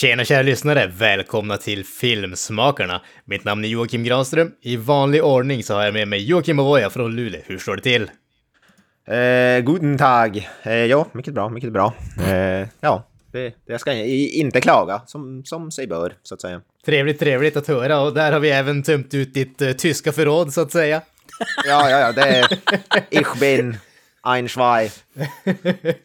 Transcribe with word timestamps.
Tjena 0.00 0.24
kära 0.24 0.42
lyssnare! 0.42 0.86
Välkomna 0.86 1.56
till 1.56 1.84
Filmsmakarna! 1.84 3.02
Mitt 3.24 3.44
namn 3.44 3.64
är 3.64 3.68
Joakim 3.68 4.04
Granström. 4.04 4.52
I 4.60 4.76
vanlig 4.76 5.24
ordning 5.24 5.62
så 5.62 5.74
har 5.74 5.84
jag 5.84 5.94
med 5.94 6.08
mig 6.08 6.24
Joakim 6.24 6.58
Avoya 6.58 6.90
från 6.90 7.16
Luleå. 7.16 7.40
Hur 7.46 7.58
står 7.58 7.76
det 7.76 7.82
till? 7.82 8.10
Eh, 9.08 9.64
guten 9.72 9.98
Tag. 9.98 10.48
Eh, 10.62 10.72
ja, 10.72 11.06
mycket 11.12 11.34
bra, 11.34 11.48
mycket 11.48 11.72
bra. 11.72 11.94
Eh, 12.18 12.68
ja, 12.80 13.08
det, 13.32 13.42
det 13.42 13.52
jag 13.66 13.80
ska 13.80 13.92
inte 13.92 14.60
klaga, 14.60 15.02
som, 15.06 15.44
som 15.44 15.70
sig 15.70 15.86
bör, 15.86 16.14
så 16.22 16.34
att 16.34 16.40
säga. 16.40 16.60
Trevligt, 16.86 17.18
trevligt 17.18 17.56
att 17.56 17.68
höra 17.68 18.00
och 18.00 18.14
där 18.14 18.32
har 18.32 18.40
vi 18.40 18.50
även 18.50 18.82
tömt 18.82 19.14
ut 19.14 19.34
ditt 19.34 19.62
uh, 19.62 19.72
tyska 19.72 20.12
förråd, 20.12 20.52
så 20.52 20.60
att 20.60 20.72
säga. 20.72 21.02
Ja, 21.66 21.90
ja, 21.90 22.00
ja, 22.00 22.12
det 22.12 22.22
är... 22.22 22.46
Ich 23.10 23.40
bin 23.40 23.76
ein 24.22 24.48
Schwei. 24.48 24.90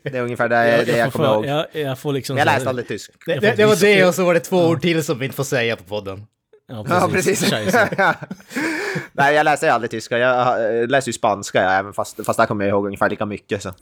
Det 0.04 0.18
är 0.18 0.22
ungefär 0.22 0.50
det, 0.50 0.78
jag, 0.78 0.86
det 0.86 0.98
jag, 0.98 1.14
kommer 1.14 1.34
ihåg. 1.34 1.46
Jag, 1.46 1.66
jag, 1.72 2.00
får 2.00 2.14
liksom 2.14 2.38
jag 2.38 2.46
läste 2.46 2.70
aldrig 2.70 2.88
tysk. 2.88 3.12
Det, 3.26 3.40
det, 3.40 3.56
det 3.56 3.66
var 3.66 3.76
det 3.76 4.06
och 4.06 4.16
så 4.16 4.26
var 4.26 4.34
det 4.34 4.40
två 4.40 4.68
ord 4.68 4.82
till 4.82 5.04
som 5.04 5.20
vi 5.20 5.26
inte 5.26 5.36
får 5.36 5.44
säga 5.44 5.76
på 5.76 5.84
podden. 5.84 6.26
Ja, 6.68 7.08
precis. 7.12 7.52
Ja, 7.52 7.58
precis. 7.58 7.76
Nej, 9.12 9.36
jag 9.36 9.44
läser 9.44 9.70
aldrig 9.70 9.92
tyska. 9.92 10.18
Jag 10.18 10.90
läser 10.90 11.10
ju 11.10 11.14
spanska, 11.14 11.64
ja, 11.64 11.70
även 11.70 11.94
fast, 11.94 12.26
fast 12.26 12.40
där 12.40 12.46
kommer 12.46 12.66
jag 12.66 12.70
ihåg 12.70 12.86
ungefär 12.86 13.10
lika 13.10 13.26
mycket. 13.26 13.64
Så. 13.64 13.74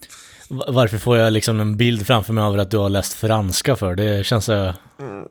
Varför 0.50 0.98
får 0.98 1.18
jag 1.18 1.34
liksom 1.34 1.60
en 1.60 1.78
bild 1.78 2.08
framför 2.08 2.34
mig 2.34 2.44
över 2.44 2.58
att 2.58 2.72
du 2.72 2.78
har 2.78 2.90
läst 2.90 3.14
franska 3.14 3.76
för? 3.76 3.96
Det 3.96 4.26
känns 4.26 4.46
så... 4.46 4.54
Mm. 4.54 5.28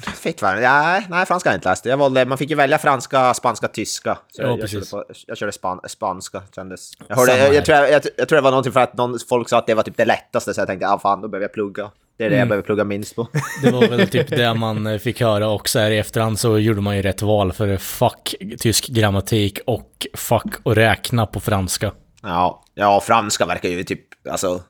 Fick 0.00 0.42
väl, 0.42 0.62
ja, 0.62 1.02
nej, 1.08 1.26
franska 1.26 1.48
har 1.48 1.52
jag 1.52 1.58
inte 1.58 1.68
läst. 1.68 1.84
Jag 1.84 1.96
valde, 1.96 2.26
man 2.26 2.38
fick 2.38 2.50
ju 2.50 2.56
välja 2.56 2.78
franska, 2.78 3.34
spanska, 3.34 3.68
tyska. 3.68 4.18
Så 4.32 4.42
ja, 4.42 4.48
jag, 4.48 4.60
precis. 4.60 4.90
Körde 4.90 5.04
på, 5.04 5.14
jag 5.26 5.38
körde 5.38 5.52
span, 5.52 5.80
spanska, 5.88 6.42
kändes. 6.54 6.90
Jag, 7.08 7.16
hörde, 7.16 7.38
jag, 7.38 7.54
jag, 7.54 7.64
tror, 7.64 7.78
jag, 7.78 8.02
jag, 8.16 8.28
tror 8.28 8.36
det 8.36 8.42
var 8.42 8.50
någonting 8.50 8.72
för 8.72 8.80
att 8.80 8.96
någon, 8.96 9.18
folk 9.28 9.48
sa 9.48 9.58
att 9.58 9.66
det 9.66 9.74
var 9.74 9.82
typ 9.82 9.96
det 9.96 10.04
lättaste, 10.04 10.54
så 10.54 10.60
jag 10.60 10.68
tänkte, 10.68 10.88
ah, 10.88 10.98
fan, 10.98 11.20
då 11.20 11.28
behöver 11.28 11.44
jag 11.44 11.52
plugga. 11.52 11.90
Det 12.18 12.24
är 12.24 12.30
det 12.30 12.36
mm. 12.36 12.38
jag 12.38 12.48
behöver 12.48 12.66
plugga 12.66 12.84
minst 12.84 13.16
på. 13.16 13.28
Det 13.62 13.70
var 13.70 13.88
väl 13.88 14.08
typ 14.08 14.28
det 14.36 14.54
man 14.54 14.86
eh, 14.86 14.98
fick 14.98 15.20
höra 15.20 15.48
och 15.48 15.68
så 15.68 15.78
här 15.78 15.90
i 15.90 15.98
efterhand 15.98 16.38
så 16.38 16.58
gjorde 16.58 16.80
man 16.80 16.96
ju 16.96 17.02
rätt 17.02 17.22
val 17.22 17.52
för 17.52 17.76
fuck 17.76 18.34
tysk 18.58 18.88
grammatik 18.88 19.58
och 19.66 20.06
fuck 20.14 20.54
att 20.64 20.76
räkna 20.76 21.26
på 21.26 21.40
franska. 21.40 21.92
Ja, 22.22 22.64
ja, 22.74 23.00
franska 23.00 23.46
verkar 23.46 23.68
ju 23.68 23.84
typ, 23.84 24.00
alltså 24.30 24.60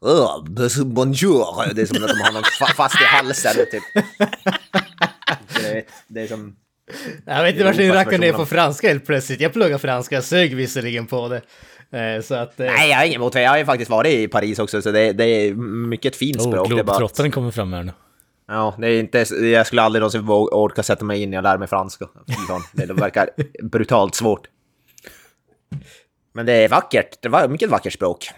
Oh, 0.00 0.44
bonjour! 0.84 1.74
Det 1.74 1.82
är 1.82 1.86
som 1.86 2.04
att 2.04 2.10
de 2.10 2.20
har 2.20 2.32
något 2.32 2.74
fast 2.76 3.00
i 3.00 3.04
halsen 3.04 3.54
typ. 3.70 3.82
Det 5.60 5.78
är, 5.78 5.84
det 6.08 6.20
är 6.20 6.26
som... 6.26 6.56
Jag 7.24 7.42
vet 7.42 7.52
inte 7.52 7.64
varför 7.64 7.82
ni 7.82 7.90
rackar 7.90 8.18
ner 8.18 8.32
på 8.32 8.46
franska 8.46 8.88
helt 8.88 9.06
plötsligt. 9.06 9.40
Jag 9.40 9.52
pluggar 9.52 9.78
franska, 9.78 10.14
jag 10.14 10.24
sög 10.24 10.54
visserligen 10.54 11.06
på 11.06 11.28
det. 11.28 11.42
Eh, 11.98 12.22
så 12.22 12.34
att, 12.34 12.60
eh... 12.60 12.66
Nej, 12.66 12.90
jag 12.90 12.96
har 12.96 13.04
inget 13.04 13.16
emot 13.16 13.32
det. 13.32 13.42
Jag 13.42 13.50
har 13.50 13.58
ju 13.58 13.64
faktiskt 13.64 13.90
varit 13.90 14.14
i 14.14 14.28
Paris 14.28 14.58
också, 14.58 14.82
så 14.82 14.90
det, 14.90 15.12
det 15.12 15.24
är 15.24 15.54
mycket 15.88 16.12
ett 16.12 16.18
fint 16.18 16.42
språk. 16.42 16.66
Oh, 16.66 16.68
Globetrottaren 16.68 17.30
kommer 17.30 17.50
fram 17.50 17.72
här 17.72 17.82
nu. 17.82 17.92
Ja, 18.48 18.74
det 18.78 18.88
är 18.88 19.00
inte, 19.00 19.18
jag 19.34 19.66
skulle 19.66 19.82
aldrig 19.82 20.00
någonsin 20.00 20.28
orka 20.28 20.82
sätta 20.82 21.04
mig 21.04 21.22
in 21.22 21.34
i 21.34 21.38
och 21.38 21.42
lära 21.42 21.58
mig 21.58 21.68
franska. 21.68 22.06
Det 22.72 22.92
verkar 22.92 23.30
brutalt 23.62 24.14
svårt. 24.14 24.46
Men 26.32 26.46
det 26.46 26.52
är 26.52 26.68
vackert. 26.68 27.18
Det 27.22 27.28
var 27.28 27.48
mycket 27.48 27.70
vackert 27.70 27.92
språk. 27.92 28.30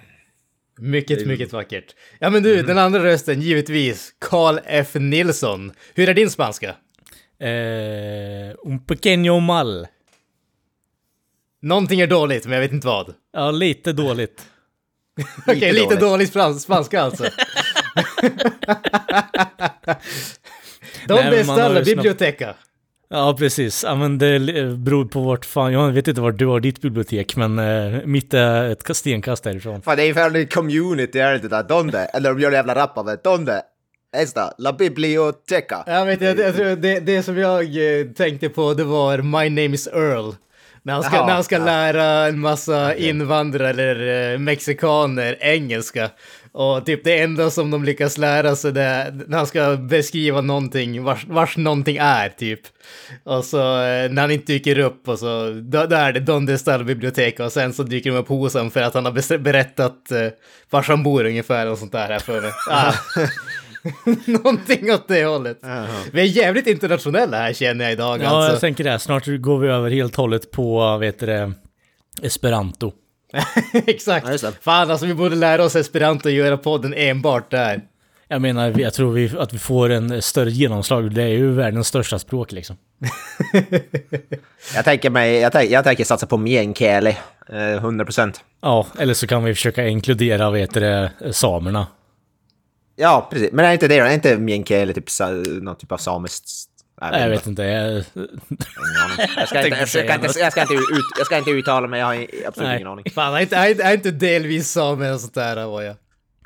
Mycket, 0.79 1.27
mycket 1.27 1.53
vackert. 1.53 1.95
Ja 2.19 2.31
men 2.31 2.43
du, 2.43 2.55
mm. 2.55 2.67
den 2.67 2.79
andra 2.79 3.05
rösten, 3.05 3.41
givetvis, 3.43 4.15
Carl 4.19 4.59
F. 4.65 4.95
Nilsson. 4.95 5.73
Hur 5.95 6.09
är 6.09 6.15
din 6.15 6.31
spanska? 6.31 6.69
Eh, 7.41 8.55
un 8.65 8.81
pequeño 8.87 9.41
mal. 9.41 9.87
Någonting 11.63 12.01
är 12.01 12.07
dåligt, 12.07 12.45
men 12.45 12.53
jag 12.53 12.61
vet 12.61 12.73
inte 12.73 12.87
vad. 12.87 13.15
Ja, 13.33 13.51
lite 13.51 13.93
dåligt. 13.93 14.47
Okej, 15.47 15.57
okay, 15.57 15.73
lite 15.73 15.97
dåligt 15.97 16.33
frans 16.33 16.63
spanska 16.63 17.03
alltså. 17.03 17.25
De 21.07 21.31
bästa 21.31 21.83
biblioteca. 21.83 22.55
Ja, 23.11 23.37
precis. 23.39 23.85
Ja, 23.85 23.95
men 23.95 24.19
det 24.19 24.41
beror 24.79 25.05
på 25.05 25.21
vart 25.21 25.45
fan, 25.45 25.73
jag 25.73 25.93
vet 25.93 26.09
inte 26.09 26.21
vart 26.21 26.39
du 26.39 26.47
har 26.47 26.61
ditt 26.61 26.81
bibliotek, 26.81 27.37
men 27.37 27.59
uh, 27.59 28.07
mitt 28.07 28.35
är 28.35 28.71
ett 28.71 28.97
stenkast 28.97 29.45
därifrån. 29.45 29.83
Fan, 29.83 29.97
det 29.97 30.03
är 30.03 30.05
ungefär 30.05 30.37
en 30.37 30.47
community, 30.47 31.19
är 31.19 31.31
det 31.31 31.45
inte? 31.45 31.63
Donde? 31.63 31.99
Eller 31.99 32.31
de 32.31 32.41
gör 32.41 32.49
en 32.49 32.55
jävla 32.55 32.75
rap 32.75 32.99
av 32.99 33.07
det. 33.07 33.25
Donde? 33.25 33.63
Esta, 34.17 34.53
la 34.59 34.73
biblioteca. 34.73 35.85
Jag 35.87 36.07
vet, 36.07 36.21
jag, 36.21 36.39
jag 36.39 36.57
tror 36.57 36.77
det, 36.77 37.01
det 37.01 37.23
som 37.23 37.39
jag 37.39 37.63
eh, 37.65 38.07
tänkte 38.07 38.49
på, 38.49 38.75
det 38.75 38.85
var 38.85 39.19
My 39.19 39.51
name 39.51 39.75
is 39.75 39.87
Earl. 39.87 40.35
När 40.83 40.95
han 40.95 41.03
ska, 41.03 41.17
Jaha, 41.17 41.27
när 41.27 41.35
han 41.35 41.45
ska 41.45 41.57
ja. 41.57 41.65
lära 41.65 42.27
en 42.27 42.39
massa 42.39 42.95
invandrare 42.95 43.69
eller 43.71 44.33
uh, 44.33 44.39
mexikaner 44.39 45.37
engelska. 45.41 46.11
Och 46.53 46.87
typ 46.87 47.05
det 47.05 47.19
enda 47.19 47.51
som 47.51 47.71
de 47.71 47.85
lyckas 47.85 48.19
lära 48.19 48.57
sig 48.57 48.73
det 48.73 48.83
är 48.83 49.13
när 49.27 49.37
han 49.37 49.47
ska 49.47 49.77
beskriva 49.77 50.41
någonting, 50.41 51.03
vars, 51.05 51.27
vars 51.27 51.57
någonting 51.57 51.97
är 52.01 52.29
typ. 52.29 52.61
Och 53.25 53.45
så 53.45 53.59
eh, 53.59 54.11
när 54.11 54.21
han 54.21 54.31
inte 54.31 54.53
dyker 54.53 54.79
upp 54.79 55.09
och 55.09 55.19
så, 55.19 55.51
då, 55.63 55.87
då 55.87 55.97
är 55.97 56.13
det 56.13 56.21
Donde 56.21 56.59
Stall 56.59 56.85
bibliotek 56.85 57.41
och 57.41 57.53
sen 57.53 57.73
så 57.73 57.83
dyker 57.83 58.11
de 58.11 58.17
upp 58.17 58.29
hos 58.29 58.55
honom 58.55 58.71
för 58.71 58.83
att 58.83 58.95
han 58.95 59.05
har 59.05 59.39
berättat 59.39 59.97
uh, 60.13 60.29
vars 60.71 60.89
han 60.89 61.03
bor 61.03 61.25
ungefär 61.25 61.71
och 61.71 61.79
sånt 61.79 61.93
där 61.93 62.09
här 62.09 62.19
för 62.19 62.41
mig. 62.41 62.53
Ah. 62.71 62.93
Någonting 64.25 64.93
åt 64.93 65.09
det 65.09 65.25
hållet. 65.25 65.65
Uh 65.65 65.71
-huh. 65.71 66.11
Vi 66.13 66.21
är 66.21 66.25
jävligt 66.25 66.67
internationella 66.67 67.37
här 67.37 67.53
känner 67.53 67.85
jag 67.85 67.93
idag. 67.93 68.21
Ja, 68.23 68.29
alltså. 68.29 68.53
jag 68.53 68.61
tänker 68.61 68.85
det. 68.85 68.99
Snart 68.99 69.27
går 69.27 69.59
vi 69.59 69.69
över 69.69 69.91
helt 69.91 70.13
och 70.13 70.23
hållet 70.23 70.51
på, 70.51 70.97
vet 70.97 71.19
du 71.19 71.27
det, 71.27 71.53
esperanto. 72.23 72.93
Exakt. 73.73 74.43
Ja, 74.43 74.53
Fan 74.61 74.91
alltså 74.91 75.07
vi 75.07 75.15
borde 75.15 75.37
lära 75.37 75.65
oss 75.65 75.77
esperanto 75.77 76.29
och 76.29 76.33
göra 76.33 76.57
podden 76.57 76.95
enbart 76.97 77.51
där. 77.51 77.83
Jag 78.31 78.43
menar, 78.43 78.81
jag 78.81 78.95
tror 78.95 79.13
vi, 79.13 79.31
att 79.39 79.55
vi 79.55 79.59
får 79.59 79.91
en 79.91 80.23
större 80.23 80.51
genomslag. 80.51 81.15
Det 81.15 81.23
är 81.23 81.29
ju 81.29 81.53
världens 81.53 81.89
största 81.89 82.19
språk 82.19 82.53
liksom. 82.53 82.77
jag 84.75 84.85
tänker 84.85 85.11
mig, 85.11 85.35
jag, 85.35 85.53
tänker, 85.53 85.73
jag 85.73 85.85
tänker 85.85 86.05
satsa 86.05 86.27
på 86.27 86.37
meänkieli, 86.37 87.17
eh, 87.49 87.55
100%. 87.55 88.35
Ja, 88.61 88.87
eller 88.99 89.15
så 89.15 89.27
kan 89.27 89.45
vi 89.45 89.55
försöka 89.55 89.87
inkludera, 89.87 90.51
vet 90.51 90.75
du 90.75 91.09
samerna. 91.31 91.87
Ja, 92.97 93.29
precis. 93.31 93.53
Men 93.53 93.65
är 93.65 93.73
inte 93.73 93.89
det 93.89 93.97
är 93.97 94.15
inte 94.15 94.39
meänkieli 94.39 94.95
typ 94.95 95.09
någon 95.63 95.77
typ 95.77 95.93
av 95.93 95.99
samiskt 95.99 96.51
Nej, 97.01 97.23
jag 97.23 97.29
vet 97.29 97.47
inte. 97.47 97.63
Jag, 97.63 97.93
jag, 99.37 99.49
ska, 99.49 99.65
inte, 99.65 99.79
jag, 99.79 99.89
ska, 99.89 100.15
inte, 100.15 100.39
jag, 100.39 100.53
ska, 100.53 100.63
inte, 100.63 100.75
ut, 100.75 101.05
jag 101.19 101.27
ska 101.27 101.39
inte 101.39 101.51
uttala 101.51 101.87
mig, 101.87 102.01
jag 102.01 102.07
har 102.07 102.27
absolut 102.47 102.69
Nej. 102.69 102.77
ingen 102.77 102.89
aning. 102.89 103.05
Fan, 103.15 103.35
är 103.35 103.41
inte, 103.41 103.57
är 103.57 103.95
inte 103.95 104.11
delvis 104.11 104.71
same 104.71 105.07
eller 105.07 105.19
sånt 105.19 105.35
där? 105.35 105.67
Var 105.67 105.83
jag? 105.83 105.97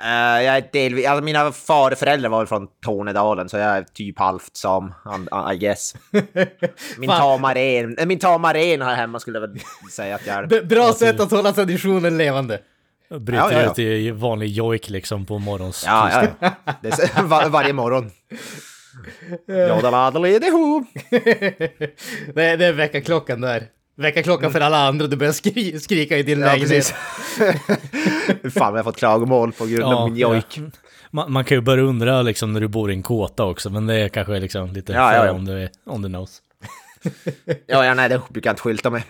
Uh, 0.03 0.43
jag 0.45 0.57
är 0.57 0.69
delvis, 0.73 1.07
alltså 1.07 1.25
mina 1.25 1.53
farföräldrar 1.53 2.31
var 2.31 2.47
från 2.47 2.69
Tornedalen 2.85 3.49
så 3.49 3.57
jag 3.57 3.77
är 3.77 3.83
typ 3.83 4.19
halvt 4.19 4.57
sam, 4.57 4.95
I 5.53 5.57
guess. 5.57 5.95
Min 6.99 7.11
tamaren, 7.11 7.97
min 8.07 8.19
tamaren 8.19 8.83
här 8.83 8.95
hemma 8.95 9.21
skulle 9.21 9.39
jag 9.39 9.49
väl 9.49 9.61
säga 9.91 10.15
att 10.15 10.27
jag 10.27 10.37
är. 10.37 10.65
Bra 10.65 10.93
sätt 10.93 11.21
att 11.21 11.31
hålla 11.31 11.53
traditionen 11.53 12.19
levande. 12.19 12.61
Bryter 13.19 13.43
ja, 13.43 13.53
ja, 13.53 13.63
ja. 13.63 13.71
ut 13.71 13.79
i 13.79 14.11
vanlig 14.11 14.49
jojk 14.49 14.91
liksom 14.91 15.27
på 15.27 15.39
morgons 15.39 15.85
Ja, 15.87 16.11
ja, 16.13 16.29
ja. 16.41 16.75
Det 16.83 16.89
är 16.89 17.23
var, 17.27 17.49
varje 17.49 17.73
morgon. 17.73 18.11
Jodaladel 19.47 20.27
ihop. 20.27 20.87
det, 22.35 22.45
är, 22.45 22.57
det 22.57 22.67
är 22.67 22.73
väckarklockan 22.73 23.41
där. 23.41 23.67
Väckarklockan 23.97 24.53
för 24.53 24.61
alla 24.61 24.87
andra, 24.89 25.07
du 25.07 25.17
börjar 25.17 25.33
skri 25.33 25.81
skrika 25.81 26.19
i 26.19 26.23
din 26.23 26.41
ja, 26.41 26.47
lägenhet. 26.47 26.87
Fan, 28.55 28.75
jag 28.75 28.79
har 28.79 28.83
fått 28.83 28.97
klagomål 28.97 29.53
på 29.53 29.67
grund 29.67 29.95
av 29.95 30.09
min 30.09 30.19
jojk. 30.19 30.45
Ja. 30.55 30.63
Man, 31.11 31.33
man, 31.33 31.45
kan 31.45 31.57
ju 31.57 31.61
börja 31.61 31.85
undra 31.85 32.23
liksom 32.23 32.53
när 32.53 32.61
du 32.61 32.69
bor 32.69 32.91
i 32.91 32.95
en 32.95 33.03
kåta 33.03 33.45
också, 33.45 33.71
men 33.71 33.87
det 33.87 33.95
är 33.95 34.09
kanske 34.09 34.39
liksom 34.39 34.73
lite 34.73 34.93
ja, 34.93 35.15
ja, 35.15 35.27
ja. 35.27 35.33
om 35.33 35.45
du 35.45 35.69
on 35.85 36.03
the 36.03 36.09
nose. 36.09 36.43
ja, 37.67 37.85
ja, 37.85 37.95
nej, 37.95 38.09
det 38.09 38.21
brukar 38.29 38.51
jag 38.51 38.53
inte 38.53 38.63
skylta 38.63 38.91
med. 38.91 39.03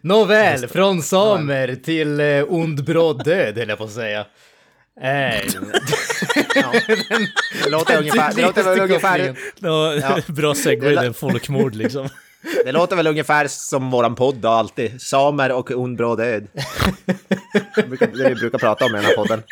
Nåväl, 0.00 0.68
från 0.68 1.02
samer 1.02 1.74
till 1.74 2.20
eh, 2.20 2.44
ond 2.48 2.84
bråd 2.84 3.24
död, 3.24 3.58
höll 3.58 3.68
jag 3.68 3.78
på 3.78 3.84
att 3.84 3.90
säga. 3.90 4.26
Nej. 5.00 5.48
ja. 6.54 6.72
Det 7.64 7.70
låter 7.70 7.98
ungefär... 7.98 8.32
Det 8.34 8.42
låter 8.42 8.62
väl 8.62 8.80
ungefär... 8.80 9.36
Ja. 9.60 10.18
Bra 10.32 10.54
segway, 10.54 10.94
den 10.94 11.14
folkmord 11.14 11.74
liksom. 11.74 12.08
Det 12.64 12.72
låter 12.72 12.96
väl 12.96 13.06
ungefär 13.06 13.46
som 13.48 13.90
våran 13.90 14.14
podd 14.14 14.34
då, 14.34 14.48
alltid. 14.48 15.02
Samer 15.02 15.52
och 15.52 15.70
ond 15.70 15.96
bra 15.96 16.16
död. 16.16 16.46
Det 17.74 18.28
vi 18.28 18.34
brukar 18.34 18.58
prata 18.58 18.84
om 18.84 18.90
i 18.90 18.94
den 18.94 19.04
här 19.04 19.14
podden. 19.14 19.42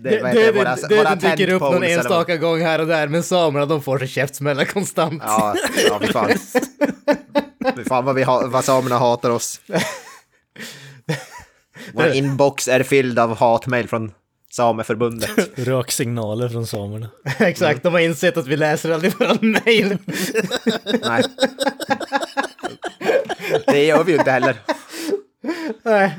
Det, 0.00 0.10
det, 0.10 0.32
det, 0.32 0.52
våra- 0.52 0.76
det, 0.76 0.96
våra 0.96 1.14
det 1.14 1.36
dyker 1.36 1.52
upp 1.54 1.60
någon 1.60 1.72
tentpoles 1.72 1.90
eller 1.90 1.98
enstaka 1.98 2.36
gång 2.36 2.60
här 2.60 2.78
och 2.80 2.86
där, 2.86 3.08
men 3.08 3.22
samerna 3.22 3.66
de 3.66 3.82
får 3.82 3.98
sig 3.98 4.08
käftsmällar 4.08 4.64
konstant. 4.64 5.22
Ja, 5.26 5.54
ja 5.88 5.98
fy 6.00 6.06
fan. 6.06 6.30
Fy 7.76 7.84
fan 7.84 8.04
vad, 8.04 8.14
vi 8.14 8.22
ha, 8.22 8.46
vad 8.46 8.64
samerna 8.64 8.98
hatar 8.98 9.30
oss. 9.30 9.60
Vår 11.94 12.06
inbox 12.12 12.68
är 12.68 12.82
fylld 12.82 13.18
av 13.18 13.36
hatmejl 13.36 13.88
från 13.88 14.12
Sameförbundet. 14.52 15.30
Röksignaler 15.58 16.48
från 16.48 16.66
samerna. 16.66 17.08
Exakt, 17.38 17.82
de 17.82 17.92
har 17.92 18.00
insett 18.00 18.36
att 18.36 18.46
vi 18.46 18.56
läser 18.56 18.90
aldrig 18.90 19.18
våra 19.18 19.36
mejl. 19.40 19.98
Nej. 21.04 21.24
Det 23.66 23.84
gör 23.84 24.04
vi 24.04 24.12
ju 24.12 24.18
inte 24.18 24.30
heller. 24.30 24.56
Nej. 25.82 26.18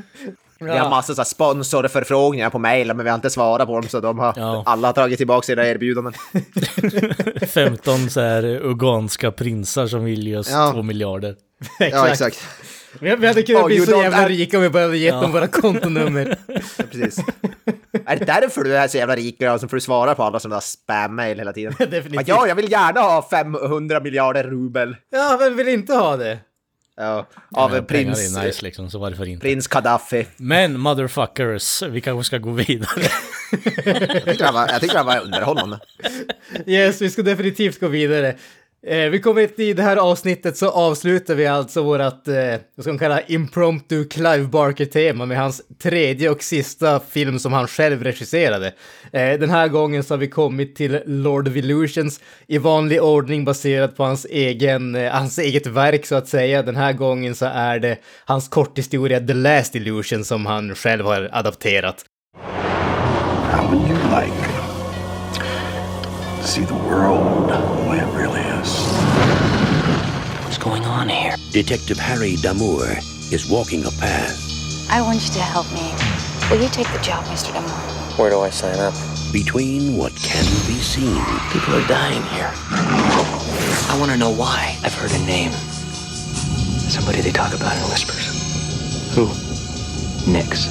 Vi 0.60 0.70
har 0.78 0.90
massor 0.90 1.20
av 1.20 1.24
sponsorförfrågningar 1.24 2.50
på 2.50 2.60
mejl, 2.60 2.88
men 2.88 3.04
vi 3.04 3.10
har 3.10 3.16
inte 3.16 3.30
svarat 3.30 3.68
på 3.68 3.74
dem, 3.80 3.90
så 3.90 4.00
de 4.00 4.20
har, 4.20 4.34
Ja. 4.38 4.64
alla 4.66 4.88
har 4.88 4.94
tagit 4.94 5.18
tillbaka 5.18 5.46
sina 5.46 5.66
erbjudanden. 5.68 6.14
15 7.48 8.10
så 8.10 8.22
här 8.22 8.44
uganska 8.46 9.32
prinsar 9.32 9.88
som 9.88 10.04
vill 10.04 10.28
ge 10.28 10.38
oss 10.38 10.50
Ja. 10.52 10.72
2 10.74 10.82
miljarder. 10.84 11.36
Ja, 11.80 12.08
exakt. 12.08 12.40
Vi, 13.00 13.16
vi 13.16 13.28
hade 13.28 13.44
kunnat 13.44 13.62
Oh, 13.62 13.68
bli 13.68 13.86
så 13.86 13.92
jävla 13.92 14.30
rika 14.30 14.58
om 14.58 14.64
vi 14.64 14.70
började 14.70 14.98
ge 14.98 15.12
dem 15.12 15.32
våra 15.32 15.48
kontonummer. 15.48 16.38
Ja, 16.78 16.84
precis. 16.92 17.20
Är 18.06 18.16
det 18.16 18.26
därför 18.26 18.64
du 18.64 18.78
är 18.78 18.88
så 18.88 18.98
jävla 18.98 19.16
rik 19.16 19.42
och 19.42 19.62
får 19.62 19.78
du 19.78 19.82
svara 19.82 20.16
på 20.16 20.24
alla 20.24 20.40
sådana 20.40 20.56
där 20.56 20.62
spam-mail 20.62 21.38
hela 21.38 21.54
tiden? 21.54 21.74
Definitivt. 21.80 22.28
Ja, 22.28 22.48
jag 22.48 22.56
vill 22.56 22.72
gärna 22.72 23.02
ha 23.02 23.28
500 23.30 24.00
miljarder 24.00 24.44
rubel. 24.44 24.96
Ja, 25.10 25.38
vem 25.40 25.58
vill 25.58 25.68
inte 25.68 25.94
ha 25.94 26.18
det? 26.18 26.40
Ja, 26.96 27.28
av 27.52 27.76
Ja, 27.76 27.82
prins, 27.82 28.38
är 28.38 28.44
nice 28.46 28.64
liksom, 28.66 28.90
så 28.90 29.00
varför 29.00 29.26
inte? 29.26 29.42
prins 29.42 29.68
Gaddafi. 29.68 30.28
Men 30.38 30.80
motherfuckers, 30.80 31.84
vi 31.84 32.02
kanske 32.02 32.24
ska 32.24 32.38
gå 32.38 32.52
vidare. 32.52 33.02
Jag 33.86 34.26
tycker 34.26 34.46
han 34.46 34.54
var, 34.54 34.70
jag 34.94 35.04
var 35.04 35.20
underhållande. 35.22 35.80
Yes, 36.66 37.02
vi 37.02 37.10
ska 37.10 37.22
definitivt 37.22 37.80
gå 37.80 37.88
vidare. 37.88 38.36
Eh, 38.88 39.10
vi 39.10 39.20
kommer 39.20 39.42
hit 39.42 39.60
i 39.60 39.74
det 39.74 39.84
här 39.84 39.98
avsnittet 39.98 40.58
så 40.58 40.70
avslutar 40.70 41.36
vi 41.36 41.48
alltså 41.48 41.84
vårat, 41.84 42.28
eh, 42.28 42.36
vad 42.76 42.84
ska 42.84 42.92
man 42.92 43.00
kalla 43.00 43.22
impromptu 43.22 44.06
Clive 44.06 44.44
Barker-tema 44.44 45.26
med 45.26 45.38
hans 45.38 45.62
tredje 45.84 46.30
och 46.30 46.44
sista 46.44 47.00
film 47.00 47.40
som 47.40 47.54
han 47.54 47.68
själv 47.68 48.04
regisserade. 48.04 48.74
Eh, 49.14 49.40
den 49.40 49.50
här 49.50 49.68
gången 49.68 50.04
så 50.04 50.14
har 50.14 50.20
vi 50.20 50.28
kommit 50.28 50.76
till 50.76 51.00
Lord 51.06 51.48
of 51.48 51.56
Illusions 51.56 52.20
i 52.48 52.58
vanlig 52.58 53.02
ordning 53.02 53.46
baserat 53.46 53.98
på 53.98 54.04
hans, 54.04 54.26
egen, 54.30 54.96
eh, 54.96 55.12
hans 55.12 55.40
eget 55.40 55.68
verk 55.68 56.06
så 56.06 56.16
att 56.16 56.28
säga. 56.28 56.64
Den 56.64 56.76
här 56.76 56.94
gången 56.94 57.36
så 57.36 57.46
är 57.46 57.80
det 57.80 57.98
hans 58.26 58.48
korthistoria 58.48 59.20
The 59.20 59.34
Last 59.34 59.76
Illusion 59.76 60.26
som 60.26 60.46
han 60.46 60.76
själv 60.76 61.06
har 61.06 61.30
adapterat. 61.32 62.06
How 63.52 63.72
would 63.72 63.90
you 63.90 63.98
like 63.98 64.48
to 66.42 66.48
see 66.48 66.66
the 66.66 66.74
world 66.74 67.71
What's 70.44 70.58
going 70.58 70.86
on 70.86 71.10
here? 71.10 71.36
Detective 71.52 71.98
Harry 71.98 72.36
Damour 72.36 72.98
is 73.32 73.50
walking 73.50 73.86
a 73.86 73.92
path 73.92 74.52
I 74.90 75.02
want 75.02 75.22
you 75.24 75.34
to 75.36 75.40
help 75.40 75.72
me. 75.72 75.94
Will 76.50 76.62
you 76.62 76.70
take 76.70 76.92
the 76.92 77.00
job, 77.00 77.24
Mr. 77.26 77.54
Damour? 77.54 78.18
Where 78.20 78.30
do 78.30 78.42
I 78.42 78.50
sign 78.50 78.78
up? 78.80 78.94
between 79.32 79.96
what 79.96 80.14
can 80.16 80.44
be 80.68 80.76
seen 80.76 81.24
People 81.54 81.76
are 81.76 81.88
dying 81.88 82.22
here. 82.36 82.52
I 83.90 83.98
want 84.00 84.12
to 84.12 84.18
know 84.18 84.30
why. 84.30 84.78
I've 84.84 84.94
heard 84.94 85.12
a 85.12 85.26
name. 85.26 85.52
Somebody 86.92 87.22
they 87.22 87.32
talk 87.32 87.54
about 87.54 87.76
in 87.78 87.84
whispers. 87.84 89.16
Who? 89.16 89.28
Nix. 90.30 90.68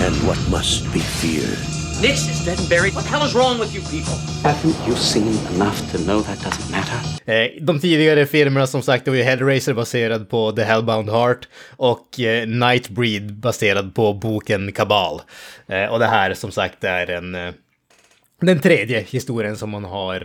and 0.00 0.14
what 0.26 0.38
must 0.48 0.84
be 0.92 1.00
feared. 1.00 1.77
Nix 2.02 2.28
is 2.30 2.44
dead 2.44 2.58
and 2.60 2.68
buried. 2.68 2.94
What 2.94 3.04
the 3.04 3.10
hell 3.10 3.26
is 3.26 3.34
wrong 3.34 3.58
with 3.60 3.74
you 3.74 3.82
people? 3.82 4.14
Haven't 4.44 4.76
you 4.88 4.96
seen 4.96 5.28
enough 5.54 5.92
to 5.92 5.98
know 5.98 6.22
that 6.22 6.38
doesn't 6.38 6.70
matter? 6.70 7.32
Eh, 7.32 7.62
De 7.64 7.80
tidigare 7.80 8.26
filmerna 8.26 8.66
som 8.66 8.82
sagt, 8.82 9.04
det 9.04 9.10
var 9.10 9.18
ju 9.18 9.22
Hellraiser 9.22 9.72
baserad 9.74 10.30
på 10.30 10.52
The 10.52 10.62
Hellbound 10.64 11.10
Heart 11.10 11.48
och 11.76 12.20
eh, 12.20 12.46
Nightbreed 12.48 13.34
baserad 13.34 13.94
på 13.94 14.14
boken 14.14 14.72
Kabal. 14.72 15.20
Eh, 15.68 15.84
och 15.84 15.98
det 15.98 16.06
här 16.06 16.34
som 16.34 16.50
sagt 16.52 16.84
är 16.84 17.10
en, 17.10 17.54
den 18.40 18.60
tredje 18.60 19.00
historien 19.00 19.56
som 19.56 19.70
man 19.70 19.84
har 19.84 20.22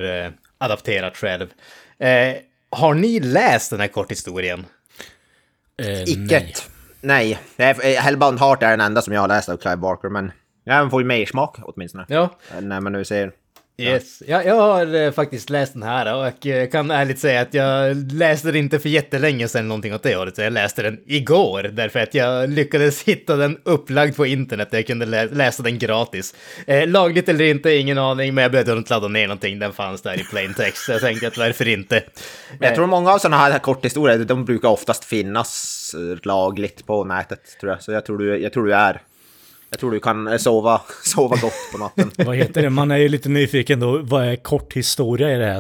adapterat 0.58 1.18
själv. 1.18 1.48
Har 2.72 2.94
ni 2.94 3.20
läst 3.20 3.70
den 3.72 3.80
här 3.80 3.88
korthistorien? 3.88 4.66
Eh, 5.82 6.04
Icke. 6.04 6.46
nej. 7.02 7.38
Nej. 7.58 7.76
Nej. 7.84 7.96
Hellbound 7.96 8.40
Heart 8.40 8.64
är 8.64 8.70
den 8.70 8.82
enda 8.82 9.02
som 9.02 9.14
jag 9.14 9.22
har 9.22 9.28
läst 9.28 9.50
av 9.50 9.58
Clive 9.58 9.78
Barker, 9.78 10.10
men 10.10 10.32
jag 10.64 10.92
får 10.92 11.02
ju 11.02 11.08
mer 11.08 11.26
smak 11.26 11.58
åtminstone. 11.62 12.06
Ja, 12.08 12.30
När 12.62 12.82
man 12.82 12.94
nu 12.94 13.06
ser... 13.06 13.32
Yes, 13.78 14.24
ja, 14.28 14.44
jag 14.44 14.56
har 14.56 14.96
eh, 14.96 15.12
faktiskt 15.12 15.50
läst 15.50 15.74
den 15.74 15.84
här 15.84 16.16
och 16.16 16.48
eh, 16.48 16.70
kan 16.70 16.92
ärligt 16.92 17.20
säga 17.20 17.42
att 17.42 17.54
jag 17.54 18.12
läste 18.12 18.48
den 18.48 18.56
inte 18.56 18.80
för 18.80 18.90
jättelänge 18.90 19.48
sedan 19.48 19.68
någonting 19.68 19.94
åt 19.94 20.04
det 20.04 20.16
hållet. 20.16 20.36
så 20.36 20.42
Jag 20.42 20.54
läste 20.54 20.82
den 20.84 21.00
igår 21.06 21.64
därför 21.64 22.00
att 22.00 22.14
jag 22.14 22.50
lyckades 22.50 23.04
hitta 23.08 23.36
den 23.36 23.58
upplagd 23.64 24.16
på 24.16 24.26
internet 24.26 24.72
där 24.72 24.78
jag 24.78 24.88
kunde 24.88 25.06
lä 25.06 25.26
läsa 25.26 25.64
den 25.64 25.80
gratis. 25.80 26.36
Eh, 26.68 26.88
lagligt 26.88 27.30
eller 27.30 27.46
inte, 27.46 27.72
ingen 27.72 27.98
aning, 27.98 28.34
men 28.34 28.42
jag 28.42 28.52
behövde 28.52 28.74
inte 28.74 28.94
ladda 28.94 29.08
ner 29.08 29.28
någonting. 29.28 29.60
Den 29.60 29.74
fanns 29.74 30.02
där 30.02 30.20
i 30.20 30.24
plain 30.24 30.54
text, 30.54 30.86
så 30.86 30.92
jag 30.92 31.02
tänkte 31.02 31.28
att 31.28 31.38
varför 31.38 31.68
inte. 31.68 32.04
Men 32.60 32.68
jag 32.68 32.76
tror 32.76 32.88
många 32.88 33.12
av 33.12 33.18
sådana 33.18 33.38
här 33.38 33.60
korthistorier, 33.60 34.18
de 34.18 34.46
brukar 34.46 34.70
oftast 34.70 35.06
finnas 35.06 35.96
eh, 35.98 36.18
lagligt 36.24 36.86
på 36.86 37.04
nätet, 37.04 37.58
tror 37.60 37.72
jag. 37.72 37.84
Så 37.84 37.92
jag 37.92 38.06
tror 38.06 38.18
du, 38.18 38.38
jag 38.38 38.54
tror 38.54 38.66
du 38.66 38.74
är... 38.74 39.02
Jag 39.74 39.80
tror 39.80 39.92
du 39.92 40.00
kan 40.00 40.28
eh, 40.28 40.38
sova, 40.38 40.82
sova 41.04 41.36
gott 41.42 41.54
på 41.72 41.78
natten. 41.78 42.12
Vad 42.28 42.36
heter 42.36 42.62
det? 42.62 42.70
Man 42.70 42.92
är 42.92 42.98
ju 42.98 43.08
lite 43.10 43.30
nyfiken 43.30 43.80
då. 43.80 43.98
Vad 43.98 44.24
är 44.26 44.36
kort 44.36 44.74
historia 44.74 45.32
i 45.36 45.38
det 45.38 45.46
här 45.46 45.56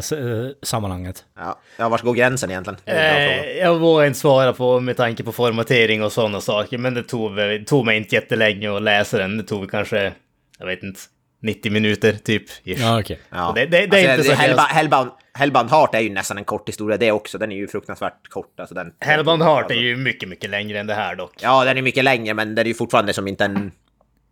eh, 0.45 0.49
sammanhanget? 0.63 1.23
Ja, 1.37 1.59
ja 1.77 1.89
vart 1.89 2.01
går 2.01 2.13
gränsen 2.13 2.49
egentligen? 2.51 2.79
Är. 2.85 3.29
Eh, 3.43 3.57
jag 3.57 3.79
vågar 3.79 4.05
inte 4.07 4.19
svara 4.19 4.53
på 4.53 4.79
med 4.79 4.97
tanke 4.97 5.23
på 5.23 5.31
formatering 5.31 6.03
och 6.03 6.11
sådana 6.11 6.41
saker, 6.41 6.77
men 6.77 6.93
det 6.93 7.03
tog, 7.03 7.31
tog 7.67 7.85
mig 7.85 7.97
inte 7.97 8.15
jättelänge 8.15 8.75
att 8.75 8.81
läsa 8.81 9.17
den. 9.17 9.37
Det 9.37 9.43
tog 9.43 9.71
kanske, 9.71 10.13
jag 10.59 10.65
vet 10.65 10.83
inte, 10.83 10.99
90 11.41 11.71
minuter 11.71 12.11
typ. 12.13 12.43
ish. 12.63 12.79
Ja, 12.81 12.99
okej. 12.99 13.19
Ja. 13.29 13.51
det- 13.55 13.65
det- 13.65 13.85
det 13.87 13.99
är 14.05 14.11
inte 14.11 14.23
så 14.23 14.33
Hellbound, 14.33 14.59
hemskt. 14.59 14.75
Hellbound, 14.75 15.09
Hellbound 15.33 15.69
Heart 15.69 15.95
är 15.95 15.99
ju 15.99 16.09
nästan 16.09 16.37
en 16.37 16.43
kort 16.43 16.69
historia 16.69 16.97
det 16.97 17.11
också. 17.11 17.37
Den 17.37 17.51
är 17.51 17.55
ju 17.55 17.67
fruktansvärt 17.67 18.27
kort. 18.29 18.59
Alltså 18.59 18.75
den, 18.75 18.93
Hellbound 18.99 19.41
Heart 19.43 19.59
är 19.59 19.63
alltså- 19.63 19.75
ju 19.75 19.95
mycket, 19.95 20.29
mycket 20.29 20.49
längre 20.49 20.79
än 20.79 20.87
det 20.87 20.93
här 20.93 21.15
dock. 21.15 21.33
Ja, 21.41 21.63
den 21.65 21.77
är 21.77 21.81
mycket 21.81 22.03
längre, 22.03 22.33
men 22.33 22.55
den 22.55 22.65
är 22.65 22.67
ju 22.67 22.73
fortfarande 22.73 23.13
som 23.13 23.27
inte 23.27 23.45
en 23.45 23.71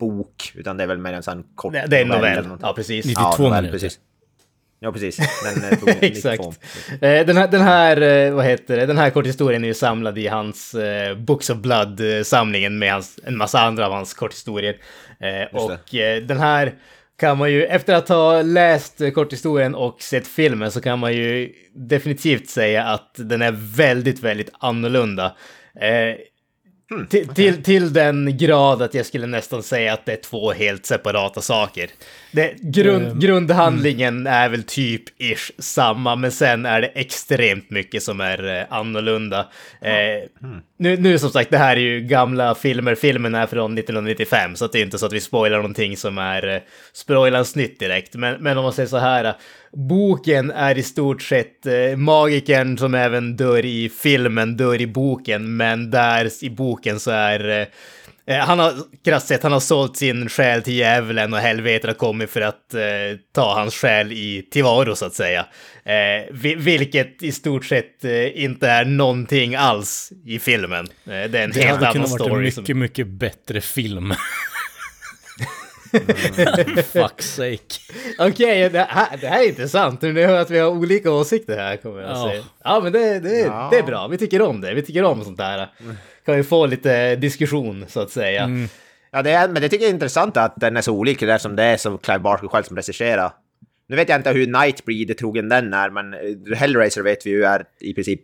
bok, 0.07 0.51
utan 0.55 0.77
det 0.77 0.83
är 0.83 0.87
väl 0.87 0.97
mer 0.97 1.13
en 1.13 1.23
sån 1.23 1.43
kort 1.55 1.73
Det, 1.73 1.85
det 1.87 1.97
är 1.97 2.01
en 2.01 2.11
eller 2.11 2.41
novell. 2.43 2.57
Ja, 2.61 2.73
precis. 2.73 3.05
92 3.05 3.21
ja, 3.21 3.35
novell, 3.37 3.63
minuter. 3.63 3.79
Precis. 3.79 3.99
Ja, 4.79 4.91
precis. 4.91 5.17
Den 5.17 5.63
eh, 5.63 5.69
tog 5.79 5.87
92. 5.87 6.05
Exakt. 6.05 6.43
Eh, 6.91 7.25
Den 7.25 7.37
här, 7.37 7.47
den 7.47 7.61
här, 7.61 8.01
eh, 8.01 8.33
vad 8.33 8.45
heter 8.45 8.77
det, 8.77 8.85
den 8.85 8.97
här 8.97 9.09
korthistorien 9.09 9.63
är 9.63 9.67
ju 9.67 9.73
samlad 9.73 10.17
i 10.17 10.27
hans 10.27 10.73
eh, 10.75 11.17
Books 11.17 11.49
of 11.49 11.57
Blood-samlingen 11.57 12.79
med 12.79 12.91
hans, 12.93 13.19
en 13.23 13.37
massa 13.37 13.59
andra 13.59 13.85
av 13.85 13.91
hans 13.91 14.13
korthistorier. 14.13 14.75
Eh, 15.19 15.55
och 15.61 15.95
eh, 15.95 16.21
den 16.23 16.39
här 16.39 16.73
kan 17.19 17.37
man 17.37 17.51
ju, 17.51 17.65
efter 17.65 17.93
att 17.93 18.09
ha 18.09 18.41
läst 18.41 19.01
korthistorien 19.13 19.75
och 19.75 20.01
sett 20.01 20.27
filmen 20.27 20.71
så 20.71 20.81
kan 20.81 20.99
man 20.99 21.13
ju 21.13 21.53
definitivt 21.75 22.49
säga 22.49 22.83
att 22.83 23.15
den 23.15 23.41
är 23.41 23.51
väldigt, 23.77 24.19
väldigt 24.19 24.49
annorlunda. 24.59 25.35
Eh, 26.91 27.05
till, 27.05 27.27
till, 27.27 27.63
till 27.63 27.93
den 27.93 28.37
grad 28.37 28.81
att 28.81 28.93
jag 28.93 29.05
skulle 29.05 29.27
nästan 29.27 29.63
säga 29.63 29.93
att 29.93 30.05
det 30.05 30.11
är 30.13 30.21
två 30.21 30.51
helt 30.51 30.85
separata 30.85 31.41
saker. 31.41 31.89
Det, 32.31 32.53
grund, 32.61 33.21
Grundhandlingen 33.21 34.27
är 34.27 34.49
väl 34.49 34.63
typ 34.63 35.03
ish 35.21 35.51
samma, 35.57 36.15
men 36.15 36.31
sen 36.31 36.65
är 36.65 36.81
det 36.81 36.87
extremt 36.87 37.69
mycket 37.69 38.03
som 38.03 38.21
är 38.21 38.57
eh, 38.59 38.65
annorlunda. 38.69 39.39
Eh, 39.81 39.91
nu, 40.77 40.97
nu 40.97 41.19
som 41.19 41.29
sagt, 41.29 41.51
det 41.51 41.57
här 41.57 41.75
är 41.75 41.81
ju 41.81 42.01
gamla 42.01 42.55
filmer. 42.55 42.95
Filmen 42.95 43.35
är 43.35 43.47
från 43.47 43.77
1995, 43.77 44.55
så 44.55 44.67
det 44.67 44.79
är 44.79 44.83
inte 44.83 44.97
så 44.97 45.05
att 45.05 45.13
vi 45.13 45.21
spoilar 45.21 45.57
någonting 45.57 45.97
som 45.97 46.17
är 46.17 46.47
eh, 46.47 47.43
nytt 47.55 47.79
direkt. 47.79 48.15
Men, 48.15 48.43
men 48.43 48.57
om 48.57 48.63
man 48.63 48.73
säger 48.73 48.89
så 48.89 48.97
här, 48.97 49.25
eh, 49.25 49.33
boken 49.73 50.51
är 50.51 50.77
i 50.77 50.83
stort 50.83 51.21
sett 51.21 51.65
eh, 51.65 51.97
magikern 51.97 52.77
som 52.77 52.95
även 52.95 53.35
dör 53.35 53.65
i 53.65 53.89
filmen, 53.89 54.57
dör 54.57 54.81
i 54.81 54.87
boken, 54.87 55.57
men 55.57 55.91
där 55.91 56.43
i 56.43 56.49
boken 56.49 56.99
så 56.99 57.11
är 57.11 57.61
eh, 57.61 57.67
Eh, 58.25 58.37
Han 58.37 58.59
har, 58.59 58.73
krasst 59.05 59.27
sett, 59.27 59.43
han 59.43 59.51
har 59.51 59.59
sålt 59.59 59.97
sin 59.97 60.29
själ 60.29 60.61
till 60.61 60.73
djävulen 60.73 61.33
och 61.33 61.39
helvetet 61.39 61.87
har 61.87 61.93
kommit 61.93 62.29
för 62.29 62.41
att 62.41 62.73
eh, 62.73 62.81
ta 63.35 63.53
hans 63.53 63.75
själ 63.75 64.11
i 64.11 64.47
tillvaro 64.51 64.95
så 64.95 65.05
att 65.05 65.13
säga. 65.13 65.45
Eh, 65.83 66.25
vi, 66.33 66.55
vilket 66.55 67.23
i 67.23 67.31
stort 67.31 67.65
sett 67.65 68.05
eh, 68.05 68.43
inte 68.43 68.67
är 68.69 68.85
någonting 68.85 69.55
alls 69.55 70.11
i 70.25 70.39
filmen. 70.39 70.87
Det 71.03 71.13
är 71.13 71.23
en 71.35 71.51
Det 71.51 71.61
helt 71.61 71.69
hade 71.69 71.87
annan 71.87 71.93
kunnat 71.93 72.09
varit 72.09 72.21
en 72.21 72.25
story. 72.27 72.43
mycket, 72.43 72.65
Som, 72.67 72.79
mycket 72.79 73.07
bättre 73.07 73.61
film. 73.61 74.13
Fuck's 76.93 77.21
sake. 77.21 77.79
Okej, 78.29 78.69
det, 78.69 78.79
här- 78.89 79.17
det 79.21 79.27
här 79.27 79.43
är 79.43 79.47
intressant. 79.47 80.01
Nu 80.01 80.13
hör 80.25 80.33
jag 80.33 80.41
att 80.41 80.49
vi 80.49 80.59
har 80.59 80.69
olika 80.69 81.11
åsikter 81.11 81.57
här 81.57 81.77
kommer 81.77 82.01
jag 82.01 82.11
Ja. 82.11 82.29
säga. 82.31 82.43
Ja, 82.63 82.79
men 82.83 82.91
det, 82.91 83.19
det, 83.19 83.39
Ja. 83.39 83.67
det 83.71 83.77
är 83.77 83.83
bra. 83.83 84.07
Vi 84.07 84.17
tycker 84.17 84.41
om 84.41 84.61
det. 84.61 84.73
Vi 84.73 84.81
tycker 84.81 85.03
om 85.03 85.23
sånt 85.23 85.39
här. 85.41 85.67
Kan 86.25 86.35
vi 86.37 86.43
få 86.43 86.65
lite 86.65 87.15
diskussion 87.15 87.85
så 87.87 87.99
att 88.01 88.11
säga. 88.11 88.43
Mm. 88.43 88.67
Ja, 89.11 89.21
det 89.21 89.31
är, 89.31 89.47
men 89.47 89.61
det 89.61 89.69
tycker 89.69 89.83
jag 89.85 89.89
är 89.89 89.93
intressant 89.93 90.37
att 90.37 90.53
den 90.57 90.77
är 90.77 90.81
så 90.81 90.93
olik 90.93 91.19
det 91.19 91.39
som 91.39 91.55
det 91.55 91.63
är 91.63 91.77
som 91.77 91.97
Clive 91.97 92.19
Barker 92.19 92.47
själv 92.47 92.63
som 92.63 92.75
regisserar. 92.75 93.31
Nu 93.89 93.95
vet 93.95 94.09
jag 94.09 94.19
inte 94.19 94.31
hur 94.31 94.47
Nightbreed-trogen 94.47 95.49
den 95.49 95.73
är, 95.73 95.89
men 95.89 96.15
Hellraiser 96.55 97.01
vet 97.01 97.25
vi 97.25 97.29
ju 97.29 97.43
är 97.43 97.63
i 97.79 97.93
princip 97.93 98.21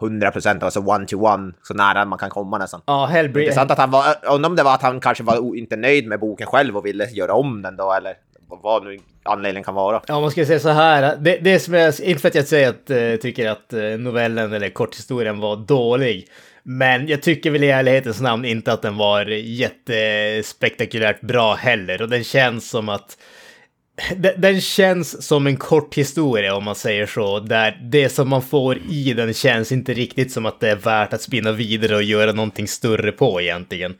100% 0.00 0.64
alltså 0.64 0.80
one-to-one, 0.80 1.52
så 1.62 1.74
nära 1.74 2.04
man 2.04 2.18
kan 2.18 2.30
komma 2.30 2.58
nästan. 2.58 2.80
Ja, 2.86 3.06
Hellbreed. 3.06 3.44
Intressant 3.44 3.70
att 3.70 3.78
han 3.78 3.90
var, 3.90 4.04
undrar 4.22 4.50
om 4.50 4.56
det 4.56 4.62
var 4.62 4.74
att 4.74 4.82
han 4.82 5.00
kanske 5.00 5.24
var 5.24 5.56
inte 5.56 5.76
nöjd 5.76 6.06
med 6.06 6.20
boken 6.20 6.46
själv 6.46 6.76
och 6.76 6.86
ville 6.86 7.04
göra 7.04 7.34
om 7.34 7.62
den 7.62 7.76
då, 7.76 7.92
eller 7.92 8.14
vad 8.62 8.84
nu 8.84 8.98
anledningen 9.22 9.64
kan 9.64 9.74
vara. 9.74 10.02
Ja, 10.06 10.20
man 10.20 10.30
ska 10.30 10.46
säga 10.46 10.60
så 10.60 10.68
här. 10.68 11.16
Det, 11.16 11.38
det 11.38 11.58
som 11.58 11.74
jag, 11.74 12.00
inte 12.00 12.20
för 12.20 12.28
att 12.28 12.34
jag 12.34 12.46
säger 12.46 12.68
att 12.68 12.90
eh, 12.90 13.16
tycker 13.20 13.50
att 13.50 13.72
eh, 13.72 13.82
novellen 13.82 14.52
eller 14.52 14.70
korthistorien 14.70 15.40
var 15.40 15.56
dålig. 15.56 16.28
Men 16.62 17.08
jag 17.08 17.22
tycker 17.22 17.50
väl 17.50 17.64
i 17.64 17.70
ärlighetens 17.70 18.20
namn 18.20 18.44
inte 18.44 18.72
att 18.72 18.82
den 18.82 18.96
var 18.96 19.26
jättespektakulärt 19.26 21.20
bra 21.20 21.54
heller. 21.54 22.02
Och 22.02 22.08
den 22.08 22.24
känns 22.24 22.70
som 22.70 22.88
att 22.88 23.18
den, 24.36 24.60
känns 24.60 25.26
som 25.26 25.46
en 25.46 25.56
kort 25.56 25.94
historia 25.94 26.54
om 26.54 26.64
man 26.64 26.74
säger 26.74 27.06
så. 27.06 27.40
Där 27.40 27.78
det 27.82 28.08
som 28.08 28.28
man 28.28 28.42
får 28.42 28.78
i 28.90 29.12
den 29.12 29.34
känns 29.34 29.72
inte 29.72 29.94
riktigt 29.94 30.32
som 30.32 30.46
att 30.46 30.60
det 30.60 30.70
är 30.70 30.76
värt 30.76 31.12
att 31.12 31.22
spinna 31.22 31.52
vidare 31.52 31.96
och 31.96 32.02
göra 32.02 32.32
någonting 32.32 32.68
större 32.68 33.12
på 33.12 33.40
egentligen. 33.40 33.94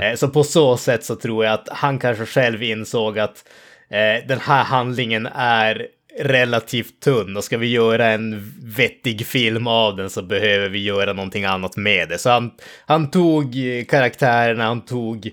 Eh, 0.00 0.16
Så 0.16 0.28
på 0.28 0.44
så 0.44 0.76
sätt 0.76 1.04
så 1.04 1.16
tror 1.16 1.44
jag 1.44 1.54
att 1.54 1.68
han 1.70 1.98
kanske 1.98 2.26
själv 2.26 2.62
insåg 2.62 3.18
att 3.18 3.44
eh, 3.90 4.26
den 4.28 4.40
här 4.40 4.64
handlingen 4.64 5.26
är 5.34 5.86
relativt 6.18 7.00
tunn 7.00 7.36
och 7.36 7.44
ska 7.44 7.58
vi 7.58 7.66
göra 7.66 8.06
en 8.06 8.54
vettig 8.76 9.26
film 9.26 9.66
av 9.66 9.96
den 9.96 10.10
så 10.10 10.22
behöver 10.22 10.68
vi 10.68 10.82
göra 10.82 11.12
någonting 11.12 11.44
annat 11.44 11.76
med 11.76 12.08
det. 12.08 12.18
Så 12.18 12.30
han, 12.30 12.50
han 12.86 13.10
tog 13.10 13.44
eh, 13.56 13.84
karaktärerna, 13.84 14.64
han 14.64 14.84
tog 14.84 15.30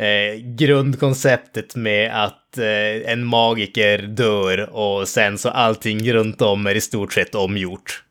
eh, 0.00 0.34
grundkonceptet 0.40 1.76
med 1.76 2.24
att 2.24 2.58
eh, 2.58 3.12
en 3.12 3.24
magiker 3.24 3.98
dör 3.98 4.70
och 4.76 5.08
sen 5.08 5.38
så 5.38 5.48
allting 5.48 6.12
runt 6.12 6.42
om 6.42 6.66
är 6.66 6.74
i 6.74 6.80
stort 6.80 7.12
sett 7.12 7.34
omgjort. 7.34 8.04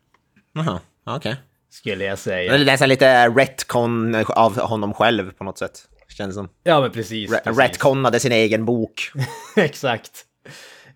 Jaha, 0.52 0.80
okej. 1.04 1.36
Skulle 1.70 2.04
jag 2.04 2.18
säga. 2.18 2.52
Okay. 2.54 2.64
Det 2.64 2.72
är 2.72 2.86
lite 2.86 3.28
retcon 3.28 4.24
av 4.28 4.60
honom 4.60 4.94
själv 4.94 5.32
på 5.32 5.44
något 5.44 5.58
sätt. 5.58 5.80
Känns 6.08 6.34
som. 6.34 6.48
Ja 6.62 6.80
men 6.80 6.90
precis. 6.90 7.30
Re- 7.30 7.40
precis. 7.44 7.58
retconade 7.60 8.20
sin 8.20 8.32
egen 8.32 8.64
bok. 8.64 9.12
Exakt. 9.56 10.24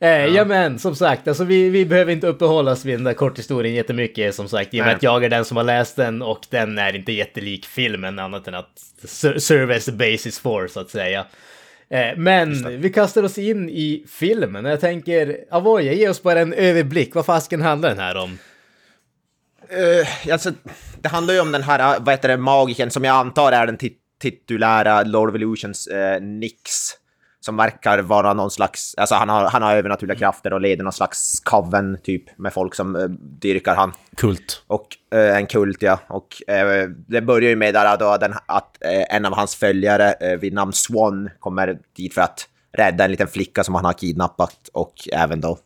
Eh, 0.04 0.26
ja. 0.26 0.44
men 0.44 0.78
som 0.78 0.96
sagt, 0.96 1.28
alltså 1.28 1.44
vi, 1.44 1.68
vi 1.68 1.86
behöver 1.86 2.12
inte 2.12 2.26
uppehålla 2.26 2.72
oss 2.72 2.84
vid 2.84 2.94
den 2.94 3.04
där 3.04 3.12
korthistorien 3.14 3.74
jättemycket 3.74 4.34
som 4.34 4.48
sagt. 4.48 4.74
I 4.74 4.80
och 4.80 4.86
med 4.86 4.94
att 4.96 5.02
jag 5.02 5.24
är 5.24 5.28
den 5.28 5.44
som 5.44 5.56
har 5.56 5.64
läst 5.64 5.96
den 5.96 6.22
och 6.22 6.40
den 6.50 6.78
är 6.78 6.96
inte 6.96 7.12
jättelik 7.12 7.66
filmen 7.66 8.18
annat 8.18 8.48
än 8.48 8.54
att 8.54 8.78
ser- 9.04 9.38
serve 9.38 9.76
as 9.76 9.84
the 9.84 9.92
basis 9.92 10.38
for 10.38 10.68
så 10.68 10.80
att 10.80 10.90
säga. 10.90 11.26
Eh, 11.88 12.16
men 12.16 12.80
vi 12.80 12.90
kastar 12.90 13.22
oss 13.22 13.38
in 13.38 13.68
i 13.70 14.04
filmen 14.08 14.66
och 14.66 14.72
jag 14.72 14.80
tänker, 14.80 15.36
Avoya, 15.50 15.92
ge 15.92 16.08
oss 16.08 16.22
bara 16.22 16.40
en 16.40 16.52
överblick. 16.52 17.14
Vad 17.14 17.26
fasken 17.26 17.62
handlar 17.62 17.88
den 17.88 17.98
här 17.98 18.16
om? 18.16 18.38
Uh, 19.72 20.32
alltså, 20.32 20.52
det 21.00 21.08
handlar 21.08 21.34
ju 21.34 21.40
om 21.40 21.52
den 21.52 21.62
här, 21.62 21.94
eh, 21.94 22.00
vad 22.00 22.14
heter 22.14 22.28
det, 22.28 22.36
magiken 22.36 22.90
som 22.90 23.04
jag 23.04 23.16
antar 23.16 23.52
är 23.52 23.66
den 23.66 23.76
tit- 23.76 23.98
titulära 24.20 25.02
Lord 25.02 25.28
of 25.28 25.34
Illusions 25.34 25.88
uh, 25.88 26.22
Nix. 26.26 26.62
Som 27.44 27.56
verkar 27.56 27.98
vara 27.98 28.34
någon 28.34 28.50
slags, 28.50 28.94
alltså 28.94 29.14
han 29.14 29.28
har, 29.28 29.48
han 29.48 29.62
har 29.62 29.76
övernaturliga 29.76 30.18
krafter 30.18 30.52
och 30.52 30.60
leder 30.60 30.84
någon 30.84 30.92
slags 30.92 31.40
coven 31.40 31.98
typ 32.02 32.38
med 32.38 32.52
folk 32.52 32.74
som 32.74 32.96
uh, 32.96 33.08
dyrkar 33.18 33.74
han. 33.74 33.92
Kult. 34.16 34.64
Och 34.66 34.86
eh, 35.14 35.36
en 35.36 35.46
kult, 35.46 35.82
ja. 35.82 35.98
Och 36.08 36.50
eh, 36.50 36.88
det 36.88 37.20
börjar 37.20 37.50
ju 37.50 37.56
med 37.56 37.74
där 37.74 37.96
då 37.96 38.16
den, 38.16 38.34
att 38.46 38.84
eh, 38.84 39.16
en 39.16 39.24
av 39.24 39.34
hans 39.34 39.54
följare 39.54 40.12
eh, 40.12 40.38
vid 40.38 40.52
namn 40.52 40.72
Swan 40.72 41.30
kommer 41.38 41.78
dit 41.96 42.14
för 42.14 42.20
att 42.20 42.48
rädda 42.72 43.04
en 43.04 43.10
liten 43.10 43.28
flicka 43.28 43.64
som 43.64 43.74
han 43.74 43.84
har 43.84 43.92
kidnappat 43.92 44.68
och 44.72 44.94
även 45.12 45.40
då 45.40 45.58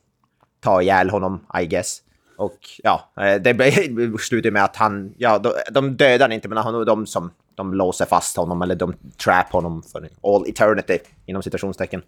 ta 0.61 0.83
ihjäl 0.83 1.11
honom, 1.11 1.47
I 1.63 1.67
guess. 1.67 1.99
Och 2.37 2.59
ja, 2.83 3.13
det 3.17 3.73
slutar 4.21 4.51
med 4.51 4.65
att 4.65 4.77
han, 4.77 5.15
ja, 5.19 5.39
de, 5.39 5.53
de 5.71 5.97
dödar 5.97 6.33
inte, 6.33 6.49
men 6.49 6.59
han, 6.59 6.85
de 6.85 7.07
som 7.07 7.31
de 7.59 7.75
låser 7.75 8.05
fast 8.05 8.37
honom 8.37 8.63
eller 8.63 8.75
de 8.75 8.95
trap 9.25 9.53
honom 9.53 9.83
för 9.83 10.09
all 10.23 10.49
eternity, 10.49 10.99
inom 11.27 11.43
citationstecken. 11.43 12.03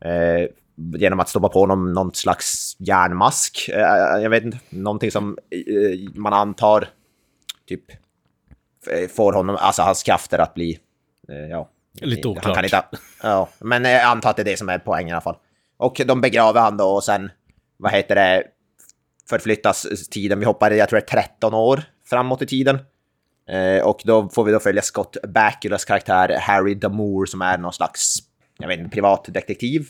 Eh, 0.00 0.48
genom 0.98 1.20
att 1.20 1.28
stoppa 1.28 1.48
på 1.48 1.60
honom 1.60 1.92
någon 1.92 2.14
slags 2.14 2.76
järnmask. 2.78 3.68
Eh, 3.68 4.22
jag 4.22 4.30
vet 4.30 4.44
inte, 4.44 4.58
någonting 4.70 5.10
som 5.10 5.38
eh, 5.50 6.10
man 6.14 6.32
antar 6.32 6.88
typ 7.66 7.84
får 9.16 9.32
honom, 9.32 9.56
alltså 9.60 9.82
hans 9.82 10.02
krafter 10.02 10.38
att 10.38 10.54
bli, 10.54 10.78
eh, 11.28 11.36
ja. 11.36 11.70
Lite 12.00 12.28
Han 12.28 12.36
oklart. 12.36 12.54
kan 12.54 12.64
inte, 12.64 12.82
ja, 13.22 13.48
men 13.58 13.84
jag 13.84 14.02
antar 14.02 14.30
att 14.30 14.36
det 14.36 14.42
är 14.42 14.44
det 14.44 14.58
som 14.58 14.68
är 14.68 14.78
poängen 14.78 15.08
i 15.08 15.12
alla 15.12 15.20
fall. 15.20 15.36
Och 15.76 16.00
de 16.06 16.20
begraver 16.20 16.60
han 16.60 16.76
då 16.76 16.84
och 16.84 17.04
sen, 17.04 17.30
vad 17.76 17.92
heter 17.92 18.14
det, 18.14 18.44
förflyttas 19.28 19.86
tiden. 20.10 20.38
Vi 20.38 20.44
hoppar, 20.44 20.70
jag 20.70 20.88
tror 20.88 21.00
det 21.00 21.12
är 21.12 21.22
13 21.22 21.54
år 21.54 21.82
framåt 22.06 22.42
i 22.42 22.46
tiden. 22.46 22.78
Eh, 23.48 23.86
och 23.86 24.00
då 24.04 24.28
får 24.28 24.44
vi 24.44 24.52
då 24.52 24.60
följa 24.60 24.82
Scott 24.82 25.16
Bakula's 25.22 25.86
karaktär 25.86 26.38
Harry 26.40 26.74
Damour 26.74 27.26
som 27.26 27.42
är 27.42 27.58
någon 27.58 27.72
slags, 27.72 28.18
jag 28.58 28.68
vet 28.68 28.78
inte, 28.78 28.90
privatdetektiv. 28.90 29.88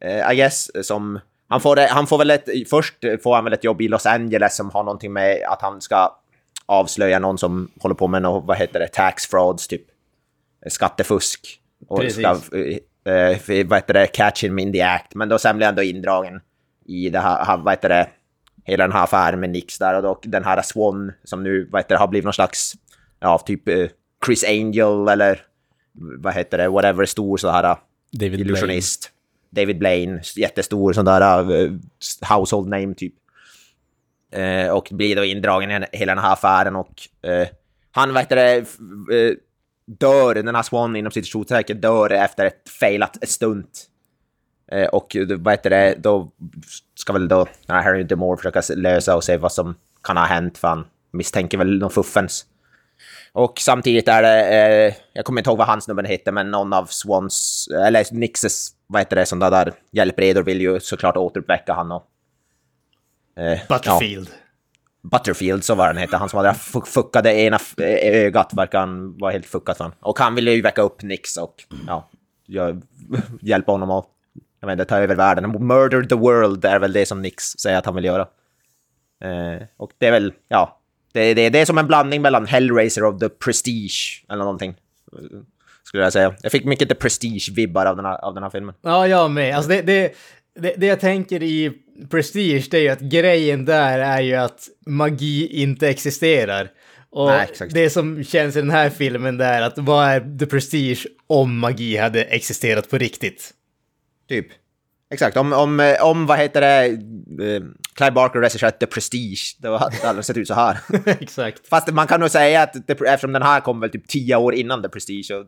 Eh, 0.00 0.32
I 0.32 0.36
guess, 0.36 0.86
som... 0.86 1.20
Han 1.50 1.60
får, 1.60 1.76
han 1.76 2.06
får 2.06 2.18
väl 2.18 2.30
ett, 2.30 2.48
först 2.70 2.94
får 3.22 3.34
han 3.34 3.44
väl 3.44 3.52
ett 3.52 3.64
jobb 3.64 3.80
i 3.80 3.88
Los 3.88 4.06
Angeles 4.06 4.56
som 4.56 4.70
har 4.70 4.84
någonting 4.84 5.12
med 5.12 5.42
att 5.48 5.62
han 5.62 5.80
ska 5.80 6.18
avslöja 6.66 7.18
någon 7.18 7.38
som 7.38 7.70
håller 7.80 7.94
på 7.94 8.08
med 8.08 8.22
något, 8.22 8.44
vad 8.44 8.56
heter 8.56 8.80
det, 8.80 8.88
tax 8.88 9.26
frauds, 9.26 9.68
typ 9.68 9.82
skattefusk. 10.66 11.60
Och 11.88 12.00
Precis. 12.00 12.18
ska, 12.18 12.56
eh, 12.56 13.58
eh, 13.58 13.66
vad 13.66 13.78
heter 13.78 13.94
det, 13.94 14.06
catch 14.06 14.44
him 14.44 14.58
in 14.58 14.72
the 14.72 14.82
act. 14.82 15.14
Men 15.14 15.28
då 15.28 15.38
sen 15.38 15.56
blir 15.56 15.66
han 15.66 15.74
då 15.74 15.82
indragen 15.82 16.40
i 16.86 17.10
det 17.10 17.18
här, 17.18 17.56
vad 17.56 17.72
heter 17.72 17.88
det, 17.88 18.08
hela 18.68 18.84
den 18.84 18.92
här 18.92 19.04
affären 19.04 19.40
med 19.40 19.50
Nix 19.50 19.78
där 19.78 20.04
och 20.04 20.20
den 20.22 20.44
här 20.44 20.62
Swan 20.62 21.12
som 21.24 21.42
nu, 21.42 21.68
vad 21.70 21.80
heter 21.80 21.94
det, 21.94 21.98
har 21.98 22.08
blivit 22.08 22.24
någon 22.24 22.32
slags, 22.32 22.74
ja, 23.20 23.38
typ 23.38 23.68
eh, 23.68 23.86
Chris 24.26 24.44
Angel 24.44 25.08
eller 25.08 25.40
vad 26.18 26.34
heter 26.34 26.58
det, 26.58 26.68
whatever, 26.68 27.04
stor 27.04 27.36
så 27.36 27.48
här 27.48 27.76
David 28.12 28.40
illusionist. 28.40 29.10
David 29.50 29.78
Blaine, 29.78 30.20
jättestor 30.36 30.92
sån 30.92 31.04
där 31.04 31.52
uh, 31.52 31.78
household 32.28 32.68
name 32.68 32.94
typ. 32.94 33.14
Eh, 34.32 34.70
och 34.70 34.88
blir 34.90 35.16
då 35.16 35.24
indragen 35.24 35.70
i 35.70 35.86
hela 35.92 36.14
den 36.14 36.24
här 36.24 36.32
affären 36.32 36.76
och 36.76 37.08
eh, 37.22 37.48
han, 37.92 38.12
vad 38.12 38.22
heter 38.22 38.36
det, 38.36 38.56
eh, 39.16 39.34
dör, 39.86 40.34
den 40.34 40.54
här 40.54 40.62
Swan 40.62 40.96
inom 40.96 41.12
sitt 41.12 41.82
dör 41.82 42.10
efter 42.10 42.44
ett 42.44 42.68
failat 42.80 43.28
stunt. 43.28 43.86
Eh, 44.72 44.86
och 44.86 45.16
vad 45.38 45.52
heter 45.52 45.70
det, 45.70 45.94
då 45.98 46.32
ska 46.94 47.12
väl 47.12 47.28
då 47.28 47.46
Harry 47.66 48.02
DeMore 48.04 48.36
försöka 48.36 48.62
lösa 48.76 49.16
och 49.16 49.24
se 49.24 49.36
vad 49.36 49.52
som 49.52 49.74
kan 50.02 50.16
ha 50.16 50.24
hänt 50.24 50.58
för 50.58 50.68
han 50.68 50.86
misstänker 51.12 51.58
väl 51.58 51.78
någon 51.78 51.90
fuffens. 51.90 52.46
Och 53.32 53.58
samtidigt 53.58 54.08
är 54.08 54.22
det, 54.22 54.44
eh, 54.48 54.94
jag 55.12 55.24
kommer 55.24 55.40
inte 55.40 55.50
ihåg 55.50 55.58
vad 55.58 55.66
hans 55.66 55.84
snubben 55.84 56.04
heter, 56.04 56.32
men 56.32 56.50
någon 56.50 56.72
av 56.72 56.86
Swans, 56.86 57.68
eller 57.86 58.14
Nixes, 58.14 58.68
vad 58.86 59.00
heter 59.00 59.16
det, 59.16 59.26
som 59.26 59.38
där, 59.38 59.72
hjälpredor 59.92 60.42
vill 60.42 60.60
ju 60.60 60.80
såklart 60.80 61.16
återuppväcka 61.16 61.72
han 61.72 61.92
och... 61.92 62.06
Eh, 63.36 63.58
Butterfield. 63.68 64.28
Ja, 64.30 65.08
Butterfield, 65.10 65.64
så 65.64 65.74
var 65.74 65.86
han 65.86 65.96
heter, 65.96 66.16
han 66.16 66.28
som 66.28 66.36
hade 66.36 66.52
fu- 66.52 66.86
fuckade 66.86 67.34
ena 67.34 67.58
eh, 67.76 68.24
ögat, 68.24 68.54
verkar 68.54 68.78
han 68.78 69.18
vara 69.18 69.32
helt 69.32 69.46
fuckat 69.46 69.78
han. 69.78 69.92
Och 70.00 70.18
han 70.18 70.34
ville 70.34 70.50
ju 70.50 70.62
väcka 70.62 70.82
upp 70.82 71.02
Nix 71.02 71.36
och, 71.36 71.54
ja, 71.86 72.08
jag, 72.46 72.82
hjälpa 73.40 73.72
honom 73.72 73.90
att, 73.90 74.06
jag 74.60 74.72
inte, 74.72 74.84
ta 74.84 74.98
över 74.98 75.14
världen. 75.14 75.66
Murder 75.66 76.02
the 76.02 76.14
world 76.14 76.64
är 76.64 76.78
väl 76.78 76.92
det 76.92 77.06
som 77.06 77.22
Nix 77.22 77.44
säger 77.44 77.78
att 77.78 77.86
han 77.86 77.94
vill 77.94 78.04
göra. 78.04 78.28
Eh, 79.24 79.62
och 79.76 79.90
det 79.98 80.06
är 80.06 80.12
väl, 80.12 80.32
ja, 80.48 80.80
det, 81.12 81.34
det, 81.34 81.50
det 81.50 81.60
är 81.60 81.64
som 81.64 81.78
en 81.78 81.86
blandning 81.86 82.22
mellan 82.22 82.46
Hellraiser 82.46 83.04
och 83.04 83.20
The 83.20 83.28
Prestige, 83.28 84.24
eller 84.28 84.44
någonting. 84.44 84.74
Skulle 85.82 86.02
jag 86.02 86.12
säga. 86.12 86.34
Jag 86.42 86.52
fick 86.52 86.64
mycket 86.64 86.88
The 86.88 86.94
Prestige-vibbar 86.94 87.86
av 87.86 87.96
den 87.96 88.04
här, 88.04 88.24
av 88.24 88.34
den 88.34 88.42
här 88.42 88.50
filmen. 88.50 88.74
Ja, 88.82 89.06
jag 89.06 89.30
med. 89.30 89.56
Alltså 89.56 89.68
det, 89.70 89.82
det, 89.82 90.14
det, 90.54 90.74
det 90.76 90.86
jag 90.86 91.00
tänker 91.00 91.42
i 91.42 91.72
Prestige, 92.10 92.68
det 92.70 92.78
är 92.78 92.82
ju 92.82 92.88
att 92.88 93.00
grejen 93.00 93.64
där 93.64 93.98
är 93.98 94.20
ju 94.20 94.34
att 94.34 94.68
magi 94.86 95.62
inte 95.62 95.88
existerar. 95.88 96.70
Och 97.10 97.26
Nej, 97.26 97.48
det 97.70 97.90
som 97.90 98.24
känns 98.24 98.56
i 98.56 98.60
den 98.60 98.70
här 98.70 98.90
filmen 98.90 99.38
där 99.38 99.62
att 99.62 99.78
vad 99.78 100.08
är 100.08 100.38
The 100.38 100.46
Prestige 100.46 101.06
om 101.26 101.58
magi 101.58 101.96
hade 101.96 102.24
existerat 102.24 102.90
på 102.90 102.98
riktigt? 102.98 103.54
Typ. 104.28 104.46
Exakt, 105.10 105.36
om, 105.36 105.52
om, 105.52 105.80
eh, 105.80 106.04
om 106.04 106.26
vad 106.26 106.38
heter 106.38 106.60
det, 106.60 106.86
eh, 107.44 107.62
Clive 107.94 108.10
Barker 108.10 108.40
regisserat 108.40 108.80
The 108.80 108.86
Prestige, 108.86 109.56
då 109.58 109.76
hade 109.76 109.96
det 109.96 110.08
aldrig 110.08 110.24
sett 110.24 110.36
ut 110.36 110.48
så 110.48 110.54
här. 110.54 110.78
Exakt. 111.06 111.68
Fast 111.68 111.92
man 111.92 112.06
kan 112.06 112.20
nog 112.20 112.30
säga 112.30 112.62
att 112.62 112.86
det, 112.86 112.92
eftersom 112.92 113.32
den 113.32 113.42
här 113.42 113.60
kom 113.60 113.80
väl 113.80 113.90
typ 113.90 114.08
tio 114.08 114.36
år 114.36 114.54
innan 114.54 114.82
The 114.82 114.88
Prestige, 114.88 115.24
så 115.26 115.44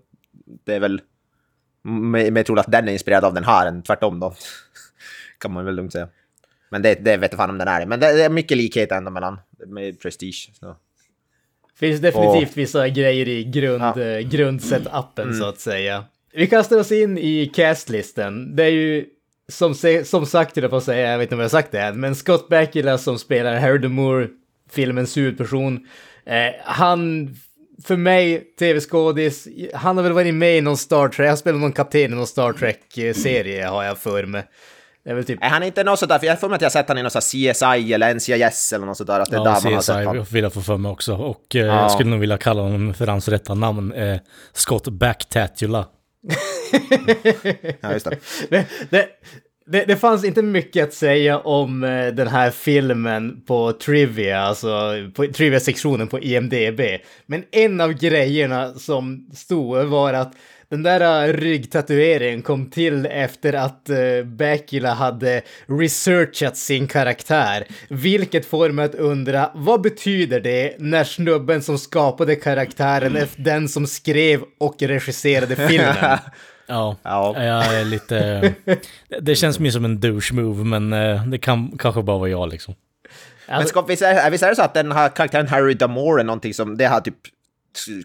det 0.65 0.75
är 0.75 0.81
väl 0.81 1.01
mer 1.83 2.43
troligt 2.43 2.67
att 2.67 2.73
den 2.73 2.89
är 2.89 2.93
inspirerad 2.93 3.25
av 3.25 3.35
den 3.35 3.45
här 3.45 3.67
än 3.67 3.83
tvärtom 3.83 4.21
då. 4.21 4.35
kan 5.39 5.53
man 5.53 5.65
väl 5.65 5.75
lugnt 5.75 5.93
säga. 5.93 6.09
Men 6.71 6.83
det, 6.83 6.95
det 6.95 7.17
vet 7.17 7.33
jag 7.33 7.39
fan 7.39 7.51
om 7.51 7.59
den 7.59 7.69
är. 7.69 7.87
Men 7.87 8.01
det, 8.01 8.13
det 8.13 8.25
är 8.25 8.31
mycket 8.31 8.57
likhet 8.57 8.93
ändå 8.93 9.11
mellan 9.11 9.39
med 9.67 10.01
Prestige. 10.01 10.51
Så. 10.61 10.77
Finns 11.75 12.01
definitivt 12.01 12.57
vissa 12.57 12.89
grejer 12.89 13.29
i 13.29 13.45
grund, 13.45 13.83
Ja. 13.83 14.01
ja. 14.01 14.21
grundsetappen 14.21 15.35
så 15.35 15.45
att 15.45 15.61
säga. 15.61 16.05
Vi 16.33 16.47
kastar 16.47 16.79
oss 16.79 16.93
in 16.93 17.19
i 17.19 17.47
castlisten. 17.55 18.57
Det 18.57 18.65
är 18.65 18.69
ju 18.71 19.05
som, 19.49 19.75
som 20.05 20.27
sagt, 20.27 20.57
jag 20.57 20.71
får 20.71 20.81
säga, 20.81 21.11
jag 21.11 21.19
vet 21.19 21.23
inte 21.27 21.35
om 21.35 21.39
jag 21.41 21.45
har 21.45 21.51
sagt 21.51 21.73
det 21.73 21.81
än, 21.81 22.01
men 22.01 22.15
Scott 22.15 22.49
Bakula 22.49 22.99
som 22.99 23.19
spelar 23.19 23.57
Harry 23.59 23.89
Moore, 23.89 24.29
filmens 24.71 25.17
huvudperson, 25.17 25.81
eh, 26.27 26.35
han, 26.65 27.31
för 27.85 27.97
mig, 27.97 28.45
tv-skådis, 28.59 29.49
han 29.75 29.97
har 29.97 30.05
väl 30.05 30.13
varit 30.13 30.35
med 30.35 30.57
i 30.59 30.61
någon 30.61 30.77
Star 30.77 31.09
Trek, 31.09 31.29
han 31.29 31.37
spelar 31.37 31.59
någon 31.59 31.73
kapten 31.73 32.01
i 32.01 32.09
någon 32.09 32.27
Star 32.27 32.53
Trek-serie 32.53 33.67
har 33.67 33.85
jag 33.85 33.99
för 33.99 34.27
mig. 34.27 34.45
Det 35.05 35.11
är 35.11 35.15
väl 35.15 35.25
typ 35.25 35.45
Är 35.45 35.49
han 35.49 35.63
inte 35.63 35.85
något 35.85 35.99
sådär, 35.99 36.19
för 36.19 36.27
jag 36.27 36.33
har 36.33 36.37
för 36.39 36.49
mig 36.49 36.57
att 36.57 36.63
jag 36.63 36.67
har 36.67 36.71
sett 36.71 36.89
han 36.89 36.99
i 37.07 37.11
sådär 37.11 37.53
CSI 37.53 37.93
eller 37.93 38.15
NCIS 38.15 38.73
eller 38.73 38.87
något 38.87 38.97
sådär, 38.97 39.21
att 39.21 39.31
det 39.31 39.37
är 39.37 39.39
Ja, 39.39 39.45
där 39.45 39.61
man 39.65 39.73
har 39.75 39.81
sett 39.83 39.97
CSI 39.97 40.05
honom. 40.05 40.25
vill 40.31 40.43
jag 40.43 40.53
få 40.53 40.61
för 40.61 40.77
mig 40.77 40.91
också. 40.93 41.15
Och 41.15 41.57
eh, 41.57 41.61
Ja. 41.67 41.83
jag 41.83 41.91
skulle 41.91 42.11
nog 42.11 42.21
vilja 42.21 42.39
kalla 42.39 42.63
honom 42.63 42.95
för 42.95 43.07
hans 43.07 43.29
rätta 43.29 43.55
namn, 43.55 43.93
eh, 43.93 44.17
Scott 44.53 44.89
Backtatula. 44.89 45.87
Ja, 47.81 47.93
just 47.93 48.07
det. 48.07 48.19
det, 48.51 48.67
det, 48.91 49.09
det, 49.67 49.85
det 49.85 49.97
fanns 49.97 50.25
inte 50.25 50.43
mycket 50.43 50.85
att 50.85 50.95
säga 50.95 51.39
om 51.39 51.85
eh, 51.85 52.07
den 52.07 52.29
här 52.29 52.51
filmen 52.51 53.41
på 53.47 53.73
Trivia, 53.73 54.41
alltså 54.41 54.93
på 55.15 55.27
Trivia-sektionen 55.27 56.09
på 56.09 56.21
IMDB. 56.21 56.81
Men 57.27 57.45
en 57.51 57.81
av 57.81 57.93
grejerna 57.93 58.75
som 58.75 59.31
stod 59.35 59.87
var 59.87 60.13
att 60.13 60.35
den 60.71 60.83
där 60.83 61.29
eh, 61.29 61.33
ryggtatueringen 61.33 62.43
kom 62.43 62.71
till 62.71 63.07
efter 63.07 63.53
att 63.53 63.91
uh, 63.91 64.25
Bakula 64.25 64.95
hade 64.95 65.43
researchat 65.67 66.57
sin 66.57 66.87
karaktär. 66.87 67.67
Vilket 67.89 68.47
får 68.47 68.71
mig 68.71 68.85
att 68.85 68.95
undra, 68.95 69.51
vad 69.55 69.81
betyder 69.81 70.41
det 70.41 70.77
när 70.79 71.05
snubben 71.05 71.63
som 71.63 71.79
skapade 71.79 72.37
karaktären 72.37 73.17
är 73.17 73.29
den 73.37 73.69
som 73.69 73.87
skrev 73.87 74.41
och 74.61 74.83
regisserade 74.83 75.57
filmen? 75.69 76.19
Ja, 76.67 76.97
Ja. 77.03 77.45
jag 77.45 77.81
är 77.81 77.85
lite... 77.85 78.53
det 79.21 79.35
känns 79.35 79.59
mer 79.59 79.71
som 79.71 79.85
en 79.85 80.01
douche 80.01 80.33
move, 80.33 80.65
men 80.65 80.93
eh, 80.93 81.27
det 81.27 81.39
kan 81.39 81.79
kanske 81.79 82.03
bara 82.03 82.19
vara 82.19 82.31
jag 82.31 82.49
liksom. 82.49 82.75
Men 83.49 83.67
ska, 83.67 83.83
visst, 83.83 84.03
är, 84.03 84.31
visst 84.31 84.45
är 84.45 84.49
det 84.49 84.57
så 84.57 84.63
att 84.63 84.75
den 84.75 84.93
här 84.93 85.09
karaktären 85.09 85.49
Harry 85.49 85.75
Damore 85.75 86.23
är 86.23 86.25
någonting 86.25 86.55
som, 86.55 86.77
det 86.77 86.85
har 86.85 87.01
typ 87.01 87.15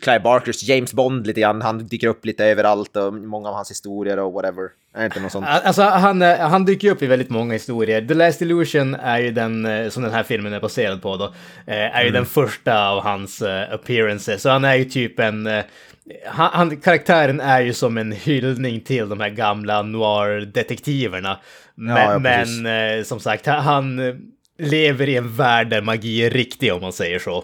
Clive 0.02 0.20
Barkers 0.20 0.64
James 0.64 0.94
Bond 0.94 1.28
lite 1.28 1.42
grann, 1.42 1.62
han 1.62 1.88
dyker 1.88 2.08
upp 2.08 2.26
lite 2.26 2.46
överallt 2.46 2.96
och 2.96 3.14
många 3.14 3.50
av 3.50 3.56
hans 3.56 3.72
historier 3.72 4.20
och 4.20 4.34
whatever. 4.34 4.70
Är 4.96 5.06
inte 5.06 5.20
något 5.20 5.32
sånt? 5.32 5.46
Alltså 5.48 5.82
han, 5.84 6.22
eh, 6.22 6.38
han 6.40 6.66
dyker 6.66 6.92
upp 6.92 7.02
i 7.02 7.08
väldigt 7.08 7.30
många 7.30 7.54
historier. 7.54 8.02
The 8.08 8.14
Last 8.14 8.42
Illusion 8.42 8.96
är 8.96 9.20
ju 9.20 9.32
den 9.32 9.66
eh, 9.66 9.90
som 9.90 10.04
den 10.04 10.12
här 10.14 10.24
filmen 10.24 10.54
är 10.54 10.60
baserad 10.60 11.02
på 11.02 11.18
då. 11.18 11.26
eh, 11.68 11.98
Är 11.98 12.04
ju 12.04 12.10
den 12.12 12.26
första 12.26 12.88
av 12.90 13.04
hans 13.04 13.42
appearances. 13.72 14.42
Så 14.42 14.50
han 14.50 14.66
är 14.66 14.76
ju 14.76 14.86
typ 14.86 15.20
en... 15.20 15.50
Han, 16.28 16.50
han, 16.54 16.78
karaktären 16.78 17.40
är 17.40 17.62
ju 17.62 17.74
som 17.74 17.98
en 17.98 18.12
hyllning 18.12 18.80
till 18.82 19.10
de 19.10 19.20
här 19.20 19.30
gamla 19.30 19.82
noir-detektiverna. 19.82 21.38
Men, 21.76 21.96
Ja, 21.98 22.12
ja, 22.14 22.20
men 22.20 23.06
som 23.06 23.20
sagt, 23.20 23.46
han- 23.46 24.22
lever 24.58 25.10
i 25.10 25.16
en 25.16 25.36
värld 25.36 25.70
där 25.70 25.82
magi 25.82 26.26
är 26.26 26.30
riktig 26.30 26.74
om 26.74 26.82
man 26.82 26.94
säger 26.94 27.20
så. 27.20 27.44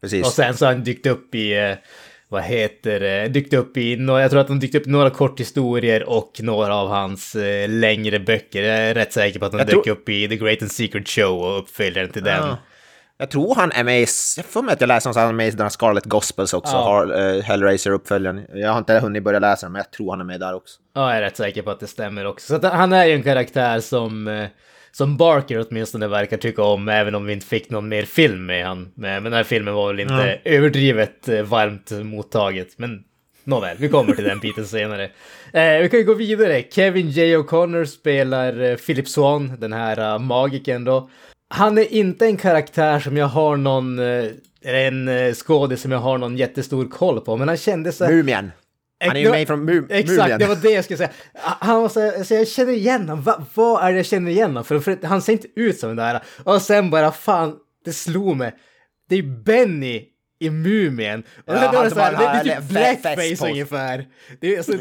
Precis. 0.00 0.26
Och 0.26 0.32
sen 0.32 0.56
så 0.56 0.66
har 0.66 0.72
han 0.72 0.84
dykt 0.84 1.06
upp 1.06 1.34
i, 1.34 1.58
eh, 1.58 1.74
vad 2.28 2.42
heter 2.42 3.00
det, 3.00 3.28
dykt 3.28 3.52
upp 3.54 3.76
i, 3.76 3.94
jag 3.94 4.30
tror 4.30 4.40
att 4.40 4.48
han 4.48 4.58
dykt 4.60 4.74
upp 4.74 4.86
i 4.86 4.90
några 4.90 5.10
korthistorier 5.10 6.08
och 6.08 6.32
några 6.42 6.74
av 6.74 6.88
hans 6.88 7.34
eh, 7.34 7.68
längre 7.68 8.18
böcker. 8.20 8.62
Jag 8.62 8.78
är 8.78 8.94
rätt 8.94 9.12
säker 9.12 9.38
på 9.38 9.44
att 9.46 9.52
han 9.52 9.58
Jag 9.58 9.68
dök 9.68 9.84
tror- 9.84 9.92
upp 9.92 10.08
i 10.08 10.28
The 10.28 10.36
Great 10.36 10.62
and 10.62 10.72
Secret 10.72 11.08
Show 11.08 11.38
och 11.44 11.58
uppföljaren 11.58 12.10
till 12.10 12.24
den. 12.24 12.46
Ja. 12.48 12.56
Jag 13.20 13.30
tror 13.30 13.54
han 13.54 13.72
är 13.72 13.84
med 13.84 14.00
i, 14.02 14.06
jag 14.36 14.44
får 14.46 14.62
mig 14.62 14.72
att 14.72 14.80
jag 14.80 14.88
läste 14.88 15.10
att 15.10 15.16
han 15.16 15.28
är 15.28 15.32
med 15.32 15.48
i 15.48 15.50
den 15.50 15.60
här 15.60 15.68
Scarlet 15.68 16.04
Gospels 16.04 16.54
också, 16.54 16.72
Ja. 16.76 16.82
har, 16.82 17.20
uh, 17.20 17.42
Hellraiser-uppföljaren. 17.42 18.46
Jag 18.54 18.70
har 18.70 18.78
inte 18.78 18.98
hunnit 18.98 19.22
börja 19.24 19.38
läsa 19.38 19.66
den, 19.66 19.72
men 19.72 19.80
jag 19.80 19.90
tror 19.92 20.10
han 20.10 20.20
är 20.20 20.24
med 20.24 20.40
där 20.40 20.54
också. 20.54 20.80
Ja, 20.94 21.08
jag 21.08 21.16
är 21.16 21.22
rätt 21.22 21.36
säker 21.36 21.62
på 21.62 21.70
att 21.70 21.80
det 21.80 21.86
stämmer 21.86 22.24
också. 22.26 22.46
Så 22.46 22.54
att 22.66 22.72
han 22.72 22.92
är 22.92 23.04
ju 23.04 23.12
en 23.14 23.22
karaktär 23.22 23.80
som, 23.80 24.46
som 24.92 25.16
Barker 25.16 25.66
åtminstone 25.68 26.08
verkar 26.08 26.36
tycka 26.36 26.62
om, 26.62 26.88
även 26.88 27.14
om 27.14 27.26
vi 27.26 27.32
inte 27.32 27.46
fick 27.46 27.70
någon 27.70 27.88
mer 27.88 28.02
film 28.02 28.46
med 28.46 28.66
han. 28.66 28.92
Men, 28.94 29.24
den 29.24 29.32
här 29.32 29.44
filmen 29.44 29.74
var 29.74 29.86
väl 29.88 30.00
inte 30.00 30.40
överdrivet 30.44 31.28
eh, 31.28 31.42
varmt 31.42 31.90
mottaget. 31.90 32.68
Men 32.76 33.02
nåväl, 33.44 33.76
vi 33.80 33.88
kommer 33.88 34.14
till 34.14 34.24
den 34.24 34.38
biten 34.38 34.66
senare. 34.66 35.04
Eh, 35.52 35.78
vi 35.82 35.88
kan 35.90 35.98
ju 35.98 36.04
gå 36.06 36.14
vidare. 36.14 36.64
Kevin 36.70 37.10
J. 37.10 37.36
O'Connor 37.36 37.84
spelar 37.84 38.60
eh, 38.60 38.76
Philip 38.76 39.08
Swan, 39.08 39.52
den 39.58 39.72
här 39.72 40.14
uh, 40.14 40.18
magiken 40.18 40.84
då. 40.84 41.10
Han 41.50 41.78
är 41.78 41.92
inte 41.92 42.26
en 42.26 42.36
karaktär 42.36 43.00
som 43.00 43.16
jag 43.16 43.26
har 43.26 43.56
någon, 43.56 43.98
eller 43.98 44.38
en 44.64 45.34
skådis 45.34 45.82
som 45.82 45.92
jag 45.92 45.98
har 45.98 46.18
någon 46.18 46.36
jättestor 46.36 46.88
koll 46.88 47.20
på, 47.20 47.36
men 47.36 47.48
han 47.48 47.56
kände 47.56 47.92
här... 48.00 48.08
Mumien! 48.08 48.50
Han 49.06 49.16
är 49.16 49.20
ju 49.20 49.30
med 49.30 49.46
från 49.46 49.70
Mu- 49.70 49.86
Exakt, 49.90 50.18
Mumien. 50.18 50.38
det 50.38 50.46
var 50.46 50.56
det 50.56 50.70
jag 50.70 50.84
skulle 50.84 50.96
säga. 50.96 51.10
Han 51.34 51.82
var 51.82 51.88
så, 51.88 52.00
här, 52.00 52.24
så 52.24 52.34
jag 52.34 52.48
känner 52.48 52.72
igen 52.72 53.00
honom. 53.08 53.22
Va, 53.22 53.44
vad 53.54 53.84
är 53.84 53.90
det 53.92 53.96
jag 53.96 54.06
känner 54.06 54.30
igen 54.30 54.50
honom 54.50 54.64
för? 54.64 54.80
för? 54.80 55.06
Han 55.06 55.22
ser 55.22 55.32
inte 55.32 55.48
ut 55.56 55.78
som 55.78 55.88
den 55.88 55.96
där. 55.96 56.22
Och 56.44 56.62
sen 56.62 56.90
bara 56.90 57.12
fan, 57.12 57.56
det 57.84 57.92
slog 57.92 58.36
mig. 58.36 58.54
Det 59.08 59.16
är 59.16 59.22
Benny 59.44 60.04
i 60.40 60.50
Mumien. 60.50 61.22
Och 61.46 61.54
Ja, 61.54 61.60
det, 61.60 61.66
var 61.66 61.82
han 61.82 61.90
så 61.90 62.00
här, 62.00 62.12
det, 62.12 62.50
det 62.50 62.52
är 62.52 62.60
typ 62.60 62.68
blackface 62.68 63.48
ungefär. 63.50 64.06
Det 64.40 64.54
är, 64.54 64.58
alltså, 64.58 64.72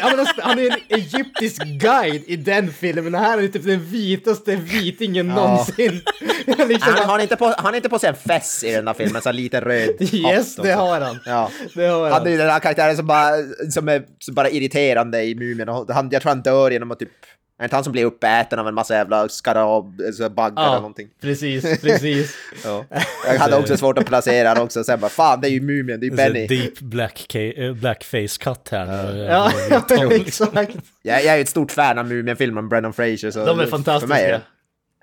han, 0.00 0.26
han, 0.38 0.58
är 0.58 0.70
en 0.70 0.78
egyptisk 0.88 1.62
guide 1.64 2.22
i 2.26 2.36
den 2.36 2.72
filmen. 2.72 3.12
Det 3.12 3.18
här 3.18 3.38
är 3.38 3.48
typ 3.48 3.64
den 3.64 3.84
vitaste 3.84 4.56
vitingen 4.56 5.28
någonsin. 5.28 6.00
liksom, 6.46 6.92
Han, 6.92 7.04
har 7.04 7.12
han 7.12 7.20
inte 7.20 7.36
på, 7.36 7.44
han 7.44 7.64
har 7.66 7.74
inte 7.74 7.88
på 7.88 7.98
sig 7.98 8.08
en 8.08 8.16
fess 8.16 8.64
i 8.64 8.72
den 8.72 8.86
här 8.86 8.94
filmen, 8.94 9.22
så 9.22 9.32
lite 9.32 9.60
röd 9.60 9.96
yes, 10.14 10.56
det 10.56 10.72
har 10.72 11.00
han. 11.00 11.18
Ja. 11.26 11.50
Det 11.74 11.86
har 11.86 12.02
Han 12.02 12.12
han. 12.12 12.26
är 12.26 12.38
den 12.38 12.50
här 12.50 12.60
karaktären 12.60 12.96
som 12.96 13.06
bara, 13.06 13.30
som 13.70 13.88
är 13.88 14.02
som 14.18 14.34
bara 14.34 14.50
irriterande 14.50 15.22
i 15.22 15.34
Mumien. 15.34 15.68
och 15.68 15.94
Han, 15.94 16.08
jag 16.12 16.22
tror 16.22 16.30
han 16.30 16.42
dör 16.42 16.70
genom 16.70 16.90
att 16.90 16.98
typ... 16.98 17.10
Är 17.58 17.62
det 17.62 17.64
inte 17.64 17.76
han 17.76 17.84
som 17.84 17.92
blir 17.92 18.04
uppäten 18.04 18.58
av 18.58 18.68
en 18.68 18.74
massa 18.74 18.94
jävla 18.94 19.28
skarab, 19.28 20.00
alltså 20.06 20.28
baggar 20.28 20.62
eller 20.62 20.72
Ja, 20.72 20.76
någonting? 20.76 21.08
precis, 21.20 21.80
precis. 21.82 22.34
Ja. 22.64 22.84
Jag 23.26 23.38
hade 23.38 23.56
också 23.56 23.76
svårt 23.76 23.98
att 23.98 24.06
placera 24.06 24.48
han 24.48 24.58
också, 24.58 24.84
sen 24.84 25.00
bara 25.00 25.08
fan 25.10 25.40
det 25.40 25.48
är 25.48 25.50
ju 25.50 25.60
Mumien, 25.60 26.00
det 26.00 26.06
är 26.06 26.10
ju 26.10 26.16
Benny. 26.16 26.46
deep 26.46 26.78
black 26.80 27.34
eh, 27.34 27.72
blackface 27.74 28.38
cut 28.40 28.68
här. 28.70 29.12
nu. 29.12 29.18
Ja, 29.18 29.50
om- 30.06 30.12
exakt. 30.12 30.76
Jag, 31.02 31.24
jag 31.24 31.32
är 31.32 31.36
ju 31.36 31.42
ett 31.42 31.48
stort 31.48 31.72
fan 31.72 31.98
av 31.98 32.06
Mumien-filmen 32.08 32.68
Brendan 32.68 32.92
Fraser. 32.92 33.30
Så 33.30 33.46
De 33.46 33.60
är 33.60 33.64
för 33.64 33.70
fantastiska. 33.70 34.14
mig 34.14 34.24
är- 34.24 34.40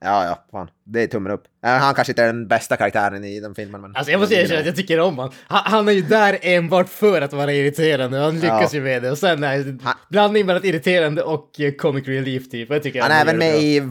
Ja, 0.04 0.26
ja, 0.26 0.44
fan. 0.52 0.68
Det 0.84 1.04
är 1.04 1.08
tummen 1.08 1.32
upp. 1.32 1.44
Ja, 1.62 1.70
Han 1.70 1.94
kanske 1.96 2.12
inte 2.12 2.24
är 2.24 2.28
den 2.28 2.48
bästa 2.48 2.78
karaktären 2.78 3.24
i 3.24 3.40
den 3.40 3.56
filmen, 3.56 3.82
men... 3.82 3.96
Alltså 3.96 4.12
jag 4.12 4.20
måste 4.20 4.36
erkänna 4.36 4.60
att 4.60 4.66
jag 4.66 4.76
tycker 4.76 5.00
om 5.00 5.16
honom. 5.18 5.34
Han, 5.48 5.62
han 5.66 5.88
är 5.88 5.92
ju 5.92 6.02
där 6.02 6.38
enbart 6.42 6.90
för 6.90 7.22
att 7.22 7.34
vara 7.34 7.54
irriterande 7.54 8.18
och 8.20 8.24
han 8.26 8.36
lyckas 8.40 8.74
Ja. 8.74 8.80
ju 8.80 8.84
med 8.84 9.02
det. 9.04 9.12
Och 9.12 9.18
sen 9.18 9.44
är 9.44 9.78
Han- 9.84 9.94
blandning 10.10 10.46
mellan 10.46 10.66
irriterande 10.66 11.22
och 11.24 11.60
eh, 11.60 11.72
comic 11.72 12.08
relief 12.08 12.50
typ. 12.50 12.70
Jag 12.70 12.84
tycker 12.84 13.02
Han 13.02 13.12
är 13.12 13.22
även 13.22 13.38
med 13.38 13.54
bra. 13.54 13.62
i 13.62 13.82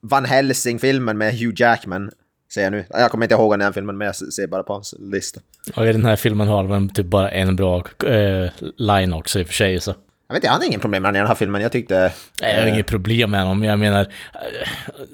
Van 0.00 0.24
Helsing-filmen 0.24 1.18
med 1.18 1.32
Hugh 1.38 1.54
Jackman. 1.56 2.10
Ser 2.54 2.62
jag 2.62 2.70
nu. 2.72 2.84
Jag 2.90 3.10
kommer 3.10 3.24
inte 3.24 3.34
ihåg 3.34 3.52
den 3.52 3.60
här 3.60 3.72
filmen, 3.72 3.98
men 3.98 4.06
jag 4.06 4.16
ser 4.16 4.46
bara 4.46 4.62
på 4.62 4.72
hans 4.72 4.94
lista. 4.98 5.40
Och 5.76 5.86
i 5.86 5.92
den 5.92 6.04
här 6.04 6.16
filmen 6.16 6.48
har 6.48 6.64
väl 6.64 6.88
typ 6.90 7.06
bara 7.06 7.30
en 7.30 7.56
bra 7.56 7.84
eh, 8.06 8.50
line 8.76 9.12
också 9.12 9.40
i 9.40 9.42
och 9.42 9.46
för 9.46 9.54
sig. 9.54 9.80
Så. 9.80 9.94
Jag 10.28 10.34
vet 10.34 10.38
inte, 10.38 10.46
jag 10.46 10.52
hade 10.52 10.66
ingen 10.66 10.80
problem 10.80 11.02
med 11.02 11.14
den 11.14 11.26
här 11.26 11.34
filmen. 11.34 11.62
Jag 11.62 11.72
tyckte... 11.72 12.12
Nej, 12.42 12.54
Jag 12.54 12.60
har 12.62 12.68
inget 12.68 12.86
problem 12.86 13.30
med 13.30 13.40
honom, 13.42 13.64
jag 13.64 13.78
menar, 13.78 14.00
eh, 14.34 14.68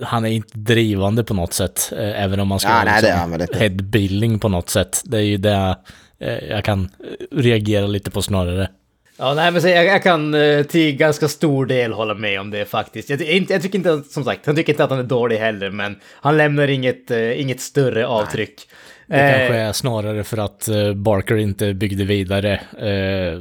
han 0.05 0.24
är 0.24 0.29
inte 0.31 0.59
drivande 0.59 1.24
på 1.24 1.35
något 1.35 1.53
sätt. 1.53 1.92
eh, 1.98 2.22
Även 2.24 2.40
om 2.40 2.48
man 2.48 2.61
ska 2.61 2.68
Ja, 2.70 2.74
vara 2.74 2.85
nej, 2.85 3.03
det 3.03 3.09
är 3.09 3.12
liksom 3.12 3.31
han 3.33 3.40
inte. 3.40 3.59
headbilling 3.59 4.38
på 4.38 4.48
något 4.48 4.68
sätt. 4.70 5.03
Det 5.05 5.16
är 5.16 5.20
ju 5.22 5.37
det 5.37 5.77
eh, 6.20 6.38
jag 6.50 6.64
kan 6.64 6.81
eh, 6.83 7.37
reagera 7.38 7.87
lite 7.87 8.11
på 8.11 8.22
snarare. 8.22 8.68
Ja, 9.18 9.35
nej 9.35 9.50
men 9.50 9.62
jag, 9.70 9.85
jag 9.87 10.03
kan 10.03 10.35
eh, 10.35 10.62
till 10.62 10.96
ganska 10.96 11.29
stor 11.29 11.66
del 11.66 11.92
hålla 11.92 12.14
med 12.14 12.40
om 12.40 12.50
det 12.50 12.64
faktiskt. 12.64 13.11
Jag, 13.11 13.20
inte, 13.22 13.53
jag 13.53 13.62
tycker 13.62 13.79
inte, 13.79 13.92
att- 13.92 14.07
som 14.07 14.24
sagt, 14.24 14.46
jag 14.46 14.57
tycker 14.57 14.72
inte 14.72 14.85
att 14.85 14.90
han 14.90 14.98
är 14.98 15.03
dålig 15.03 15.37
heller, 15.37 15.70
men 15.70 15.96
han 16.20 16.37
lämnar 16.37 16.68
inget, 16.68 17.11
eh, 17.11 17.40
inget 17.40 17.61
större 17.61 18.07
avtryck. 18.07 18.55
Det 19.07 19.14
Eh, 19.16 19.31
kanske 19.38 19.57
är 19.57 19.72
snarare 19.72 20.24
för 20.24 20.37
att 20.38 20.68
eh, 20.68 20.92
Barker 20.94 21.37
inte 21.37 21.74
byggde 21.74 22.05
vidare. 22.05 22.53
Eh, 22.79 23.40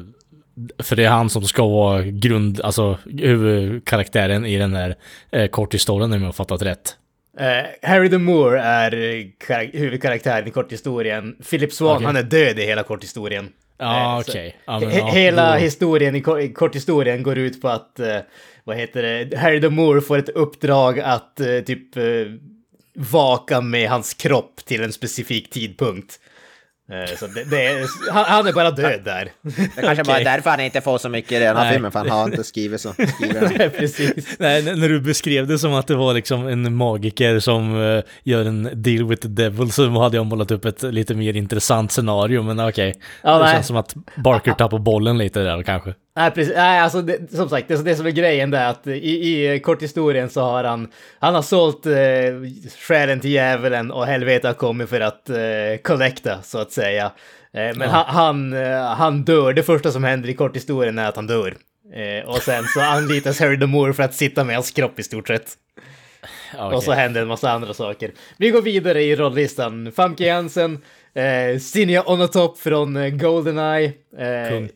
för 0.80 0.96
det 0.96 1.04
är 1.06 1.10
han 1.10 1.30
som 1.30 1.44
ska 1.44 1.68
vara 1.68 2.02
grund, 2.04 2.62
alltså 2.62 2.98
huvudkaraktären 3.06 4.46
i 4.46 4.58
den 4.58 4.74
här 4.76 4.96
eh, 5.32 5.48
korthistorien 5.48 6.14
om 6.14 6.20
jag 6.20 6.28
har 6.28 6.34
fattat 6.34 6.62
rätt. 6.62 6.96
Eh, 7.40 7.90
Harry 7.90 8.10
the 8.10 8.18
Moore 8.18 8.62
är 8.62 8.94
eh, 8.94 9.26
kar- 9.48 9.78
huvudkaraktären 9.78 10.48
i 10.48 10.52
korthistorien. 10.52 11.36
Philip 11.50 11.74
Swan, 11.74 11.96
Okej. 11.96 12.06
han 12.06 12.16
är 12.16 12.24
död 12.24 12.60
i 12.60 12.66
hela 12.66 12.84
korthistorien. 12.84 13.50
Ja, 13.78 14.14
Eh, 14.14 14.20
okej. 14.20 14.56
He- 14.68 15.12
hela 15.12 15.56
historien 15.58 16.16
i 16.16 16.22
ko- 16.22 16.40
i 16.40 16.50
korthistorien 16.54 17.24
går 17.24 17.38
ut 17.38 17.62
på 17.62 17.70
att, 17.70 18.00
eh, 18.00 18.18
vad 18.64 18.78
heter 18.78 19.04
det, 19.26 19.38
Harry 19.38 19.62
the 19.62 19.70
Moore 19.70 20.02
får 20.02 20.18
ett 20.18 20.30
uppdrag 20.30 21.00
att 21.00 21.40
eh, 21.40 21.60
typ 21.60 21.98
vaka 22.96 23.62
med 23.62 23.90
hans 23.90 24.14
kropp 24.14 24.56
till 24.66 24.84
en 24.84 24.94
specifik 24.94 25.50
tidpunkt. 25.50 26.20
Eh, 26.92 27.16
Så 27.18 27.28
det, 27.28 27.44
det 27.44 27.66
är, 27.66 28.12
han, 28.12 28.26
han 28.26 28.48
är 28.48 28.54
bara 28.54 28.72
död 28.72 29.02
där. 29.06 29.32
Det 29.76 29.82
kanske 29.82 30.04
bara 30.04 30.20
är 30.20 30.24
därför 30.24 30.50
han 30.50 30.60
inte 30.60 30.82
får 30.82 30.98
så 30.98 31.10
mycket 31.10 31.32
i 31.32 31.40
den 31.40 31.58
här 31.58 31.64
Nej. 31.64 31.74
filmen, 31.74 31.92
för 31.92 32.00
han 32.00 32.10
har 32.10 32.26
inte 32.26 32.44
skrivit 32.44 32.82
så. 32.82 32.94
Skriver 32.94 33.60
han. 33.60 33.70
Precis. 33.78 34.36
Nej, 34.40 34.64
när 34.64 34.90
du 34.90 35.02
beskrev 35.02 35.48
det 35.48 35.60
som 35.60 35.74
att 35.74 35.88
det 35.88 35.96
var 35.96 36.14
liksom 36.14 36.48
en 36.48 36.76
magiker 36.76 37.40
som 37.40 37.82
eh, 37.84 38.04
gör 38.24 38.46
en 38.46 38.70
deal 38.74 39.08
with 39.08 39.22
the 39.22 39.28
devil 39.28 39.72
så 39.72 40.02
hade 40.02 40.18
jag 40.18 40.26
målat 40.26 40.52
upp 40.52 40.66
ett 40.66 40.84
lite 40.84 41.14
mer 41.16 41.36
intressant 41.36 41.92
scenario, 41.92 42.42
men 42.44 42.60
okej. 42.68 42.94
Ja, 43.22 43.38
det 43.38 43.44
nej. 43.44 43.54
känns 43.54 43.68
som 43.68 43.78
att 43.78 43.96
Barker 44.16 44.52
tappar 44.52 44.78
bollen 44.80 45.18
lite 45.18 45.40
där 45.40 45.64
kanske. 45.64 45.94
Nej, 46.16 46.32
precis. 46.32 46.54
Nej, 46.56 46.80
alltså 46.80 47.02
det, 47.02 47.32
som 47.32 47.50
sagt, 47.50 47.68
det, 47.68 47.84
det 47.84 47.96
som 47.96 48.06
är 48.06 48.12
grejen 48.12 48.52
där 48.52 48.60
är 48.66 48.70
att 48.70 48.88
i, 48.88 49.54
i 49.54 49.60
korthistorien 49.60 50.30
så 50.30 50.42
har 50.42 50.64
han, 50.64 50.88
han 51.20 51.36
har 51.36 51.42
sålt 51.42 51.86
eh, 51.86 51.94
själen 52.88 53.20
till 53.20 53.32
djävulen 53.32 53.92
och 53.92 54.06
helvetet 54.06 54.46
har 54.48 54.54
kommit 54.54 54.90
för 54.90 55.02
att 55.02 55.30
eh, 55.30 55.36
connecta, 55.84 56.42
så 56.42 56.58
att 56.58 56.72
säga. 56.72 57.12
Eh, 57.54 57.76
men 57.76 57.90
han, 57.90 58.06
han, 58.08 58.54
eh, 58.54 58.82
han 58.82 59.24
dör, 59.24 59.54
det 59.54 59.64
första 59.64 59.92
som 59.92 60.04
händer 60.04 60.30
i 60.30 60.34
korthistorien 60.34 61.00
är 61.00 61.10
att 61.10 61.16
han 61.16 61.28
dör. 61.28 61.56
Eh, 61.94 62.30
och 62.30 62.42
sen 62.42 62.64
så 62.64 62.82
anlitas 62.82 63.40
Harry 63.40 63.60
the 63.60 63.66
Moore 63.66 63.94
för 63.94 64.04
att 64.04 64.14
sitta 64.14 64.44
med 64.44 64.56
hans 64.56 64.72
kropp 64.72 65.00
i 65.00 65.04
stort 65.04 65.28
sett. 65.28 65.52
Ja, 66.58 66.76
Och 66.76 66.84
så 66.84 66.92
händer 66.92 67.22
en 67.22 67.28
massa 67.28 67.52
andra 67.52 67.74
saker. 67.74 68.12
Vi 68.38 68.50
går 68.50 68.62
vidare 68.62 69.04
i 69.04 69.16
rolllistan. 69.16 69.92
Famke 69.96 70.26
Jansen, 70.26 70.82
eh, 71.14 71.60
Sinja 71.60 72.04
Onatop 72.10 72.60
från 72.60 72.98
eh, 72.98 73.10
Goldeneye. 73.10 73.86
Eh, 74.18 74.50
Kung. 74.50 74.70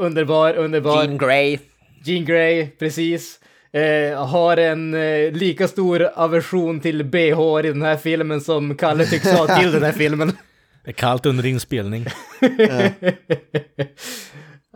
Underbar, 0.00 0.54
underbar. 0.54 1.04
Jean 1.04 1.18
Grey. 1.18 1.58
Jean 2.04 2.24
Grey, 2.24 2.66
precis. 2.78 3.40
Eh, 3.72 4.26
har 4.26 4.56
en 4.56 4.94
eh, 4.94 5.32
lika 5.32 5.68
stor 5.68 6.08
aversion 6.14 6.80
till 6.80 7.04
BH 7.04 7.58
i 7.64 7.68
den 7.68 7.82
här 7.82 7.96
filmen 7.96 8.40
som 8.40 8.76
Kalle 8.76 9.04
tycks 9.06 9.32
ha 9.32 9.58
till 9.60 9.72
den 9.72 9.82
här 9.82 9.92
filmen. 9.92 10.32
Det 10.84 10.90
är 10.90 10.94
kallt 10.94 11.26
under 11.26 11.46
inspelning. 11.46 12.06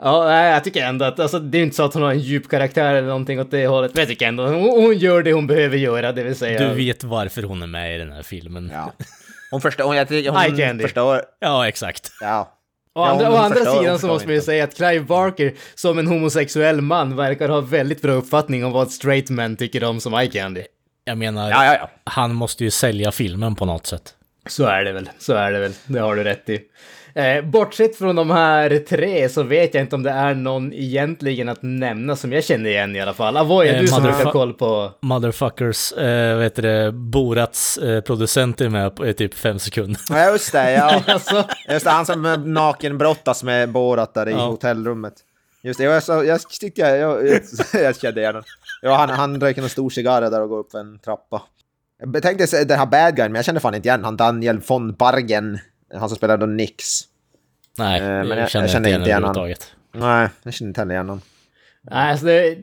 Ja, 0.01 0.45
jag 0.47 0.65
tycker 0.65 0.85
ändå 0.85 1.05
att 1.05 1.21
alltså, 1.21 1.39
det 1.39 1.59
är 1.59 1.63
inte 1.63 1.77
så 1.77 1.83
att 1.85 1.95
hon 1.95 2.03
har 2.03 2.11
en 2.11 2.19
djup 2.21 2.49
karaktär 2.49 2.95
eller 2.95 3.09
någonting 3.09 3.41
åt 3.41 3.51
det 3.51 3.67
hållet. 3.67 3.95
Men 3.95 4.01
jag 4.01 4.09
tycker 4.09 4.27
ändå 4.29 4.47
hon, 4.47 4.83
hon 4.85 4.99
gör 4.99 5.23
det 5.23 5.33
hon 5.33 5.47
behöver 5.47 5.77
göra, 5.77 6.13
det 6.13 6.23
vill 6.23 6.35
säga... 6.37 6.69
Du 6.69 6.75
vet 6.75 7.05
varför 7.05 7.43
hon 7.43 7.63
är 7.63 7.67
med 7.67 7.95
i 7.97 7.99
den 7.99 8.13
här 8.13 8.23
filmen. 8.23 8.71
Ja. 8.73 8.93
Hon 9.51 9.61
förstår, 9.61 9.85
hon, 9.85 9.97
hon 10.37 10.57
candy. 10.59 10.83
förstår, 10.83 11.23
Ja, 11.41 11.69
exakt. 11.69 12.13
ja. 12.21 12.54
Å 12.95 13.01
Ja, 13.01 13.11
andra, 13.11 13.31
å 13.31 13.37
andra 13.37 13.65
sidan 13.65 13.99
så 13.99 14.07
måste 14.07 14.27
man 14.29 14.35
ju 14.35 14.41
säga 14.43 14.65
att 14.65 14.75
Clive 14.75 15.05
Barker 15.05 15.55
som 15.75 15.99
en 15.99 16.07
homosexuell 16.07 16.81
man 16.81 17.17
verkar 17.17 17.49
ha 17.49 17.61
väldigt 17.61 18.03
bra 18.03 18.13
uppfattning 18.13 18.65
om 18.65 18.73
vad 18.73 18.91
straight 18.91 19.31
men 19.31 19.57
tycker 19.57 19.85
om 19.85 20.01
som 20.01 20.15
eye 20.15 20.31
candy. 20.31 20.63
Jag 21.05 21.19
menar, 21.19 21.51
Ja, 21.51 21.65
ja, 21.65 21.75
ja. 21.75 21.91
han 22.05 22.35
måste 22.35 22.65
ju 22.65 22.71
sälja 22.71 23.13
filmen 23.13 23.55
på 23.55 23.65
något 23.65 23.87
sätt. 23.87 24.15
Så 24.47 24.65
är 24.65 24.85
det 24.85 24.93
väl, 24.93 25.11
så 25.19 25.33
är 25.33 25.53
det 25.53 25.59
väl, 25.59 25.73
det 25.87 25.99
har 25.99 26.17
du 26.17 26.25
rätt 26.25 26.49
i. 26.49 26.61
Eh, 27.17 27.45
bortsett 27.45 27.97
från 27.97 28.17
de 28.17 28.31
här 28.31 28.79
tre 28.89 29.29
så 29.29 29.43
vet 29.43 29.75
jag 29.75 29.83
inte 29.83 29.97
om 29.97 30.03
det 30.03 30.11
är 30.11 30.35
någon 30.35 30.73
egentligen 30.73 31.49
att 31.49 31.59
nämna 31.63 32.17
som 32.17 32.33
jag 32.33 32.45
känner 32.45 32.71
igen 32.71 32.97
i 32.97 33.01
alla 33.01 33.15
fall. 33.15 33.37
Avoy, 33.37 33.69
är 33.69 33.75
Eh, 33.75 33.81
du 33.81 33.87
som 33.89 34.05
har 34.05 34.33
koll 34.33 34.53
på... 34.55 34.93
Motherfuckers, 35.03 35.93
eh, 35.93 36.39
vet 36.39 36.55
du 36.57 36.63
det, 36.63 36.93
Borats 36.93 37.79
eh, 37.79 38.01
producent 38.01 38.61
är 38.61 38.69
med 38.69 38.97
på 38.97 39.07
i 39.07 39.15
typ 39.15 39.35
fem 39.35 39.59
sekunder. 39.59 40.01
Ja, 40.11 40.31
just 40.31 40.53
det, 40.53 40.73
ja. 40.73 41.03
Alltså, 41.13 41.45
Just 41.69 41.85
det, 41.85 41.91
han 41.91 42.07
som 42.07 42.43
nakenbrottas 42.47 43.43
med 43.45 43.69
Borat 43.73 44.15
där 44.15 44.29
i 44.29 44.33
Ja. 44.33 44.47
hotellrummet. 44.47 45.15
Just 45.63 45.79
det, 45.79 45.85
jag, 45.85 46.27
jag 46.27 46.41
tyckte 46.61 46.81
jag, 46.81 46.99
jag, 46.99 47.29
jag, 47.29 47.43
jag 47.83 48.01
kände 48.01 48.21
igen 48.21 48.35
honom. 48.35 48.45
Ja, 48.83 48.95
han, 48.95 49.11
han 49.11 49.41
röker 49.41 49.63
en 49.63 49.69
stor 49.69 49.91
cigarr 49.91 50.21
där 50.21 50.41
och 50.41 50.49
går 50.49 50.59
upp 50.59 50.71
för 50.71 50.79
en 50.79 50.99
trappa. 50.99 51.43
Jag 52.13 52.23
tänkte 52.23 52.65
den 52.65 52.79
här 52.79 52.87
bad 52.87 53.17
guyen, 53.17 53.33
men 53.33 53.39
jag 53.39 53.45
kände 53.45 53.61
fan 53.61 53.75
inte 53.75 53.89
igen 53.89 54.05
han 54.05 54.17
Daniel 54.17 54.59
von 54.67 54.93
Bargen. 54.95 55.59
Han 55.95 56.09
som 56.09 56.17
spelade 56.17 56.47
då 56.47 56.53
Nix. 56.53 57.01
Nej, 57.79 58.01
Eh, 58.01 58.07
jag, 58.09 58.27
men 58.27 58.39
jag- 58.39 58.51
känner 58.51 58.65
jag 58.65 58.71
känner 58.73 58.89
inte 58.89 58.89
igen 58.89 59.01
inte 59.01 59.11
igen 59.11 59.23
han. 59.23 59.31
överhuvudtaget. 59.37 59.75
Nej, 59.93 60.29
jag 60.43 60.55
kände 60.55 60.69
inte 60.69 60.81
heller 60.81 60.95
igen 60.95 61.09
honom. 61.09 61.21
nej, 61.91 62.11
alltså 62.11 62.27
det, 62.27 62.57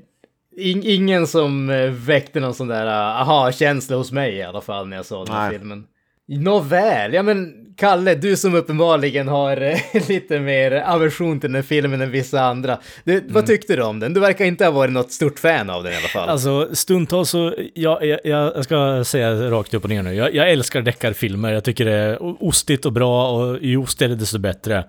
in, 0.57 0.83
ingen 0.83 1.27
som 1.27 1.69
eh, 1.69 1.89
väckte 1.89 2.39
någon 2.39 2.53
sån 2.53 2.67
där 2.67 2.85
uh, 2.85 2.91
aha-känsla 3.21 3.95
hos 3.97 4.11
mig 4.11 4.35
i 4.35 4.43
alla 4.43 4.61
fall 4.61 4.87
när 4.87 4.97
jag 4.97 5.05
såg 5.05 5.25
den 5.27 5.35
här 5.35 5.51
filmen. 5.51 5.87
Nåväl, 6.27 7.13
ja 7.13 7.23
men 7.23 7.60
Kalle, 7.81 8.15
du 8.15 8.37
som 8.37 8.55
uppenbarligen 8.55 9.27
har 9.27 9.61
eh, 9.61 9.77
lite 10.09 10.39
mer 10.39 10.71
aversion 10.71 11.39
till 11.39 11.49
den 11.49 11.55
här 11.55 11.61
filmen 11.61 12.01
än 12.01 12.11
vissa 12.11 12.41
andra. 12.41 12.77
Du, 13.03 13.11
Mm. 13.11 13.33
Vad 13.33 13.45
tyckte 13.45 13.75
du 13.75 13.83
om 13.83 13.99
den? 13.99 14.13
Du 14.13 14.19
verkar 14.19 14.45
inte 14.45 14.65
ha 14.65 14.71
varit 14.71 14.93
något 14.93 15.11
stort 15.11 15.39
fan 15.39 15.69
av 15.69 15.83
den 15.83 15.93
i 15.93 15.95
alla 15.95 16.07
fall. 16.07 16.29
Alltså 16.29 16.69
stundtals 16.73 17.29
så, 17.29 17.53
jag, 17.73 18.05
jag, 18.05 18.19
jag 18.23 18.63
ska 18.63 19.03
säga 19.03 19.51
rakt 19.51 19.73
upp 19.73 19.83
och 19.83 19.89
ner 19.89 20.03
nu, 20.03 20.13
jag, 20.13 20.35
jag 20.35 20.51
älskar 20.51 20.81
deckarfilmer, 20.81 21.53
jag 21.53 21.63
tycker 21.63 21.85
det 21.85 21.91
är 21.91 22.43
ostigt 22.43 22.85
och 22.85 22.91
bra 22.91 23.31
och 23.31 23.59
ju 23.61 23.77
ostigare 23.77 24.15
desto 24.15 24.39
bättre. 24.39 24.83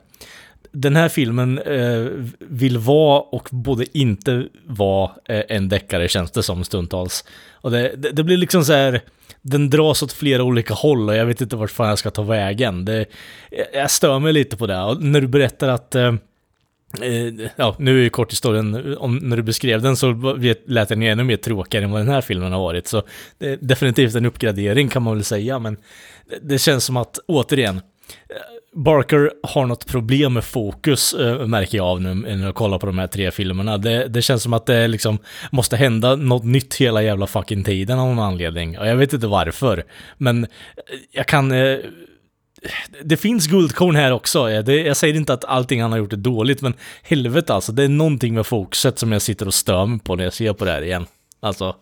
Den 0.72 0.96
här 0.96 1.08
filmen 1.08 1.58
eh, 1.58 2.06
vill 2.38 2.78
vara 2.78 3.20
och 3.20 3.48
borde 3.50 3.98
inte 3.98 4.46
vara 4.66 5.10
eh, 5.28 5.42
en 5.48 5.68
deckare 5.68 6.08
känns 6.08 6.30
det 6.30 6.42
som 6.42 6.64
stundtals. 6.64 7.24
Och 7.52 7.70
det, 7.70 7.92
det, 7.96 8.10
det 8.10 8.24
blir 8.24 8.36
liksom 8.36 8.64
så 8.64 8.72
här, 8.72 9.00
den 9.42 9.70
dras 9.70 10.02
åt 10.02 10.12
flera 10.12 10.42
olika 10.42 10.74
håll 10.74 11.08
och 11.08 11.16
jag 11.16 11.26
vet 11.26 11.40
inte 11.40 11.56
vart 11.56 11.70
fan 11.70 11.88
jag 11.88 11.98
ska 11.98 12.10
ta 12.10 12.22
vägen. 12.22 12.84
Det, 12.84 13.06
jag- 13.72 13.90
stör 13.90 14.18
mig 14.18 14.32
lite 14.32 14.56
på 14.56 14.66
det. 14.66 14.80
Och 14.80 15.02
när 15.02 15.20
du 15.20 15.26
berättar 15.26 15.68
att 15.68 15.94
eh, 15.94 16.14
eh 17.02 17.48
ja, 17.56 17.76
nu 17.78 17.98
är 17.98 18.02
ju 18.02 18.10
korthistorien, 18.10 18.96
om, 18.98 19.16
när 19.16 19.36
du 19.36 19.42
beskrev 19.42 19.82
den 19.82 19.96
så 19.96 20.36
lät 20.66 20.88
den 20.88 21.02
ju 21.02 21.08
ännu 21.08 21.24
mer 21.24 21.36
tråkigare 21.36 21.84
än 21.84 21.90
vad 21.90 22.00
den 22.00 22.08
här 22.08 22.20
filmen 22.20 22.52
har 22.52 22.60
varit. 22.60 22.86
Så 22.86 23.02
det 23.38 23.48
är 23.48 23.58
definitivt 23.60 24.14
en 24.14 24.26
uppgradering 24.26 24.88
kan 24.88 25.02
man 25.02 25.14
väl 25.14 25.24
säga, 25.24 25.58
men 25.58 25.76
det, 26.42 26.58
känns 26.58 26.84
som 26.84 26.96
att, 26.96 27.18
återigen, 27.26 27.80
Barker 28.74 29.32
har 29.42 29.66
något 29.66 29.86
problem 29.86 30.32
med 30.32 30.44
fokus, 30.44 31.14
eh, 31.14 31.46
märker 31.46 31.78
jag 31.78 31.86
av 31.86 32.00
nu 32.00 32.14
när 32.14 32.44
jag 32.44 32.54
kollar 32.54 32.78
på 32.78 32.86
de 32.86 32.98
här 32.98 33.06
tre 33.06 33.30
filmerna. 33.30 33.78
Det, 33.78 34.08
det 34.08 34.22
känns 34.22 34.42
som 34.42 34.52
att 34.52 34.66
det 34.66 34.88
liksom 34.88 35.18
måste 35.50 35.76
hända 35.76 36.16
något 36.16 36.44
nytt 36.44 36.74
hela 36.74 37.02
jävla 37.02 37.26
fucking 37.26 37.64
tiden 37.64 37.98
av 37.98 38.08
någon 38.08 38.18
anledning. 38.18 38.78
Och 38.78 38.86
jag 38.88 38.96
vet 38.96 39.12
inte 39.12 39.26
varför, 39.26 39.84
men 40.18 40.44
eh, 40.44 40.48
jag 41.10 41.26
kan... 41.26 41.52
Eh, 41.52 41.78
det 43.04 43.16
finns 43.16 43.46
guldkorn 43.46 43.96
här 43.96 44.12
också. 44.12 44.62
Det, 44.62 44.82
jag 44.82 44.96
säger 44.96 45.14
inte 45.14 45.32
att 45.32 45.44
allting 45.44 45.82
han 45.82 45.92
har 45.92 45.98
gjort 45.98 46.12
är 46.12 46.16
dåligt, 46.16 46.62
men 46.62 46.74
helvete 47.02 47.54
alltså. 47.54 47.72
Det 47.72 47.84
är 47.84 47.88
någonting 47.88 48.34
med 48.34 48.46
fokuset 48.46 48.98
som 48.98 49.12
jag 49.12 49.22
sitter 49.22 49.46
och 49.46 49.54
stör 49.54 49.86
mig 49.86 49.98
på 49.98 50.16
när 50.16 50.24
jag 50.24 50.32
ser 50.32 50.52
på 50.52 50.64
det 50.64 50.70
här 50.70 50.82
igen. 50.82 51.06
Alltså... 51.40 51.74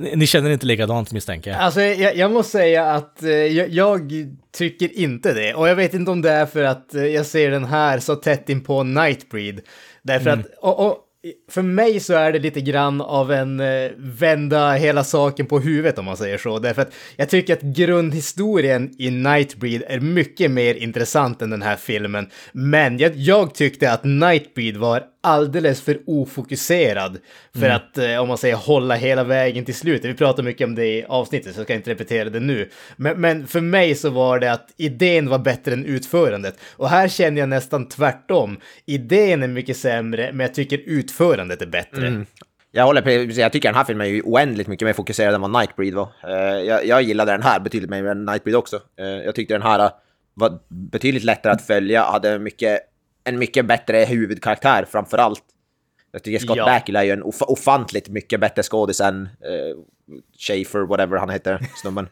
Ni, 0.00 0.26
känner 0.26 0.50
inte 0.50 0.66
likadant 0.66 1.12
misstänker 1.12 1.50
jag. 1.50 1.60
Alltså, 1.60 1.80
jag, 1.80 2.16
jag 2.16 2.30
måste 2.30 2.52
säga 2.52 2.84
att 2.90 3.22
eh, 3.22 3.30
jag, 3.30 3.68
jag 3.68 4.12
tycker 4.56 4.98
inte 4.98 5.32
det. 5.32 5.54
Och 5.54 5.68
jag 5.68 5.76
vet 5.76 5.94
inte 5.94 6.10
om 6.10 6.22
det 6.22 6.30
är 6.30 6.46
för 6.46 6.64
att 6.64 6.94
eh, 6.94 7.06
jag 7.06 7.26
ser 7.26 7.50
den 7.50 7.64
här 7.64 7.98
så 7.98 8.16
tätt 8.16 8.48
in 8.48 8.64
på 8.64 8.82
Nightbreed. 8.82 9.60
Därför 10.02 10.30
att, 10.30 10.46
och, 10.60 10.86
och, 10.86 10.98
för 11.50 11.62
mig 11.62 12.00
så 12.00 12.14
är 12.14 12.32
det 12.32 12.38
lite 12.38 12.60
grann 12.60 13.00
av 13.00 13.32
en 13.32 13.60
eh, 13.60 13.90
vända 13.96 14.72
hela 14.72 15.04
saken 15.04 15.46
på 15.46 15.60
huvudet 15.60 15.98
om 15.98 16.04
man 16.04 16.16
säger 16.16 16.38
så. 16.38 16.58
Därför 16.58 16.82
att 16.82 16.92
jag 17.16 17.28
tycker 17.28 17.52
att 17.52 17.62
grundhistorien 17.62 18.94
i 18.98 19.10
Nightbreed 19.10 19.82
är 19.86 20.00
mycket 20.00 20.50
mer 20.50 20.74
intressant 20.74 21.42
än 21.42 21.50
den 21.50 21.62
här 21.62 21.76
filmen. 21.76 22.30
Men 22.52 22.98
jag, 22.98 23.16
jag 23.16 23.54
tyckte 23.54 23.92
att 23.92 24.04
Nightbreed 24.04 24.76
var 24.76 25.02
alldeles 25.22 25.80
för 25.82 26.00
ofokuserad 26.06 27.18
för 27.54 27.68
att, 27.68 27.98
eh, 27.98 28.16
om 28.16 28.28
man 28.28 28.38
säger 28.38 28.56
hålla 28.56 28.94
hela 28.94 29.24
vägen 29.24 29.64
till 29.64 29.74
slutet. 29.74 30.10
Vi 30.10 30.14
pratar 30.14 30.42
mycket 30.42 30.64
om 30.64 30.74
det 30.74 30.86
i 30.86 31.04
avsnittet 31.08 31.54
så 31.54 31.60
jag 31.60 31.66
ska 31.66 31.74
inte 31.74 31.90
repetera 31.90 32.30
det 32.30 32.40
nu. 32.40 32.70
Men, 32.96 33.20
men 33.20 33.46
för 33.46 33.60
mig 33.60 33.94
så 33.94 34.10
var 34.10 34.38
det 34.38 34.52
att 34.52 34.68
idén 34.76 35.28
var 35.28 35.38
bättre 35.38 35.72
än 35.72 35.84
utförandet. 35.84 36.58
Och 36.76 36.88
här 36.88 37.08
känner 37.08 37.40
jag 37.40 37.48
nästan 37.48 37.88
tvärtom. 37.88 38.60
Idén 38.86 39.42
är 39.42 39.48
mycket 39.48 39.76
sämre, 39.76 40.30
men 40.32 40.40
jag 40.40 40.54
tycker 40.54 40.78
utförandet 40.86 41.62
är 41.62 41.66
bättre. 41.66 42.06
Jag 42.74 42.84
håller 42.84 43.02
på, 43.02 43.10
jag 43.40 43.52
tycker 43.52 43.68
den 43.68 43.76
här 43.76 43.84
filmen 43.84 44.06
är 44.06 44.10
ju 44.10 44.22
oändligt 44.22 44.68
mycket 44.68 44.86
mer 44.86 44.92
fokuserad 44.92 45.34
än 45.34 45.40
vad 45.40 45.52
Nightbreed 45.52 45.94
var. 45.94 46.08
Eh, 46.24 46.62
jag, 46.62 46.86
jag 46.86 47.02
gillade 47.02 47.32
den 47.32 47.42
här 47.42 47.60
betydligt 47.60 47.90
mer 47.90 48.06
än 48.06 48.24
Nightbreed 48.24 48.56
också. 48.56 48.80
Eh, 48.98 49.06
jag 49.06 49.34
tyckte 49.34 49.54
den 49.54 49.62
här 49.62 49.90
var 50.34 50.58
betydligt 50.68 51.24
lättare 51.24 51.52
att 51.52 51.66
följa, 51.66 52.02
hade 52.02 52.38
mycket, 52.38 52.80
en 53.24 53.38
mycket 53.38 53.66
bättre 53.66 54.04
huvudkaraktär 54.04 54.84
framför 54.90 55.18
allt. 55.18 55.42
Jag 56.12 56.22
tycker 56.22 56.38
Scott 56.38 56.56
Ja. 56.56 56.64
Bakula 56.64 57.00
är 57.00 57.04
ju 57.04 57.10
en 57.12 57.22
of- 57.22 57.42
ofantligt 57.42 58.08
mycket 58.08 58.40
bättre 58.40 58.62
skådis 58.62 59.00
än 59.00 59.22
eh, 59.24 59.76
Schaefer, 60.38 60.80
whatever 60.80 61.16
han 61.16 61.30
heter, 61.30 61.66
snubben. 61.82 62.08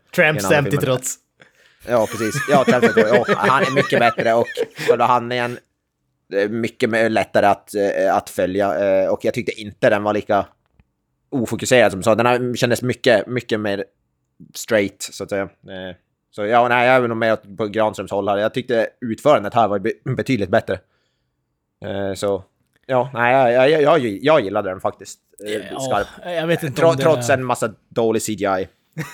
Tramp 0.48 0.70
till 0.70 0.78
trots. 0.86 1.14
Ja, 1.88 2.06
precis. 2.10 2.34
Ja, 2.50 2.64
Tramp 2.64 2.84
ja, 2.96 3.24
han 3.36 3.62
är 3.62 3.70
mycket 3.74 3.98
bättre 3.98 4.34
och 4.34 4.46
själva 4.88 5.04
handlingen 5.06 5.58
är 6.32 6.48
mycket 6.48 6.90
mer 6.90 7.08
lättare 7.08 7.46
att, 7.46 7.74
eh, 7.74 8.16
att 8.16 8.30
följa. 8.30 8.78
Eh, 9.02 9.08
Och 9.08 9.24
jag 9.24 9.34
tyckte 9.34 9.52
inte 9.60 9.90
den 9.90 10.02
var 10.02 10.14
lika 10.14 10.46
ofokuserad 11.30 11.92
som 11.92 12.02
så. 12.02 12.14
Den 12.14 12.26
här 12.26 12.54
kändes 12.54 12.82
mycket, 12.82 13.26
mycket 13.26 13.60
mer 13.60 13.84
straight, 14.54 15.02
så 15.12 15.24
att 15.24 15.30
säga. 15.30 15.42
Eh, 15.42 15.96
Så 16.30 16.46
ja, 16.46 16.68
nej, 16.68 16.86
jag 16.88 17.04
är 17.04 17.08
nog 17.08 17.16
med 17.16 17.56
på 17.56 17.66
Granströms 17.66 18.10
håll 18.10 18.28
här. 18.28 18.36
Jag 18.38 18.54
tyckte 18.54 18.88
utförandet 19.00 19.54
här 19.54 19.68
var 19.68 19.78
be- 19.78 19.92
betydligt 20.16 20.48
bättre. 20.50 20.78
Eh, 21.84 22.14
Så 22.14 22.44
ja, 22.86 23.10
nej, 23.14 23.52
jag, 23.54 23.70
jag, 23.70 23.82
jag, 23.82 24.18
jag 24.22 24.40
gillade 24.44 24.70
den 24.70 24.80
faktiskt. 24.80 25.18
eh, 25.46 25.62
Ja, 25.72 25.80
Skarp. 25.80 26.34
jag 26.36 26.46
vet 26.46 26.62
inte 26.62 26.82
det... 26.82 26.96
trots 26.96 27.30
en 27.30 27.44
massa 27.44 27.70
dålig 27.88 28.22
CGI. 28.22 28.68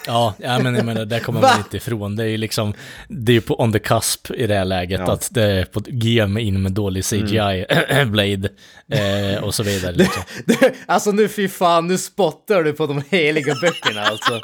Ja, 0.07 0.35
ja 0.39 0.59
men 0.59 0.75
jag 0.75 0.85
menar, 0.87 1.05
där 1.05 1.21
kommer 1.21 1.41
man 1.41 1.51
inte 1.59 1.77
ifrån. 1.77 2.17
Det 2.17 2.23
är 2.23 2.29
ju 2.29 2.37
liksom, 2.37 2.75
det 3.09 3.33
är 3.33 3.35
ju 3.35 3.41
på 3.41 3.61
on 3.61 3.73
the 3.73 3.79
cusp 3.79 4.31
i 4.31 4.47
det 4.47 4.55
här 4.55 4.65
läget, 4.65 5.01
Ja. 5.07 5.13
att 5.13 5.29
det 5.35 5.43
är 5.43 5.65
på 5.65 5.81
G 5.87 6.27
med 6.27 6.43
in 6.45 6.63
med 6.63 6.73
dålig 6.73 7.05
CGI, 7.05 7.67
Blade, 8.07 8.49
eh, 8.93 9.45
och 9.45 9.55
så 9.55 9.63
vidare. 9.63 9.93
Liksom. 9.97 10.23
Du, 10.47 10.57
alltså 10.87 11.11
nu 11.11 11.29
fy 11.29 11.49
fan, 11.49 11.87
nu 11.87 11.99
spottar 11.99 12.63
du 12.63 12.73
på 12.73 12.87
de 12.87 13.03
heliga 13.11 13.55
böckerna 13.63 14.01
alltså. 14.03 14.41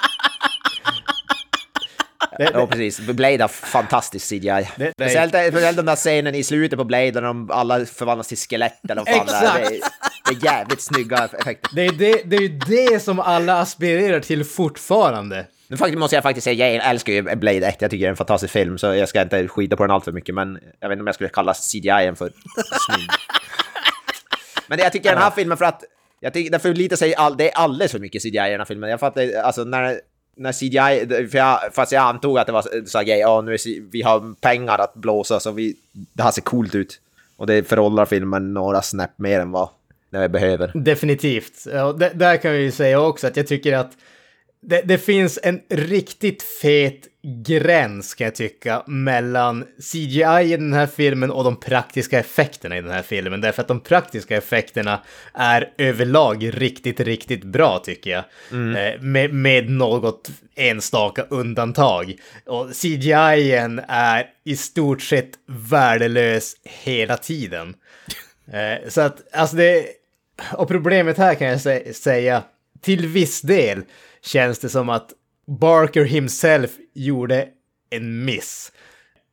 Det, 2.44 2.50
Ja, 2.54 2.66
precis. 2.66 3.00
Blade 3.00 3.42
har 3.42 3.48
fantastisk 3.48 4.28
CGI. 4.28 4.68
Det- 4.76 4.92
Speciellt, 4.92 5.30
speciellt 5.34 5.76
den 5.76 5.86
där 5.86 5.96
scenen 5.96 6.34
i 6.34 6.44
slutet 6.44 6.78
på 6.78 6.84
Blade 6.84 7.10
när 7.12 7.22
de 7.22 7.50
alla 7.50 7.86
förvandlas 7.86 8.28
till 8.28 8.38
skelett 8.38 8.90
eller 8.90 9.04
vad 9.04 9.08
fan 9.08 9.26
det. 9.26 9.32
Exakt. 9.32 9.68
Det 9.68 9.76
är. 9.76 9.80
Det 10.40 10.46
är 10.48 10.52
jävligt 10.52 10.80
snygga 10.82 11.24
effekter. 11.24 11.70
det, 11.74 11.86
är 11.86 11.92
det, 11.92 12.22
det 12.24 12.36
är 12.36 12.40
ju 12.40 12.48
det 12.58 13.00
som 13.02 13.20
alla 13.20 13.60
aspirerar 13.60 14.20
till 14.20 14.44
fortfarande. 14.44 15.46
Nu 15.68 15.76
faktiskt 15.76 15.98
måste 15.98 16.16
jag 16.16 16.22
faktiskt 16.22 16.44
säga, 16.44 16.68
jag 16.74 16.86
älskar 16.90 17.12
ju 17.12 17.22
Blade 17.22 17.66
1, 17.66 17.76
jag 17.82 17.90
tycker 17.90 18.04
det 18.04 18.08
är 18.08 18.10
en 18.10 18.16
fantastisk 18.16 18.52
film, 18.52 18.78
så 18.78 18.86
jag 18.86 19.08
ska 19.08 19.22
inte 19.22 19.48
skita 19.48 19.76
på 19.76 19.82
den 19.82 19.90
allt 19.90 20.04
för 20.04 20.12
mycket, 20.12 20.34
men 20.34 20.58
jag 20.80 20.88
vet 20.88 20.96
inte 20.96 21.00
om 21.02 21.06
jag 21.06 21.14
skulle 21.14 21.28
kalla 21.30 21.54
CGI 21.54 22.12
för 22.16 22.32
snygg. 22.86 23.08
men 24.66 24.78
det, 24.78 24.84
jag 24.84 24.92
tycker 24.92 25.10
den 25.12 25.22
här 25.22 25.30
filmen, 25.30 25.58
för 25.58 25.64
att 25.64 25.82
jag 26.20 26.32
tycker, 26.32 26.50
den 26.50 26.60
förlitar 26.60 26.96
sig, 26.96 27.14
all, 27.14 27.36
det 27.36 27.50
är 27.50 27.56
alldeles 27.56 27.92
för 27.92 27.98
mycket 27.98 28.22
CGI 28.22 28.28
i 28.28 28.50
den 28.50 28.60
här 28.60 28.64
filmen. 28.64 28.90
Jag 28.90 29.00
fattar, 29.00 29.32
alltså 29.44 29.64
när, 29.64 30.00
när 30.36 30.52
CGI, 30.52 31.28
för 31.28 31.38
jag, 31.38 31.60
fast 31.72 31.92
jag 31.92 32.02
antog 32.02 32.38
att 32.38 32.46
det 32.46 32.52
var 32.52 32.86
så 32.86 32.98
här 32.98 33.04
grej, 33.04 33.18
ja 33.18 33.40
nu 33.40 33.54
är, 33.54 33.90
vi 33.90 34.02
har 34.02 34.34
pengar 34.40 34.78
att 34.78 34.94
blåsa 34.94 35.40
så 35.40 35.50
vi, 35.50 35.76
det 35.92 36.22
här 36.22 36.30
ser 36.30 36.42
coolt 36.42 36.74
ut. 36.74 37.00
Och 37.36 37.46
det 37.46 37.68
föråldrar 37.68 38.04
filmen 38.04 38.54
några 38.54 38.82
snäpp 38.82 39.18
mer 39.18 39.40
än 39.40 39.50
vad 39.50 39.68
när 40.10 40.20
vi 40.20 40.28
behöver. 40.28 40.70
Definitivt. 40.74 41.66
Ja, 41.72 41.92
där 41.92 42.36
kan 42.36 42.50
jag 42.50 42.60
ju 42.60 42.70
säga 42.70 43.00
också 43.00 43.26
att 43.26 43.36
jag 43.36 43.46
tycker 43.46 43.76
att 43.76 43.90
det, 44.62 44.82
det 44.82 44.98
finns 44.98 45.38
en 45.42 45.60
riktigt 45.68 46.42
fet 46.42 47.08
gräns 47.46 48.14
kan 48.14 48.24
jag 48.24 48.34
tycka 48.34 48.82
mellan 48.86 49.64
CGI 49.92 50.52
i 50.52 50.56
den 50.56 50.72
här 50.72 50.86
filmen 50.86 51.30
och 51.30 51.44
de 51.44 51.60
praktiska 51.60 52.18
effekterna 52.18 52.78
i 52.78 52.82
den 52.82 52.90
här 52.90 53.02
filmen. 53.02 53.40
Därför 53.40 53.62
att 53.62 53.68
de 53.68 53.80
praktiska 53.80 54.36
effekterna 54.36 55.02
är 55.34 55.72
överlag 55.78 56.50
riktigt, 56.52 57.00
riktigt 57.00 57.44
bra 57.44 57.78
tycker 57.78 58.10
jag. 58.10 58.24
Eh, 58.76 59.00
med, 59.00 59.34
med 59.34 59.70
något 59.70 60.30
enstaka 60.54 61.22
undantag. 61.22 62.14
Och 62.46 62.70
CGI 62.70 63.52
är 63.88 64.26
i 64.44 64.56
stort 64.56 65.02
sett 65.02 65.30
värdelös 65.46 66.56
hela 66.64 67.16
tiden. 67.16 67.74
Eh, 68.52 68.88
så 68.88 69.00
att, 69.00 69.34
alltså 69.34 69.56
det... 69.56 69.86
Och 70.52 70.68
problemet 70.68 71.18
här 71.18 71.34
kan 71.34 71.48
jag 71.48 71.58
sä- 71.58 71.92
säga, 71.92 72.42
till 72.80 73.06
viss 73.06 73.40
del 73.40 73.82
känns 74.24 74.58
det 74.58 74.68
som 74.68 74.88
att 74.88 75.10
Barker 75.46 76.04
himself 76.04 76.70
gjorde 76.94 77.48
en 77.90 78.24
miss. 78.24 78.72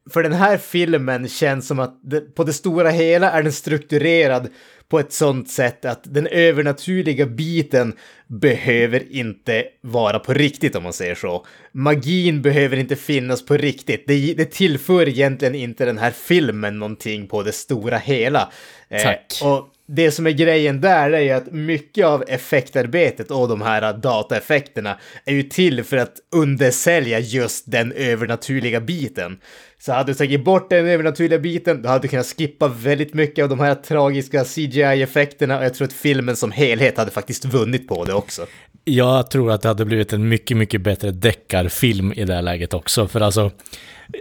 För 0.10 0.23
den 0.23 0.34
här 0.34 0.58
filmen 0.58 1.28
känns 1.28 1.67
som 1.67 1.80
att 1.80 1.99
det, 2.04 2.36
på 2.36 2.43
det 2.43 2.54
stora 2.54 2.89
hela 2.89 3.32
är 3.32 3.43
den 3.43 3.54
strukturerad 3.54 4.49
på 4.89 4.99
ett 4.99 5.13
sånt 5.13 5.49
sätt 5.49 5.86
att 5.86 5.99
den 6.04 6.28
övernaturliga 6.28 7.25
biten 7.25 7.93
behöver 8.28 9.12
inte 9.12 9.63
vara 9.82 10.19
på 10.19 10.34
riktigt 10.34 10.75
om 10.75 10.84
man 10.84 10.93
säger 10.93 11.15
så. 11.15 11.45
Magin 11.71 12.41
behöver 12.41 12.78
inte 12.78 12.95
finnas 12.95 13.45
på 13.45 13.58
riktigt. 13.58 14.04
Det, 14.08 14.34
det 14.34 14.52
tillför 14.52 15.08
egentligen 15.08 15.56
inte 15.56 15.86
den 15.86 15.97
här 15.97 16.12
filmen 16.12 16.80
någonting 16.80 17.28
på 17.28 17.43
det 17.43 17.52
stora 17.52 17.97
hela. 17.97 18.52
Eh, 18.89 19.04
Tack. 19.04 19.39
och 19.43 19.69
det 19.91 20.12
som 20.12 20.28
är 20.28 20.32
grejen 20.32 20.82
där 20.82 21.12
är 21.12 21.19
ju 21.19 21.30
att 21.30 21.52
mycket 21.52 22.06
av 22.06 22.23
effektarbetet 22.28 23.32
och 23.32 23.47
de 23.47 23.62
här 23.62 23.93
dataeffekterna 23.93 24.99
är 25.25 25.34
ju 25.34 25.43
till 25.43 25.84
för 25.84 25.97
att 25.97 26.15
undersälja 26.36 27.19
just 27.19 27.71
den 27.71 27.91
övernaturliga 27.91 28.82
biten. 28.82 29.39
Så 29.81 29.93
hade 29.93 30.11
du 30.11 30.15
tagit 30.15 30.43
bort 30.43 30.69
den 30.69 30.87
övernaturliga 30.87 31.39
biten, 31.39 31.81
då 31.81 31.89
hade 31.89 32.01
du 32.01 32.07
kunnat 32.07 32.35
skippa 32.37 32.67
väldigt 32.67 33.13
mycket 33.13 33.43
av 33.43 33.49
de 33.49 33.59
här 33.59 33.75
tragiska 33.75 34.43
CGI-effekterna 34.43 35.57
och 35.57 35.65
jag 35.65 35.73
tror 35.73 35.87
att 35.87 35.93
filmen 35.93 36.35
som 36.35 36.51
helhet 36.51 36.97
hade 36.97 37.11
faktiskt 37.11 37.45
vunnit 37.45 37.87
på 37.87 38.05
det 38.05 38.13
också. 38.13 38.45
Jag 38.83 39.31
tror 39.31 39.51
att 39.51 39.61
det 39.61 39.67
hade 39.67 39.85
blivit 39.85 40.13
en 40.13 40.29
mycket, 40.29 40.57
mycket 40.57 40.81
bättre 40.81 41.11
deckarfilm 41.11 42.13
i 42.13 42.25
det 42.25 42.33
här 42.33 42.41
läget 42.41 42.73
också. 42.73 43.07
För 43.07 43.21
alltså, 43.21 43.51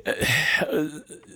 eh, 0.04 0.24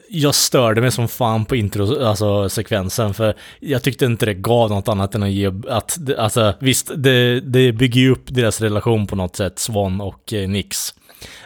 jag 0.08 0.35
störde 0.35 0.80
mig 0.80 0.90
som 0.90 1.08
fan 1.08 1.44
på 1.44 1.56
intro, 1.56 2.04
alltså 2.04 2.48
sekvensen, 2.48 3.14
för 3.14 3.35
jag 3.61 3.82
tyckte 3.82 4.04
inte 4.04 4.26
det 4.26 4.35
gav 4.35 4.70
något 4.70 4.88
annat 4.88 5.14
än 5.14 5.22
att 5.22 5.30
ge, 5.30 5.50
att, 5.68 5.98
alltså 6.18 6.54
visst, 6.61 6.90
det, 6.96 7.40
det 7.40 7.72
bygger 7.72 8.00
ju 8.00 8.11
upp 8.11 8.24
deras 8.26 8.61
relation 8.61 9.06
på 9.06 9.16
något 9.16 9.37
sätt, 9.37 9.58
Swan 9.58 10.00
och 10.00 10.32
eh, 10.32 10.48
Nix. 10.48 10.94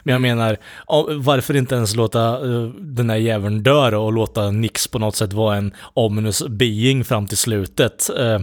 Men 0.03 0.13
jag 0.13 0.23
menar, 0.23 0.57
varför 1.19 1.57
inte 1.57 1.75
ens 1.75 1.97
låta 1.97 2.21
eh, 2.29 2.63
den 2.79 3.11
här 3.11 3.17
jäveln 3.17 3.63
dö 3.63 3.97
och 3.97 4.13
låta 4.13 4.51
Nix 4.51 4.89
på 4.89 4.99
något 4.99 5.17
sätt 5.17 5.33
vara 5.33 5.57
en 5.57 5.75
ominous 5.95 6.47
being 6.49 7.05
fram 7.05 7.27
till 7.27 7.37
slutet? 7.37 8.11
Eh, 8.19 8.41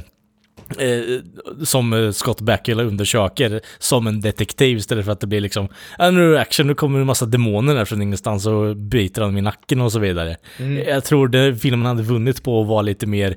eh, 0.87 1.19
som 1.63 1.93
eh, 1.93 2.11
Scott 2.11 2.41
Bakula 2.41 2.83
undersöker 2.83 3.61
som 3.79 4.07
en 4.07 4.21
detektiv 4.21 4.77
istället 4.77 5.05
för 5.05 5.11
att 5.11 5.19
det 5.19 5.27
blir 5.27 5.41
liksom 5.41 5.67
nu 5.99 6.05
är 6.05 6.31
det 6.31 6.41
action, 6.41 6.67
nu 6.67 6.75
kommer 6.75 6.99
en 6.99 7.05
massa 7.05 7.25
demoner 7.25 7.75
här 7.75 7.85
från 7.85 8.01
ingenstans 8.01 8.45
och 8.45 8.77
biter 8.77 9.21
han 9.21 9.37
i 9.37 9.41
nacken 9.41 9.81
och 9.81 9.91
så 9.91 9.99
vidare. 9.99 10.37
Jag 10.87 11.03
tror 11.03 11.27
det 11.27 11.55
filmen 11.55 11.85
hade 11.85 12.03
vunnit 12.03 12.43
på 12.43 12.61
att 12.61 12.67
vara 12.67 12.81
lite 12.81 13.07
mer 13.07 13.35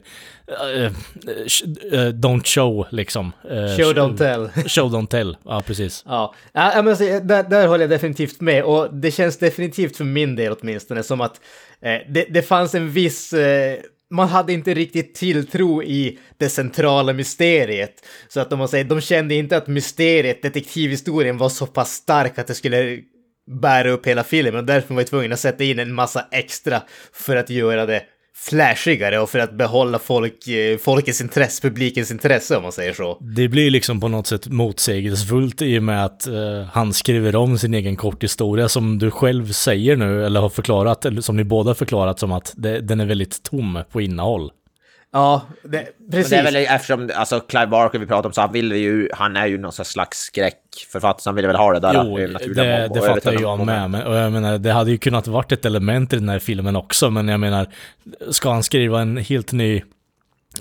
sh- 1.47 1.65
eh, 1.93 2.09
don't 2.13 2.45
show 2.45 2.87
liksom. 2.91 3.33
Eh, 3.51 3.77
Show 3.77 3.93
don't 3.93 4.17
tell. 4.17 4.49
Show 4.69 4.89
don't 4.89 5.07
tell, 5.07 5.37
ja 5.45 5.63
precis. 5.67 6.03
Ja, 6.07 6.35
ja 6.53 6.83
men 6.83 6.97
där, 7.27 7.51
där 7.51 7.67
håller 7.67 7.83
jag 7.85 7.91
definitivt 7.91 8.41
med 8.41 8.65
och 8.65 8.95
det 8.95 9.11
känns 9.11 9.39
definitivt 9.39 9.97
för 9.97 10.05
min 10.05 10.37
del 10.37 10.53
åtminstone 10.53 11.03
som 11.03 11.21
att 11.21 11.41
eh, 11.81 11.99
det, 12.09 12.27
det 12.31 12.43
fanns 12.43 12.75
en 12.75 12.91
viss... 12.91 13.33
Eh, 13.33 13.79
man 14.11 14.29
hade 14.29 14.53
inte 14.53 14.75
riktigt 14.75 15.15
tilltro 15.15 15.83
i 15.83 16.19
det 16.39 16.49
centrala 16.49 17.13
mysteriet. 17.13 17.95
Så 18.29 18.41
att 18.41 18.53
om 18.53 18.59
man 18.59 18.69
säger, 18.69 18.85
de 18.85 19.01
kände 19.01 19.35
inte 19.35 19.57
att 19.57 19.67
mysteriet, 19.67 20.43
detektivhistorien 20.43 21.39
var 21.39 21.49
så 21.49 21.67
pass 21.67 21.93
stark 21.93 22.39
att 22.39 22.47
det 22.47 22.55
skulle 22.55 22.99
bära 23.61 23.91
upp 23.91 24.07
hela 24.07 24.25
filmen 24.25 24.57
och 24.57 24.65
därför 24.65 24.95
var 24.95 25.01
jag 25.01 25.09
tvungen 25.09 25.33
att 25.33 25.41
sätta 25.41 25.65
in 25.65 25.79
en 25.79 25.95
massa 25.95 26.27
extra 26.31 26.83
för 27.13 27.37
att 27.37 27.51
göra 27.51 27.87
det 27.87 28.03
flashigare 28.39 29.19
och 29.19 29.31
för 29.31 29.39
att 29.39 29.53
behålla 29.53 29.99
folk, 29.99 30.49
eh, 30.49 30.79
folkets 30.79 31.21
intresse, 31.21 31.63
publikens 31.63 32.11
intresse 32.11 32.57
om 32.57 32.63
man 32.63 32.73
säger 32.73 32.93
så. 32.93 33.19
Det 33.21 33.49
blir 33.49 33.71
liksom 33.71 34.01
på 34.01 34.09
något 34.09 34.27
sätt 34.27 34.49
motsägelsefullt 34.49 35.63
i 35.63 35.79
och 35.79 35.83
med 35.83 36.05
att 36.05 36.27
eh, 36.27 36.35
han 36.73 36.93
skriver 36.93 37.37
om 37.37 37.59
sin 37.59 37.75
egen 37.75 37.97
korthistoria 37.97 38.69
som 38.69 38.99
du 38.99 39.11
själv 39.11 39.53
säger 39.53 39.97
nu, 39.97 40.27
eller 40.27 40.41
har 40.41 40.49
förklarat, 40.49 41.05
eller 41.05 41.21
som 41.21 41.37
ni 41.37 41.45
båda 41.45 41.75
förklarat 41.75 42.19
som 42.19 42.33
att 42.33 42.53
det, 42.57 42.81
den 42.81 43.01
är 43.01 43.07
väldigt 43.07 43.43
tom 43.43 43.83
på 43.93 44.01
innehåll. 44.01 44.51
Ja, 45.17 45.43
det, 45.63 45.69
Men 45.99 46.11
precis. 46.11 46.31
det 46.31 46.37
är 46.37 46.45
väl 46.45 46.57
eftersom, 46.57 47.11
alltså 47.15 47.41
Clive 47.41 47.67
Barker 47.67 47.99
vi 47.99 48.07
pratar 48.07 48.29
om, 48.29 48.33
så 48.33 48.41
han 48.41 48.53
vill 48.53 48.73
ju, 48.73 49.09
han 49.13 49.37
är 49.37 49.47
ju 49.47 49.59
någon 49.59 49.73
slags 49.73 50.19
skräckförfattare, 50.19 51.23
så 51.23 51.31
han 51.31 51.35
vill 51.37 51.47
väl 51.47 51.57
ha 51.57 51.73
det 51.73 51.81
där 51.81 51.93
Jo, 51.95 52.19
övernaturliga 52.19 52.65
det, 52.65 52.89
det 52.95 53.01
och 53.01 53.07
fattar 53.07 53.33
jag 53.33 53.59
moment. 53.59 53.67
med. 53.67 53.91
Men, 53.91 54.03
och 54.03 54.17
jag 54.17 54.33
menar, 54.33 54.59
det 54.59 54.73
hade 54.73 54.91
ju 54.91 54.99
kunnat 54.99 55.27
varit 55.27 55.53
ett 55.53 55.65
element 55.65 56.13
i 56.13 56.17
den 56.17 56.29
här 56.29 56.39
filmen 56.39 56.77
också, 56.77 57.11
men 57.11 57.29
jag 57.29 57.41
menar, 57.41 57.67
ska 58.31 58.51
han 58.51 58.63
skriva 58.63 59.01
en 59.01 59.17
helt 59.17 59.53
ny 59.53 59.83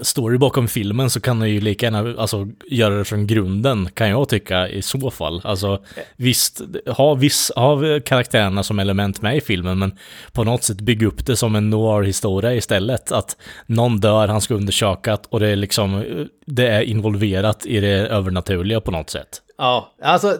story 0.01 0.37
bakom 0.37 0.67
filmen 0.67 1.09
så 1.09 1.19
kan 1.21 1.39
du 1.39 1.47
ju 1.47 1.61
lika 1.61 1.85
gärna 1.85 2.21
alltså, 2.21 2.47
göra 2.67 2.97
det 2.97 3.05
från 3.05 3.27
grunden, 3.27 3.89
kan 3.93 4.09
jag 4.09 4.29
tycka 4.29 4.69
i 4.69 4.81
så 4.81 5.11
fall. 5.11 5.41
Alltså, 5.43 5.83
visst, 6.15 6.61
ha, 6.87 7.13
viss, 7.13 7.49
av 7.49 7.99
karaktärerna 7.99 8.63
som 8.63 8.79
element 8.79 9.21
med 9.21 9.37
i 9.37 9.41
filmen, 9.41 9.79
men 9.79 9.97
på 10.31 10.43
något 10.43 10.63
sätt 10.63 10.81
bygga 10.81 11.07
upp 11.07 11.25
det 11.25 11.35
som 11.35 11.55
en 11.55 11.69
noir-historia 11.69 12.55
istället. 12.55 13.11
Att 13.11 13.37
någon 13.65 13.99
dör, 13.99 14.27
han 14.27 14.41
ska 14.41 14.53
undersökat 14.53 15.25
och 15.25 15.39
det 15.39 15.47
är 15.47 15.55
liksom, 15.55 16.03
det 16.45 16.67
är 16.67 16.81
involverat 16.81 17.65
i 17.65 17.79
det 17.79 18.07
övernaturliga 18.07 18.81
på 18.81 18.91
något 18.91 19.09
sätt. 19.09 19.41
Ja, 19.57 19.93
alltså, 20.01 20.37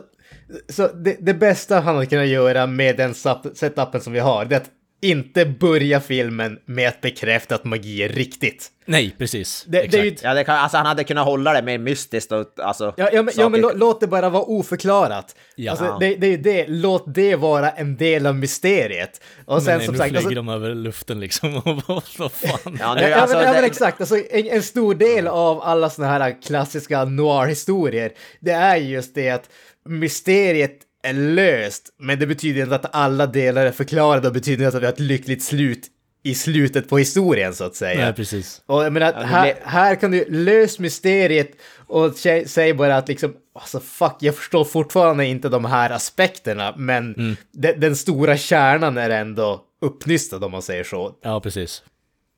så 0.70 0.88
det, 0.88 1.18
det 1.20 1.34
bästa 1.34 1.80
han 1.80 1.96
hade 1.96 2.08
kunnat 2.08 2.28
göra 2.28 2.68
med 2.68 2.98
den 2.98 3.14
setupen 3.54 4.02
som 4.02 4.14
vi 4.14 4.20
har, 4.20 4.46
det 4.46 4.56
är 4.56 4.60
att 4.60 4.70
inte 5.10 5.46
börja 5.46 6.02
filmen 6.02 6.60
med 6.66 6.88
att 6.88 7.02
bekräfta 7.02 7.56
att 7.56 7.64
magi 7.64 8.04
är 8.04 8.10
riktigt. 8.10 8.72
Nej, 8.88 9.16
precis. 9.18 9.66
Det, 9.68 9.92
det 9.92 9.98
ju, 9.98 10.16
Ja, 10.24 10.34
det 10.34 10.44
kan, 10.44 10.56
alltså 10.56 10.78
han 10.78 10.86
hade 10.86 11.04
kunnat 11.04 11.26
hålla 11.26 11.54
det 11.54 11.62
mer 11.62 11.78
mystiskt 11.78 12.32
och 12.32 12.46
alltså... 12.58 12.94
ja, 12.98 13.10
ja, 13.14 13.22
men, 13.24 13.34
ja, 13.38 13.50
men 13.50 13.62
låt 13.62 14.00
det 14.00 14.08
bara 14.08 14.30
vara 14.30 14.44
oförklarat. 14.44 15.36
Ja. 15.56 15.72
Alltså, 15.72 15.98
det, 16.00 16.16
det 16.16 16.28
är 16.28 16.32
ju 16.32 16.38
det, 16.38 16.66
låt 16.68 17.04
det 17.16 17.36
vara 17.36 17.70
en 17.72 17.98
del 17.98 18.26
av 18.26 18.36
mysteriet. 18.36 19.22
Och 19.46 19.62
sen 19.64 19.78
Men 19.78 19.86
som 19.86 19.94
nu 19.94 19.98
sagt, 19.98 20.10
flyger 20.10 20.18
alltså, 20.18 20.36
de 20.36 20.50
över 20.50 20.76
luften 20.76 21.20
liksom. 21.20 21.56
Och 21.88 22.04
vad 22.18 22.32
fan. 22.32 22.78
Ja, 22.80 22.96
nu, 22.96 23.02
Ja, 23.02 23.16
alltså, 23.16 23.38
men, 23.38 23.46
ja, 23.46 23.54
men 23.54 23.62
det- 23.62 23.68
exakt, 23.68 24.00
alltså, 24.02 24.16
en, 24.32 24.48
en 24.48 24.64
stor 24.64 24.96
del 24.96 25.28
av 25.28 25.62
alla 25.62 25.90
såna 25.90 26.08
här 26.08 26.42
klassiska 26.42 27.06
noir-historier, 27.06 28.12
det 28.40 28.52
är 28.52 28.78
ju 28.78 28.90
just 28.90 29.16
det 29.16 29.30
att 29.30 29.50
mysteriet 29.90 30.80
är 31.06 31.14
löst, 31.14 31.90
men 32.00 32.20
det 32.20 32.28
betyder 32.28 32.64
inte 32.64 32.76
att 32.76 32.96
alla 32.96 33.28
delar 33.28 33.66
är 33.66 33.72
förklarade 33.72 34.28
och 34.28 34.34
betyder 34.34 34.66
inte 34.66 34.78
att 34.78 34.82
vi 34.84 34.86
har 34.86 34.94
ett 34.94 35.00
lyckligt 35.00 35.44
slut 35.44 35.88
i 36.24 36.36
slutet 36.36 36.90
på 36.90 36.98
historien 36.98 37.54
så 37.54 37.64
att 37.64 37.76
säga. 37.76 38.06
Nej, 38.06 38.14
precis. 38.14 38.62
Och 38.66 38.84
jag 38.86 38.94
menar, 38.94 39.14
här, 39.14 39.54
här 39.64 39.96
kan 39.96 40.12
du 40.12 40.26
lösa 40.30 40.82
mysteriet 40.82 41.52
och 41.88 42.14
säga 42.48 42.74
bara 42.74 42.98
att 42.98 43.08
liksom, 43.08 43.34
alltså 43.60 43.80
fuck, 43.80 44.16
jag 44.20 44.36
förstår 44.36 44.64
fortfarande 44.64 45.26
inte 45.26 45.50
de 45.50 45.66
här 45.66 45.90
aspekterna, 45.90 46.74
men 46.78 47.16
Mm. 47.16 47.36
de, 47.52 47.74
den 47.74 47.96
stora 47.96 48.38
kärnan 48.38 48.98
är 48.98 49.10
ändå 49.10 49.62
uppnystad 49.82 50.44
om 50.44 50.52
man 50.52 50.62
säger 50.62 50.84
så. 50.84 51.12
Ja, 51.24 51.40
precis. 51.40 51.84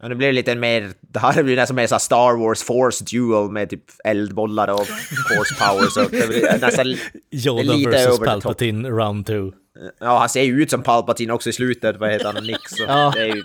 Ja, 0.01 0.07
det 0.07 0.15
blir 0.15 0.33
lite 0.33 0.55
mer, 0.55 0.91
det 1.01 1.19
här 1.19 1.43
blir 1.43 1.55
nästan 1.55 1.75
mer 1.75 1.87
så 1.87 1.99
Star 1.99 2.37
Wars 2.37 2.63
Force 2.63 3.03
Duel 3.11 3.51
med 3.51 3.69
typ 3.69 3.83
eldbollar 4.03 4.67
och 4.67 4.87
force 5.37 5.55
power. 5.55 5.87
Så 5.89 5.99
det 5.99 6.27
blir 6.27 6.59
nästan 6.61 6.85
Yoda 7.31 7.73
lite 7.73 8.05
top. 8.05 8.25
Palpatine 8.25 8.89
round 8.89 9.25
two. 9.25 9.51
Ja, 9.99 10.17
han 10.19 10.29
ser 10.29 10.41
ju 10.43 10.61
ut 10.61 10.69
som 10.69 10.83
Palpatine 10.83 11.33
också 11.33 11.49
i 11.49 11.53
slutet. 11.53 11.97
Vad 11.97 12.11
heter 12.11 12.33
han? 12.33 12.43
Nick. 12.43 12.69
Så 12.69 12.83
Ja. 12.87 13.11
det, 13.15 13.21
är 13.21 13.35
ju, 13.35 13.43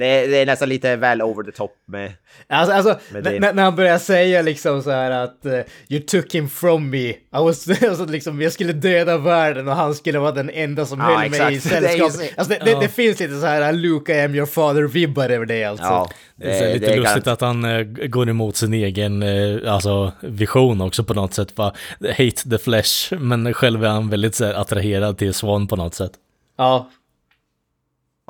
det, 0.00 0.06
är, 0.06 0.28
det 0.28 0.36
är 0.36 0.46
nästan 0.46 0.68
lite 0.68 0.96
väl 0.96 1.22
over 1.22 1.42
the 1.42 1.52
top 1.52 1.72
med... 1.88 2.12
Alltså, 2.48 2.74
alltså 2.74 2.98
Men 3.12 3.22
det- 3.22 3.36
n- 3.36 3.56
när 3.56 3.62
han 3.62 3.76
börjar 3.76 3.98
säga 3.98 4.42
liksom 4.42 4.82
så 4.82 4.90
här 4.90 5.10
att 5.10 5.46
eh, 5.46 5.60
you 5.88 6.00
took 6.06 6.34
him 6.34 6.48
from 6.48 6.90
me. 6.90 6.98
I 7.08 7.16
was, 7.32 7.68
alltså, 7.88 8.04
liksom, 8.04 8.40
jag 8.42 8.52
skulle 8.52 8.72
döda 8.72 9.18
världen 9.18 9.68
och 9.68 9.74
han 9.76 9.94
skulle 9.94 10.18
vara 10.18 10.32
den 10.32 10.50
enda 10.50 10.86
som 10.86 10.98
Ja, 10.98 11.04
höll 11.04 11.30
mig 11.30 11.52
i 11.52 11.56
exakt. 11.56 11.70
Det 11.80 11.86
är 11.88 11.92
ju 11.96 11.98
sällskap. 11.98 12.12
så- 12.12 12.40
Alltså, 12.40 12.54
det, 12.64 12.72
det, 12.74 12.80
det 12.80 12.88
finns 12.88 13.20
lite 13.20 13.40
så 13.40 13.46
här 13.46 13.72
Luke 13.72 14.14
I 14.14 14.20
am 14.20 14.34
your 14.34 14.46
father-vibbar 14.46 15.28
över 15.30 15.46
det 15.46 15.64
alltså. 15.64 15.84
Ja, 15.84 16.10
Det 16.36 16.58
är 16.58 16.74
lite 16.74 16.86
det 16.86 16.92
är 16.92 16.96
lustigt 16.96 17.24
garant- 17.26 17.32
att 17.32 17.40
han 17.40 17.64
eh, 17.64 17.82
går 18.08 18.28
emot 18.28 18.56
sin 18.56 18.74
egen 18.74 19.22
eh, 19.22 19.72
alltså, 19.74 20.12
vision 20.20 20.80
också 20.80 21.04
på 21.04 21.14
något 21.14 21.34
sätt. 21.34 21.54
Bara, 21.54 21.72
hate 22.00 22.50
the 22.50 22.58
flesh, 22.58 23.14
men 23.18 23.54
själv 23.54 23.84
är 23.84 23.88
han 23.88 24.10
väldigt 24.10 24.34
så 24.34 24.44
här, 24.44 24.54
attraherad 24.54 25.18
till 25.18 25.34
Swan 25.34 25.66
på 25.66 25.76
något 25.76 25.94
sätt. 25.94 26.12
Ja, 26.58 26.90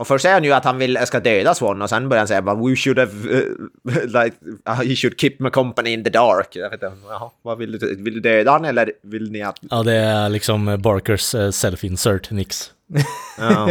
Och 0.00 0.06
först 0.06 0.22
säger 0.22 0.34
han 0.34 0.44
ju 0.44 0.52
att 0.52 0.64
han 0.64 0.78
vill, 0.78 0.98
ska 1.06 1.20
döda 1.20 1.54
Swan 1.54 1.82
och 1.82 1.88
sen 1.88 2.08
börjar 2.08 2.20
han 2.20 2.28
säga 2.28 2.42
bara 2.42 2.56
we 2.56 2.76
should 2.76 2.98
have, 2.98 3.12
uh, 3.28 3.42
like, 4.22 4.36
uh, 4.68 4.74
he 4.74 4.96
should 4.96 5.20
keep 5.20 5.36
my 5.38 5.50
company 5.50 5.90
in 5.90 6.04
the 6.04 6.10
dark. 6.10 6.48
Jag 6.52 6.70
vet 6.70 6.82
inte, 6.82 6.92
jaha, 7.08 7.30
vad 7.42 7.58
vill 7.58 7.78
du, 7.78 7.96
vill 7.96 8.14
du 8.14 8.20
döda 8.20 8.50
han 8.50 8.64
eller 8.64 8.92
vill 9.02 9.30
ni 9.30 9.42
att... 9.42 9.56
Ja, 9.60 9.82
det 9.82 9.92
är 9.92 10.28
liksom 10.28 10.68
eh, 10.68 10.76
Barkers 10.76 11.34
eh, 11.34 11.48
self-insert, 11.48 12.30
Nix. 12.30 12.72
Ja. 13.38 13.70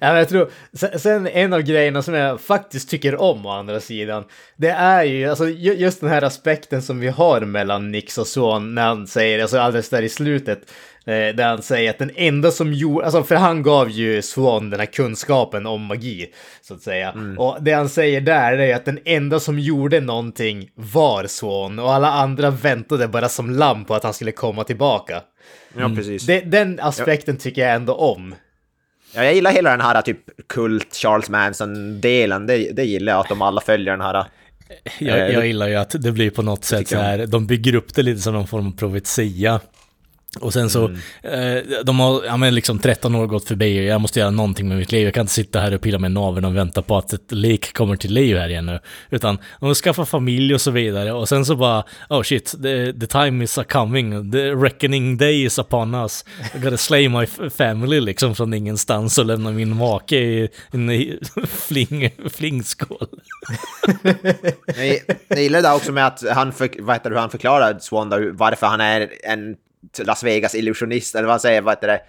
Ja, 0.00 0.16
jag 0.18 0.28
tror, 0.28 0.50
sen, 0.98 1.26
en 1.26 1.52
av 1.52 1.62
grejerna 1.62 2.02
som 2.02 2.14
jag 2.14 2.40
faktiskt 2.40 2.90
tycker 2.90 3.20
om 3.20 3.46
å 3.46 3.50
andra 3.50 3.80
sidan, 3.80 4.24
det 4.56 4.70
är 4.70 5.04
ju 5.04 5.28
alltså 5.28 5.48
ju- 5.48 5.74
just 5.74 6.00
den 6.00 6.10
här 6.10 6.22
aspekten 6.22 6.82
som 6.82 7.00
vi 7.00 7.08
har 7.08 7.40
mellan 7.40 7.90
Nix 7.90 8.18
och 8.18 8.26
Swan 8.26 8.74
när 8.74 8.86
han 8.86 9.06
säger, 9.06 9.42
alltså 9.42 9.58
alldeles 9.58 9.90
där 9.90 10.02
i 10.02 10.08
slutet, 10.08 10.58
eh, 10.60 10.97
där 11.12 11.48
han 11.48 11.62
säger 11.62 11.90
att 11.90 11.98
den 11.98 12.10
enda 12.14 12.50
som 12.50 12.72
gjorde, 12.72 13.04
alltså 13.04 13.22
för 13.22 13.34
han 13.34 13.62
gav 13.62 13.90
ju 13.90 14.22
Swan 14.22 14.70
den 14.70 14.80
här 14.80 14.86
kunskapen 14.86 15.66
om 15.66 15.84
magi, 15.84 16.26
så 16.62 16.74
att 16.74 16.82
säga. 16.82 17.14
Och 17.38 17.56
det 17.60 17.72
han 17.72 17.88
säger 17.88 18.20
där 18.20 18.52
är 18.52 18.66
ju 18.66 18.72
att 18.72 18.84
den 18.84 18.98
enda 19.04 19.40
som 19.40 19.58
gjorde 19.58 20.00
någonting 20.00 20.70
var 20.74 21.26
Swan 21.26 21.78
och 21.78 21.92
alla 21.92 22.10
andra 22.12 22.50
väntade 22.50 23.08
bara 23.08 23.28
som 23.28 23.50
lamm 23.50 23.84
på 23.84 23.94
att 23.94 24.04
han 24.04 24.14
skulle 24.14 24.32
komma 24.32 24.64
tillbaka. 24.64 25.22
ja, 25.78 25.92
precis. 25.96 26.26
Det, 26.26 26.40
den 26.40 26.80
aspekten 26.80 27.36
tycker 27.36 27.62
jag 27.62 27.74
ändå 27.74 27.94
om. 27.94 28.34
Ja, 29.14 29.24
jag 29.24 29.34
gillar 29.34 29.50
hela 29.50 29.70
den 29.70 29.80
här 29.80 30.02
typ 30.02 30.20
kult 30.48 30.94
Charles 30.94 31.30
Manson-delen. 31.30 32.46
Det, 32.46 32.72
det 32.72 32.84
gillar 32.84 33.12
jag, 33.12 33.20
att 33.20 33.28
de 33.28 33.42
alla 33.42 33.60
följer 33.60 33.92
den 33.92 34.00
här... 34.00 34.14
Jag, 34.98 35.18
Eh, 35.18 35.34
jag 35.34 35.46
gillar 35.46 35.68
ju 35.68 35.74
att 35.74 36.02
det 36.02 36.12
blir 36.12 36.30
på 36.30 36.42
något 36.42 36.64
sätt 36.64 36.88
så 36.88 36.94
jag. 36.94 37.00
här, 37.00 37.26
de 37.26 37.46
bygger 37.46 37.74
upp 37.74 37.94
det 37.94 38.02
lite 38.02 38.20
som 38.20 38.34
någon 38.34 38.46
form 38.46 38.66
av 38.66 38.76
profetia. 38.76 39.60
Och 40.40 40.52
sen 40.52 40.70
så, 40.70 40.90
eh, 41.22 41.62
de 41.84 42.00
har, 42.00 42.24
ja 42.24 42.36
men 42.36 42.54
liksom 42.54 42.78
13 42.78 43.14
år 43.14 43.26
gått 43.26 43.48
förbi 43.48 43.80
och 43.80 43.84
jag 43.84 44.00
måste 44.00 44.20
göra 44.20 44.30
någonting 44.30 44.68
med 44.68 44.78
mitt 44.78 44.92
liv. 44.92 45.04
Jag 45.04 45.14
kan 45.14 45.20
inte 45.20 45.32
sitta 45.32 45.60
här 45.60 45.74
och 45.74 45.80
pilla 45.80 45.98
med 45.98 46.12
naveln 46.12 46.44
och 46.44 46.56
vänta 46.56 46.82
på 46.82 46.96
att 46.96 47.12
ett 47.12 47.32
lik 47.32 47.72
kommer 47.72 47.96
till 47.96 48.12
liv 48.12 48.36
här 48.36 48.48
igen 48.48 48.66
nu. 48.66 48.80
Utan 49.10 49.38
de 49.60 49.74
skaffar 49.74 50.04
familj 50.04 50.54
och 50.54 50.60
så 50.60 50.70
vidare. 50.70 51.12
Och 51.12 51.28
sen 51.28 51.44
så 51.44 51.56
bara, 51.56 51.84
oh 52.08 52.22
shit, 52.22 52.54
the, 52.62 52.92
the 52.92 53.06
time 53.06 53.44
is 53.44 53.58
a 53.58 53.64
coming. 53.68 54.32
The 54.32 54.50
reckoning 54.50 55.16
day 55.16 55.44
is 55.44 55.58
upon 55.58 55.94
us. 55.94 56.24
I 56.54 56.58
gotta 56.58 56.76
slay 56.76 57.08
my 57.08 57.26
family 57.50 58.00
liksom 58.00 58.34
från 58.34 58.54
ingenstans 58.54 59.18
och 59.18 59.26
lämna 59.26 59.50
min 59.50 59.76
make 59.76 60.16
i 60.16 60.48
en 60.70 61.18
fling, 61.46 62.10
flingskål. 62.30 63.06
Jag, 64.76 64.98
jag 65.28 65.42
gillar 65.42 65.62
det 65.62 65.68
där 65.68 65.74
också 65.74 65.92
med 65.92 66.06
att 66.06 66.22
han, 66.28 66.52
för, 66.52 66.70
vad 66.78 66.96
heter 66.96 67.10
det, 67.10 67.16
hur 67.16 67.20
han 67.20 67.30
förklarar 67.30 67.78
Swan 67.78 68.08
då, 68.08 68.30
varför 68.32 68.66
han 68.66 68.80
är 68.80 69.08
en 69.24 69.56
Las 70.04 70.22
Vegas 70.22 70.54
illusionist, 70.54 71.14
eller 71.14 71.26
vad 71.26 71.32
han 71.32 71.40
säger, 71.40 71.60
vad 71.62 71.72
heter 71.74 71.88
det? 71.88 72.00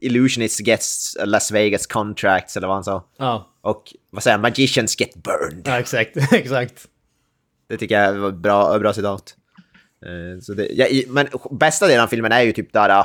Illusionist 0.00 0.60
gets 0.60 1.16
Las 1.24 1.50
Vegas 1.50 1.86
contracts, 1.86 2.56
eller 2.56 2.66
vad 2.66 2.76
han 2.76 2.84
sa. 2.84 3.04
Ja, 3.18 3.48
Och 3.60 3.82
vad 4.10 4.22
säger 4.22 4.34
han? 4.34 4.42
Magicians 4.42 5.00
get 5.00 5.14
burned. 5.14 5.62
ja 5.66 5.78
exakt, 5.78 6.16
exakt. 6.32 6.86
Det 7.68 7.76
tycker 7.76 8.00
jag 8.00 8.12
var 8.14 8.30
bra, 8.30 8.78
bra 8.78 8.92
citat. 8.92 9.34
Eh, 10.06 10.40
Så 10.40 10.54
det, 10.54 10.66
ja, 10.72 10.86
men 11.08 11.28
bästa 11.50 11.86
delen 11.86 12.02
av 12.02 12.06
filmen 12.08 12.32
är 12.32 12.42
ju 12.42 12.52
typ 12.52 12.72
där, 12.72 13.04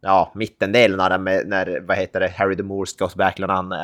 ja, 0.00 0.32
mittendelen 0.34 0.98
där 0.98 1.18
med, 1.18 1.46
när, 1.48 1.80
vad 1.80 1.96
heter 1.96 2.20
det, 2.20 2.28
Harry 2.28 2.56
the 2.56 2.62
Moore, 2.62 2.86
Scott 2.86 3.14
Backlund, 3.14 3.52
han, 3.52 3.72
eh, 3.72 3.78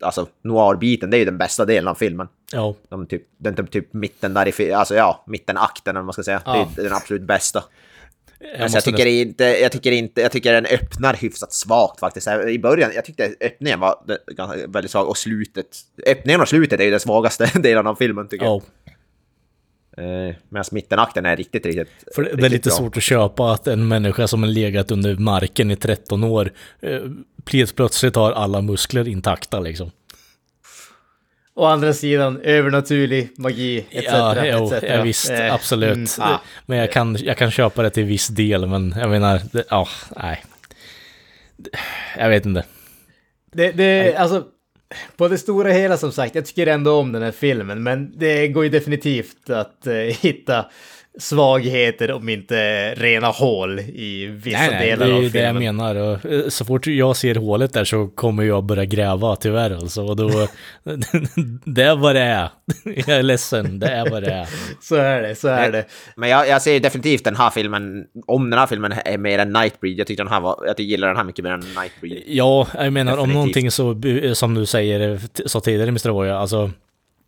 alltså 0.00 0.26
noir-biten, 0.42 1.10
det 1.10 1.16
är 1.16 1.18
ju 1.18 1.24
den 1.24 1.38
bästa 1.38 1.64
delen 1.64 1.88
av 1.88 1.94
filmen. 1.94 2.28
Ja. 2.52 2.74
De 2.88 3.06
typ, 3.06 3.22
den 3.38 3.54
typ, 3.54 3.70
typ 3.70 3.92
mitten 3.92 4.34
där 4.34 4.60
i, 4.60 4.72
alltså 4.72 4.94
ja, 4.94 5.24
mittenakten 5.26 5.90
eller 5.90 6.00
vad 6.00 6.06
man 6.06 6.12
ska 6.12 6.22
säga. 6.22 6.42
Ja. 6.44 6.68
Det 6.76 6.80
är 6.82 6.84
den 6.84 6.94
absolut 6.96 7.22
bästa. 7.22 7.64
Jag 8.40 8.60
Jag, 8.60 8.70
jag, 8.70 8.84
tycker 8.84 9.06
inte, 9.06 9.44
jag 9.44 9.72
tycker 9.72 9.92
inte, 9.92 10.20
jag 10.20 10.32
tycker 10.32 10.52
den 10.52 10.66
öppnar 10.66 11.14
hyfsat 11.14 11.52
svagt 11.52 12.00
faktiskt. 12.00 12.28
I 12.48 12.58
början, 12.58 12.90
jag 12.94 13.04
tyckte 13.04 13.34
öppningen 13.40 13.80
var 13.80 13.96
väldigt 14.66 14.90
svag 14.90 15.08
och 15.08 15.16
slutet, 15.16 15.66
öppningen 16.06 16.40
och 16.40 16.48
slutet 16.48 16.80
är 16.80 16.84
ju 16.84 16.90
den 16.90 17.00
svagaste 17.00 17.50
delen 17.60 17.86
av 17.86 17.94
filmen 17.94 18.28
tycker 18.28 18.44
jag. 18.46 18.62
Ja. 18.86 18.92
Eh, 20.02 20.34
Medan 20.48 20.64
mittenakten 20.72 21.26
är 21.26 21.36
riktigt, 21.36 21.66
riktigt 21.66 21.88
För 22.14 22.22
det 22.22 22.28
är 22.30 22.32
riktigt 22.32 22.52
lite 22.52 22.68
bra. 22.68 22.76
svårt 22.76 22.96
att 22.96 23.02
köpa 23.02 23.52
att 23.52 23.66
en 23.66 23.88
människa 23.88 24.28
som 24.28 24.42
har 24.42 24.50
legat 24.50 24.90
under 24.90 25.16
marken 25.16 25.70
i 25.70 25.76
13 25.76 26.24
år 26.24 26.52
eh, 26.80 27.00
plötsligt 27.74 28.16
har 28.16 28.32
alla 28.32 28.60
muskler 28.60 29.08
intakta 29.08 29.60
liksom. 29.60 29.90
Å 31.58 31.64
andra 31.66 31.92
sidan, 31.94 32.36
övernaturlig 32.44 33.28
magi, 33.38 33.78
etc. 33.90 34.04
ja, 34.12 34.44
jo, 34.46 34.66
etc. 34.72 34.82
ja, 34.88 35.02
visst, 35.02 35.30
Eh, 35.30 35.54
absolut. 35.54 35.96
mm, 35.96 36.06
ah. 36.18 36.38
Men 36.66 36.78
jag 36.78 36.92
kan, 36.92 37.16
jag 37.20 37.36
kan 37.36 37.50
köpa 37.50 37.82
det 37.82 37.90
till 37.90 38.04
viss 38.04 38.28
del, 38.28 38.66
men 38.66 38.94
jag 38.98 39.10
menar, 39.10 39.40
ja, 39.70 39.88
nej. 40.16 40.44
Det- 41.56 41.70
Jag 42.18 42.28
vet 42.28 42.46
inte. 42.46 42.64
Det, 43.52 43.72
det, 43.72 44.16
alltså, 44.16 44.44
på 45.16 45.28
det 45.28 45.38
stora 45.38 45.70
hela 45.72 45.96
som 45.96 46.12
sagt, 46.12 46.34
jag 46.34 46.46
tycker 46.46 46.66
ändå 46.66 46.92
om 46.94 47.12
den 47.12 47.22
här 47.22 47.32
filmen, 47.32 47.82
men 47.82 48.12
det 48.18 48.48
går 48.48 48.64
ju 48.64 48.70
definitivt 48.70 49.50
att 49.50 49.86
eh, 49.86 49.94
hitta 49.94 50.66
svagheter 51.18 52.12
om 52.12 52.28
inte 52.28 52.94
rena 52.94 53.26
hål 53.26 53.80
i 53.80 54.26
vissa 54.26 54.58
Nej, 54.58 54.68
nej, 54.70 54.80
det 54.80 54.90
delar 54.90 55.06
är 55.06 55.12
av 55.12 55.22
ju 55.22 55.28
det 55.28 55.38
jag 55.38 55.56
filmen. 55.56 55.76
menar. 55.76 55.94
Och 55.96 56.26
eh, 56.32 56.48
så 56.48 56.64
fort 56.64 56.86
jag 56.86 57.16
ser 57.16 57.34
hålet 57.34 57.72
där 57.72 57.84
så 57.84 58.06
kommer 58.06 58.42
jag 58.42 58.64
börja 58.64 58.84
gräva 58.84 59.36
tyvärr 59.36 59.70
alltså. 59.70 60.02
Och 60.02 60.16
då, 60.16 60.28
det 61.64 61.82
är 61.82 61.96
vad 61.96 62.14
det 62.14 62.20
är. 62.20 62.48
Jag 62.84 63.08
är 63.08 63.22
ledsen, 63.22 63.78
det 63.78 63.86
är 63.86 64.10
vad 64.10 64.22
det 64.22 64.30
är. 64.32 64.48
Så 64.80 64.94
är 64.96 65.22
det, 65.22 65.34
så 65.34 65.48
är 65.48 65.72
det. 65.72 65.84
Men 66.16 66.28
jag, 66.28 66.48
jag 66.48 66.62
ser 66.62 66.80
definitivt 66.80 67.24
den 67.24 67.36
här 67.36 67.50
filmen, 67.50 68.04
om 68.26 68.50
den 68.50 68.58
här 68.58 68.66
filmen 68.66 68.94
är 69.04 69.18
mer 69.18 69.38
än 69.38 69.52
Nightbreed, 69.52 69.98
jag 69.98 70.06
tycker 70.06 70.24
den 70.24 70.32
här 70.32 70.40
var, 70.40 70.64
jag 70.66 70.80
gillar 70.80 71.08
den 71.08 71.16
här 71.16 71.24
mycket 71.24 71.44
mer 71.44 71.50
än 71.52 71.60
Nightbreed. 71.60 72.22
Ja, 72.26 72.66
jag 72.74 72.92
menar 72.92 73.12
om 73.12 73.18
Definitivt. 73.18 73.34
någonting 73.34 73.70
så, 73.70 74.34
som 74.34 74.54
du 74.54 74.66
säger, 74.66 75.10
eh, 75.12 75.18
sa 75.46 75.60
tidigare 75.60 75.88
Mr. 75.88 76.10
Voya, 76.10 76.38
alltså 76.38 76.70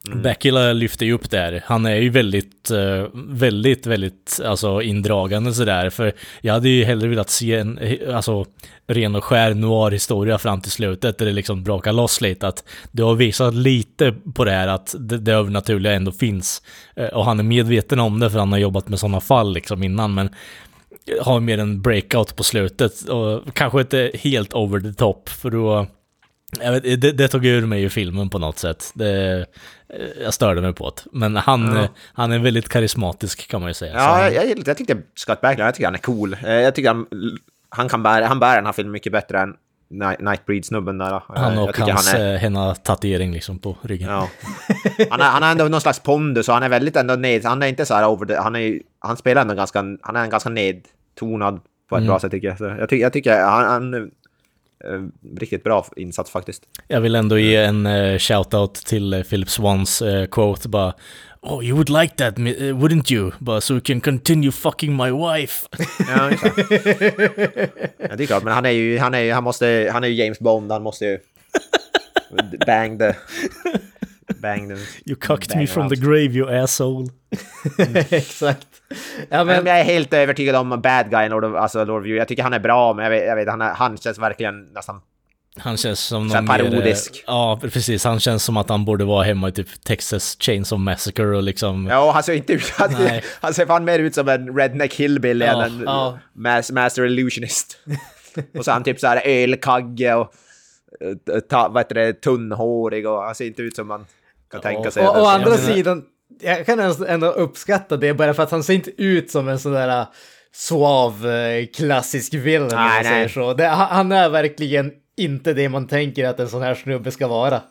Mm. 0.06 0.22
Bakula 0.22 0.72
lyfter 0.72 1.06
ju 1.06 1.12
upp 1.12 1.30
där. 1.30 1.62
Han 1.66 1.86
är 1.86 1.96
ju 1.96 2.10
väldigt, 2.10 2.70
eh, 2.70 3.06
väldigt, 3.14 3.86
väldigt 3.86 4.40
alltså 4.44 4.82
indragande 4.82 5.54
sådär. 5.54 5.90
För 5.90 6.12
jag 6.40 6.54
hade 6.54 6.68
ju 6.68 6.84
hellre 6.84 7.08
velat 7.08 7.30
se 7.30 7.54
en 7.54 7.78
eh, 7.78 8.16
alltså, 8.16 8.44
ren 8.86 9.16
och 9.16 9.24
skär 9.24 9.54
noir-historia 9.54 10.38
fram 10.38 10.60
till 10.60 10.70
slutet 10.70 11.18
där 11.18 11.26
det 11.26 11.32
liksom 11.32 11.64
brakar 11.64 11.92
loss 11.92 12.20
lite. 12.20 12.48
Att 12.48 12.64
du 12.92 13.02
har 13.02 13.14
visat 13.14 13.54
lite 13.54 14.14
på 14.34 14.44
det 14.44 14.50
här 14.50 14.68
att 14.68 14.94
det, 14.98 15.18
det 15.18 15.32
övernaturliga 15.32 15.92
ändå 15.92 16.12
finns. 16.12 16.62
Eh, 16.96 17.06
och 17.08 17.24
han 17.24 17.38
är 17.38 17.44
medveten 17.44 18.00
om 18.00 18.20
det 18.20 18.30
för 18.30 18.38
han 18.38 18.52
har 18.52 18.58
jobbat 18.58 18.88
med 18.88 18.98
sådana 18.98 19.20
fall 19.20 19.54
liksom 19.54 19.82
innan. 19.82 20.14
Men 20.14 20.30
har 21.22 21.40
mer 21.40 21.58
en 21.58 21.82
breakout 21.82 22.36
på 22.36 22.42
slutet 22.42 23.08
och 23.08 23.54
kanske 23.54 23.80
inte 23.80 24.10
helt 24.14 24.54
over 24.54 24.80
the 24.80 24.92
top 24.92 25.28
för 25.28 25.50
då 25.50 25.86
jag 26.58 26.72
vet, 26.72 27.00
det, 27.00 27.12
det 27.12 27.28
tog 27.28 27.46
ur 27.46 27.66
mig 27.66 27.84
i 27.84 27.88
filmen 27.88 28.30
på 28.30 28.38
något 28.38 28.58
sätt. 28.58 28.90
Det, 28.94 29.46
jag 30.22 30.34
störde 30.34 30.60
mig 30.60 30.72
på 30.74 30.90
det. 30.90 31.02
Men 31.12 31.36
han, 31.36 31.76
Ja. 31.76 31.88
han 32.12 32.32
är 32.32 32.38
väldigt 32.38 32.68
karismatisk 32.68 33.48
kan 33.50 33.60
man 33.60 33.70
ju 33.70 33.74
säga. 33.74 33.92
Ja, 33.94 34.30
jag, 34.30 34.46
jag, 34.50 34.62
jag 34.66 34.76
tyckte 34.76 34.96
Scott 35.14 35.40
Backlund, 35.40 35.66
jag 35.68 35.74
tycker 35.74 35.86
han 35.86 35.94
är 35.94 35.98
cool. 35.98 36.36
Eh, 36.44 36.52
Jag 36.52 36.74
tycker 36.74 36.88
han, 36.88 37.06
han 37.68 37.88
kan 37.88 38.02
bära, 38.02 38.26
han 38.26 38.38
bär 38.40 38.56
den 38.56 38.66
här 38.66 38.72
filmen 38.72 38.92
mycket 38.92 39.12
bättre 39.12 39.40
än 39.40 39.54
Night- 39.90 40.20
Nightbreed-snubben 40.20 40.98
där. 40.98 41.14
Eh, 41.16 41.22
han 41.26 41.58
och 41.58 41.78
hans 41.78 42.12
han 42.12 42.20
är, 42.56 42.68
eh, 42.68 42.74
tatuering 42.74 43.32
liksom 43.32 43.58
på 43.58 43.76
ryggen. 43.82 44.08
ja. 44.08 44.28
han, 45.10 45.20
är, 45.20 45.24
han 45.24 45.42
har 45.42 45.50
ändå 45.50 45.64
någon 45.68 45.80
slags 45.80 45.98
pondus 45.98 46.48
och 46.48 46.54
han 46.54 46.62
är 46.62 46.68
väldigt 46.68 46.96
ändå 46.96 47.14
ned, 47.14 47.44
han 47.44 47.62
är 47.62 47.66
inte 47.66 47.86
så 47.86 47.94
här 47.94 48.06
over 48.08 48.26
the, 48.26 48.36
han, 48.36 48.56
är, 48.56 48.78
han 48.98 49.16
spelar 49.16 49.42
ändå 49.42 49.54
ganska, 49.54 49.78
han 50.02 50.16
är 50.16 50.26
ganska 50.26 50.48
nedtonad 50.50 51.60
på 51.88 51.96
ett 51.96 52.00
Mm. 52.00 52.06
bra 52.08 52.20
sätt 52.20 52.30
tycker 52.30 52.48
jag. 52.48 52.58
Så 52.58 52.64
jag, 52.64 52.88
tycker, 52.88 53.02
jag 53.02 53.12
tycker 53.12 53.40
han, 53.42 53.64
han, 53.64 53.94
Eh, 53.94 54.00
riktigt 55.36 55.64
bra 55.64 55.86
insats 55.96 56.30
faktiskt. 56.30 56.62
Jag 56.88 57.00
vill 57.00 57.14
ändå 57.14 57.38
ge 57.38 57.56
en 57.56 57.86
uh, 57.86 58.18
shout-out 58.18 58.74
till 58.74 59.14
uh, 59.14 59.22
Philip 59.22 59.50
Swans 59.50 60.02
uh, 60.02 60.26
quote 60.26 60.68
bara 60.68 60.94
Oh, 61.42 61.64
you 61.64 61.74
would 61.74 61.88
like 61.88 62.14
that, 62.16 62.38
wouldn't 62.38 63.12
you? 63.12 63.32
Bara 63.38 63.60
so 63.60 63.74
we 63.74 63.80
can 63.80 64.00
continue 64.00 64.52
fucking 64.52 64.96
my 64.96 65.10
wife. 65.10 65.66
Ja, 66.08 66.30
ja, 67.98 68.16
det 68.16 68.24
är 68.24 68.26
klart, 68.26 68.42
men 68.42 68.54
han 68.54 68.66
är 68.66 68.70
ju, 68.70 68.98
han 68.98 69.14
är 69.14 69.20
ju, 69.20 69.32
han 69.32 69.44
måste, 69.44 69.90
han 69.92 70.04
är 70.04 70.08
ju 70.08 70.14
James 70.14 70.38
Bond, 70.38 70.72
han 70.72 70.82
måste 70.82 71.04
ju 71.04 71.18
bang 72.66 72.98
the... 72.98 73.14
Bang 74.38 74.68
the... 74.68 74.74
You 75.06 75.16
cocked 75.20 75.56
me 75.56 75.66
from 75.66 75.82
out. 75.82 75.90
the 75.94 76.00
grave 76.00 76.32
you 76.38 76.62
asshole. 76.62 77.08
Exakt. 78.10 78.66
Ja, 79.28 79.44
Men 79.44 79.66
jag 79.66 79.80
är 79.80 79.84
helt 79.84 80.12
övertygad 80.12 80.56
om 80.56 80.80
bad 80.82 81.10
guy 81.10 81.28
Lord 81.28 81.44
of, 81.44 81.54
alltså 81.54 81.84
Lord 81.84 82.00
of 82.00 82.06
View. 82.06 82.18
Jag 82.18 82.28
tycker 82.28 82.42
han 82.42 82.52
är 82.52 82.58
bra, 82.60 82.94
men 82.94 83.02
jag 83.04 83.10
vet, 83.10 83.26
jag 83.26 83.36
vet 83.36 83.48
han, 83.48 83.60
är, 83.62 83.74
han 83.74 83.96
känns 83.96 84.18
verkligen 84.18 84.64
nästan... 84.64 85.00
Han 85.56 85.76
känns 85.76 86.00
som 86.00 86.26
någon 86.26 86.44
mer, 86.44 86.60
eh, 86.60 86.70
parodisk. 86.70 87.24
Ja, 87.26 87.58
precis. 87.62 88.04
Han 88.04 88.20
känns 88.20 88.44
som 88.44 88.56
att 88.56 88.68
han 88.68 88.84
borde 88.84 89.04
vara 89.04 89.24
hemma 89.24 89.48
i 89.48 89.52
typ 89.52 89.84
Texas 89.84 90.36
Chainsaw 90.40 90.84
Massacre 90.84 91.36
och 91.36 91.42
liksom... 91.42 91.86
Ja, 91.86 92.10
han 92.12 92.22
ser 92.22 92.32
inte 92.32 92.52
ut... 92.52 92.70
Han, 92.70 92.90
han 93.40 93.54
ser 93.54 93.66
fan 93.66 93.84
mer 93.84 93.98
ut 93.98 94.14
som 94.14 94.28
en 94.28 94.56
redneck 94.56 94.94
hillbilly 94.94 95.44
Ja, 95.44 95.64
än 95.64 95.72
en 95.72 95.82
ja. 95.86 96.18
mas, 96.32 96.70
master 96.72 97.04
illusionist. 97.04 97.78
och 98.58 98.64
så 98.64 98.70
är 98.70 98.72
han 98.72 98.84
typ 98.84 99.00
så 99.00 99.06
här 99.06 99.22
ölkagge 99.24 100.14
och... 100.14 100.32
eh, 101.34 101.40
Ta, 101.40 101.68
vad 101.68 101.80
heter 101.82 101.94
det? 101.94 102.12
Tunnhårig 102.12 103.06
och 103.08 103.22
han 103.22 103.34
ser 103.34 103.46
inte 103.46 103.62
ut 103.62 103.76
som 103.76 103.88
man 103.88 104.06
kan 104.50 104.60
tänka 104.60 104.90
sig. 104.90 105.06
och, 105.06 105.22
å 105.22 105.24
andra 105.24 105.56
sidan, 105.56 106.02
jag 106.40 106.66
kan 106.66 106.80
ändå- 107.06 107.30
uppskatta 107.30 107.96
det 107.96 108.14
bara 108.14 108.34
för 108.34 108.42
att 108.42 108.50
han 108.50 108.62
ser 108.62 108.74
inte 108.74 109.02
ut 109.02 109.30
som 109.30 109.48
en 109.48 109.58
sån 109.58 109.72
där 109.72 110.00
äh, 110.00 110.06
suav 110.52 111.26
äh, 111.26 111.66
klassisk 111.66 112.34
villain 112.34 112.62
om 112.62 112.68
Nej, 112.76 112.94
man 112.94 113.04
säger 113.04 113.20
nej. 113.20 113.28
så. 113.28 113.54
Det, 113.54 113.66
han 113.66 114.12
är 114.12 114.28
verkligen 114.28 114.92
inte 115.16 115.52
det 115.52 115.68
man 115.68 115.86
tänker 115.86 116.28
att 116.28 116.40
en 116.40 116.48
sån 116.48 116.62
här 116.62 116.74
snubbe 116.74 117.10
ska 117.10 117.28
vara. 117.28 117.62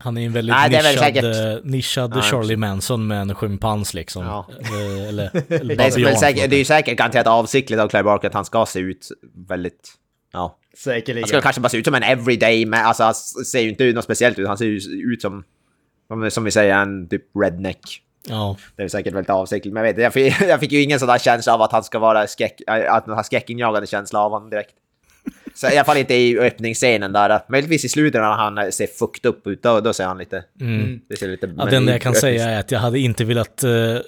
Han 0.00 0.18
är 0.18 0.26
en 0.26 0.32
väldigt 0.32 0.56
Nej, 0.56 0.70
nischad, 0.70 1.16
eh, 1.16 1.58
nischad 1.64 2.12
Ja, 2.16 2.22
Charlie 2.22 2.56
Manson 2.56 3.06
med 3.06 3.20
en 3.20 3.34
schimpans 3.34 3.94
liksom. 3.94 4.24
Ja. 4.24 4.46
Eh, 4.60 5.08
eller, 5.08 5.30
eller 5.60 5.76
Det 5.76 5.84
är, 5.84 6.14
säkert, 6.14 6.50
det 6.50 6.56
är 6.56 6.58
ju 6.58 6.64
säkert 6.64 6.98
garanterat 6.98 7.26
avsiktligt 7.26 7.80
av 7.80 7.88
Clive 7.88 8.04
Barker 8.04 8.28
att 8.28 8.34
han 8.34 8.44
ska 8.44 8.66
se 8.66 8.78
ut 8.78 9.08
väldigt... 9.48 9.92
Ja. 10.32 10.58
Säkerligen. 10.76 11.22
Han 11.22 11.28
ska 11.28 11.40
kanske 11.40 11.60
bara 11.60 11.68
se 11.68 11.76
ut 11.76 11.84
som 11.84 11.94
en 11.94 12.02
everyday 12.02 12.66
man. 12.66 12.80
Alltså 12.80 13.02
han 13.02 13.14
ser 13.14 13.60
ju 13.60 13.68
inte 13.68 13.84
ut 13.84 13.94
något 13.94 14.04
speciellt 14.04 14.38
ut. 14.38 14.48
Han 14.48 14.58
ser 14.58 14.64
ju 14.64 14.76
ut 15.12 15.22
som... 15.22 15.44
som- 16.30 16.44
vi 16.44 16.50
säger, 16.50 16.74
en 16.74 17.08
typ 17.08 17.22
redneck. 17.42 18.02
Ja. 18.28 18.56
Det 18.76 18.82
är 18.82 18.88
säkert 18.88 19.14
väldigt 19.14 19.30
avsiktligt, 19.30 19.74
men 19.74 19.84
jag 19.84 19.92
vet 19.92 20.02
jag 20.02 20.12
fick, 20.12 20.40
jag 20.48 20.60
fick 20.60 20.72
ju 20.72 20.82
ingen 20.82 20.98
sån 20.98 21.08
där 21.08 21.18
känsla 21.18 21.54
av 21.54 21.62
att 21.62 21.72
han 21.72 21.84
ska 21.84 21.98
vara 21.98 22.26
skräck... 22.26 22.60
Att 22.66 23.06
han 23.06 23.16
har 23.16 23.22
skräckinjagande 23.22 23.86
känsla 23.86 24.20
av 24.20 24.30
honom 24.30 24.50
direkt. 24.50 24.74
Så 25.54 25.66
i 25.66 25.76
alla 25.76 25.84
fall 25.84 25.96
inte 25.96 26.14
i 26.14 26.38
öppningsscenen 26.38 27.12
där. 27.12 27.40
Möjligtvis 27.48 27.84
i 27.84 27.88
slutet 27.88 28.20
när 28.20 28.28
han 28.32 28.72
ser 28.72 28.86
fucked 28.86 29.26
upp 29.30 29.46
ut, 29.46 29.62
då, 29.62 29.80
då 29.80 29.92
ser 29.92 30.04
han 30.04 30.18
lite... 30.18 30.44
Det 31.08 31.16
ser 31.16 31.28
lite 31.28 31.46
Mm. 31.46 31.58
Ja, 31.58 31.64
det 31.64 31.76
enda 31.76 31.92
jag 31.92 32.00
kan 32.02 32.14
säga 32.14 32.48
är 32.48 32.60
att 32.60 32.70
jag 32.70 32.78
hade 32.80 32.98
inte 32.98 33.24
velat 33.24 33.64
uh, 33.64 33.98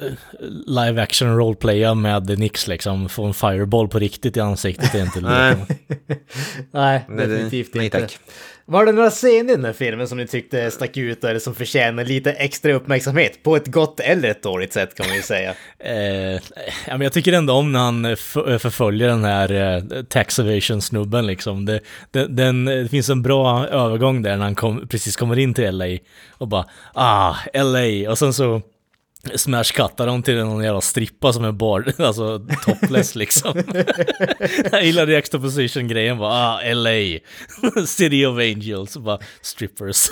live 0.66 1.02
action 1.02 1.36
roleplaya 1.36 1.94
med 1.94 2.38
Nix 2.38 2.68
liksom, 2.68 3.08
få 3.08 3.24
en 3.24 3.34
fireball 3.34 3.88
på 3.88 3.98
riktigt 3.98 4.36
i 4.36 4.40
ansiktet 4.40 4.94
är 4.94 5.02
inte 5.02 5.20
Nej. 5.20 5.56
Nej, 6.70 7.04
Nej, 7.08 7.26
definitivt 7.26 7.74
nej, 7.74 7.84
inte. 7.84 8.00
tack. 8.00 8.18
Var 8.70 8.86
det 8.86 8.92
några 8.92 9.10
scener 9.10 9.52
i 9.52 9.56
den 9.56 9.64
här 9.64 9.72
filmen 9.72 10.08
som 10.08 10.18
ni 10.18 10.26
tyckte 10.26 10.70
stack 10.70 10.96
ut 10.96 11.24
eller 11.24 11.38
som 11.38 11.54
förtjänar 11.54 12.04
lite 12.04 12.32
extra 12.32 12.72
uppmärksamhet? 12.72 13.42
På 13.42 13.56
ett 13.56 13.66
gott 13.66 14.00
eller 14.00 14.30
ett 14.30 14.42
dåligt 14.42 14.72
sätt 14.72 14.94
kan 14.94 15.06
man 15.06 15.16
ju 15.16 15.22
säga. 15.22 15.54
Eh, 15.78 16.32
ja, 16.86 16.88
men 16.88 17.00
jag 17.00 17.12
tycker 17.12 17.32
ändå 17.32 17.52
om 17.52 17.72
när 17.72 17.80
han 17.80 18.04
eh, 18.04 18.10
eh, 18.10 18.58
förföljer 18.58 19.08
den 19.08 19.24
här 19.24 19.52
eh, 19.52 20.02
tax 20.02 20.38
evasion-snubben 20.38 21.26
liksom. 21.26 21.64
Det, 21.64 21.80
den, 22.10 22.36
den, 22.36 22.64
det 22.64 22.88
finns 22.88 23.08
en 23.08 23.22
bra 23.22 23.66
övergång 23.66 24.22
där 24.22 24.36
när 24.36 24.44
han 24.44 24.54
kom, 24.54 24.88
precis 24.88 25.16
kommer 25.16 25.38
in 25.38 25.54
till 25.54 25.78
LA 25.78 25.98
och 26.30 26.48
bara 26.48 26.64
ah, 26.94 27.34
LA 27.54 28.10
och 28.10 28.18
sen 28.18 28.32
så 28.32 28.62
smashcuttar 29.34 30.06
de 30.06 30.22
till 30.22 30.36
någon 30.38 30.64
jävla 30.64 30.80
strippa 30.80 31.32
som 31.32 31.44
är 31.44 31.52
bar, 31.52 31.84
alltså 31.98 32.38
topless 32.64 33.14
liksom. 33.14 33.54
jag 34.72 34.84
gillar 34.84 35.06
the 35.06 35.14
exposition-grejen 35.16 36.18
bara 36.18 36.32
ah, 36.32 36.60
LA, 36.74 37.18
City 37.86 38.26
of 38.26 38.38
Angels, 38.38 38.96
bara 38.96 39.18
strippers. 39.42 40.08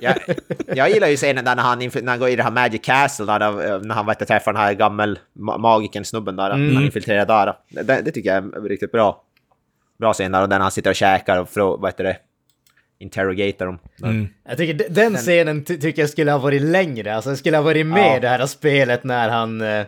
jag, 0.00 0.14
jag 0.66 0.90
gillar 0.90 1.08
ju 1.08 1.16
scenen 1.16 1.44
där 1.44 1.56
när 1.56 1.62
han, 1.62 1.78
när 1.78 2.06
han 2.08 2.18
går 2.18 2.28
i 2.28 2.36
det 2.36 2.42
här 2.42 2.50
Magic 2.50 2.80
Castle, 2.84 3.26
där, 3.26 3.78
när 3.84 3.94
han 3.94 4.06
vet, 4.06 4.28
träffar 4.28 4.52
den 4.52 4.62
här 4.62 4.72
gammel 4.74 5.18
ma- 5.38 5.58
magiken 5.58 6.04
snubben 6.04 6.36
där, 6.36 6.50
Mm. 6.50 6.74
han 6.76 6.84
infiltrerar 6.84 7.26
där. 7.26 7.54
Det, 7.82 8.02
det 8.04 8.10
tycker 8.12 8.34
jag 8.34 8.44
är 8.56 8.68
riktigt 8.68 8.92
bra. 8.92 9.24
Bra 9.98 10.12
scen 10.12 10.32
där, 10.32 10.42
och 10.42 10.48
den 10.48 10.60
han 10.60 10.70
sitter 10.70 10.90
och 10.90 10.96
käkar 10.96 11.36
och 11.40 11.48
frå, 11.48 11.76
vad 11.76 11.90
heter 11.90 12.04
det, 12.04 12.16
interrogator 13.00 13.66
dem. 13.66 13.78
Mm. 14.02 14.28
Jag 14.48 14.56
tycker 14.58 14.74
de- 14.74 14.88
den 14.88 15.16
scenen 15.16 15.64
ty- 15.64 15.78
tycker 15.78 16.02
jag 16.02 16.10
skulle 16.10 16.30
ha 16.32 16.38
varit 16.38 16.62
längre. 16.62 17.14
Alltså 17.14 17.30
det 17.30 17.36
skulle 17.36 17.56
ha 17.56 17.64
varit 17.64 17.86
med 17.86 18.12
Ja. 18.12 18.16
i 18.16 18.20
det 18.20 18.28
här 18.28 18.46
spelet 18.46 19.04
när 19.04 19.28
han, 19.28 19.60
eh, 19.60 19.84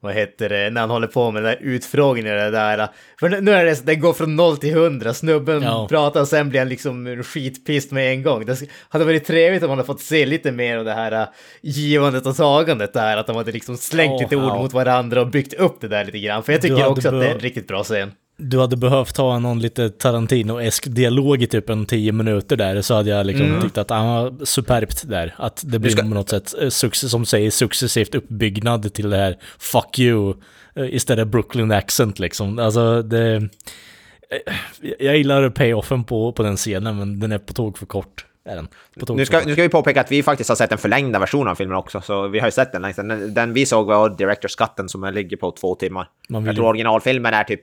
vad 0.00 0.14
heter 0.14 0.48
det, 0.48 0.70
när 0.70 0.80
han 0.80 0.90
håller 0.90 1.06
på 1.06 1.30
med 1.30 1.42
den 1.42 1.52
där 1.52 1.58
utfrågningen 1.62 2.36
det 2.36 2.50
där. 2.50 2.88
För 3.20 3.28
nu- 3.28 3.52
är 3.52 3.64
det, 3.64 3.86
det 3.86 3.94
går 3.94 4.12
från 4.12 4.36
0 4.36 4.56
till 4.56 4.70
100, 4.70 5.14
snubben 5.14 5.62
Ja. 5.62 5.86
pratar 5.90 6.20
och 6.20 6.28
sen 6.28 6.48
blir 6.48 6.60
han 6.60 6.68
liksom 6.68 7.22
skitpist 7.22 7.90
med 7.92 8.10
en 8.12 8.22
gång. 8.22 8.46
Det 8.46 8.60
hade 8.88 9.04
varit 9.04 9.24
trevligt 9.24 9.62
om 9.62 9.68
man 9.68 9.78
hade 9.78 9.86
fått 9.86 10.00
se 10.00 10.26
lite 10.26 10.52
mer 10.52 10.78
av 10.78 10.84
det 10.84 10.92
här 10.92 11.12
eh, 11.12 11.26
givandet 11.62 12.26
och 12.26 12.36
tagandet 12.36 12.92
där, 12.92 13.16
att 13.16 13.26
de 13.26 13.36
hade 13.36 13.52
liksom 13.52 13.76
slängt 13.76 14.12
Ja, 14.12 14.18
lite 14.22 14.36
ord 14.36 14.44
ja. 14.44 14.62
mot 14.62 14.72
varandra 14.72 15.20
och 15.20 15.26
byggt 15.30 15.54
upp 15.54 15.80
det 15.80 15.88
där 15.88 16.04
lite 16.04 16.18
grann. 16.18 16.42
För 16.42 16.52
jag 16.52 16.62
tycker 16.62 16.86
också 16.86 17.08
att 17.08 17.20
det 17.20 17.26
är 17.28 17.34
en 17.34 17.40
riktigt 17.40 17.68
bra 17.68 17.82
scen. 17.84 18.12
Du 18.36 18.58
hade 18.60 18.76
behövt 18.76 19.16
ha 19.16 19.38
någon 19.38 19.58
lite 19.60 19.88
Tarantino-esk 19.90 20.88
dialog 20.88 21.42
i 21.42 21.46
typ 21.46 21.70
en 21.70 21.86
tio 21.86 22.12
minuter 22.12 22.56
där, 22.56 22.82
så 22.82 22.94
hade 22.94 23.10
jag 23.10 23.26
liksom 23.26 23.60
tyckt 23.62 23.78
att 23.78 23.90
han 23.90 24.06
var 24.06 24.44
superbt 24.44 25.08
där. 25.08 25.34
Att 25.38 25.62
det 25.66 25.78
blir 25.78 25.90
ska- 25.90 26.02
på 26.02 26.08
något 26.08 26.28
sätt, 26.28 26.54
eh, 26.62 26.68
som 26.92 27.26
säger, 27.26 27.50
successivt 27.50 28.14
uppbyggnad 28.14 28.94
till 28.94 29.10
det 29.10 29.16
här 29.16 29.38
'fuck 29.58 29.98
you' 29.98 30.36
eh, 30.76 30.94
istället 30.94 31.28
Brooklyn 31.28 31.72
accent 31.72 32.18
liksom. 32.18 32.58
Alltså 32.58 33.02
det... 33.02 33.34
eh, 33.36 33.42
Jag 34.98 35.16
gillar 35.16 35.50
payoffen 35.50 36.04
på, 36.04 36.32
på 36.32 36.42
den 36.42 36.56
scenen, 36.56 36.96
men 36.98 37.20
den 37.20 37.32
är 37.32 37.38
på 37.38 37.52
tåg 37.52 37.78
för 37.78 37.86
kort. 37.86 38.26
Nu 39.08 39.26
ska, 39.26 39.40
nu 39.46 39.52
ska 39.52 39.62
vi 39.62 39.68
påpeka 39.68 40.00
att 40.00 40.12
vi 40.12 40.22
faktiskt 40.22 40.48
har 40.48 40.56
sett 40.56 40.70
den 40.70 40.78
förlängda 40.78 41.18
versionen 41.18 41.48
av 41.48 41.54
filmen 41.54 41.76
också, 41.76 42.00
så 42.00 42.28
vi 42.28 42.38
har 42.38 42.46
ju 42.46 42.52
sett 42.52 42.72
den 42.72 42.82
längst. 42.82 42.96
Den, 42.96 43.34
den 43.34 43.52
vi 43.52 43.66
såg 43.66 43.86
var 43.86 44.10
Directors 44.10 44.56
Cutten 44.56 44.88
som 44.88 45.04
ligger 45.14 45.36
på 45.36 45.50
två 45.50 45.74
timmar. 45.74 46.08
Man 46.28 46.42
vill 46.42 46.48
Jag 46.48 46.56
tror 46.56 46.66
originalfilmen 46.68 47.34
är 47.34 47.44
typ 47.44 47.60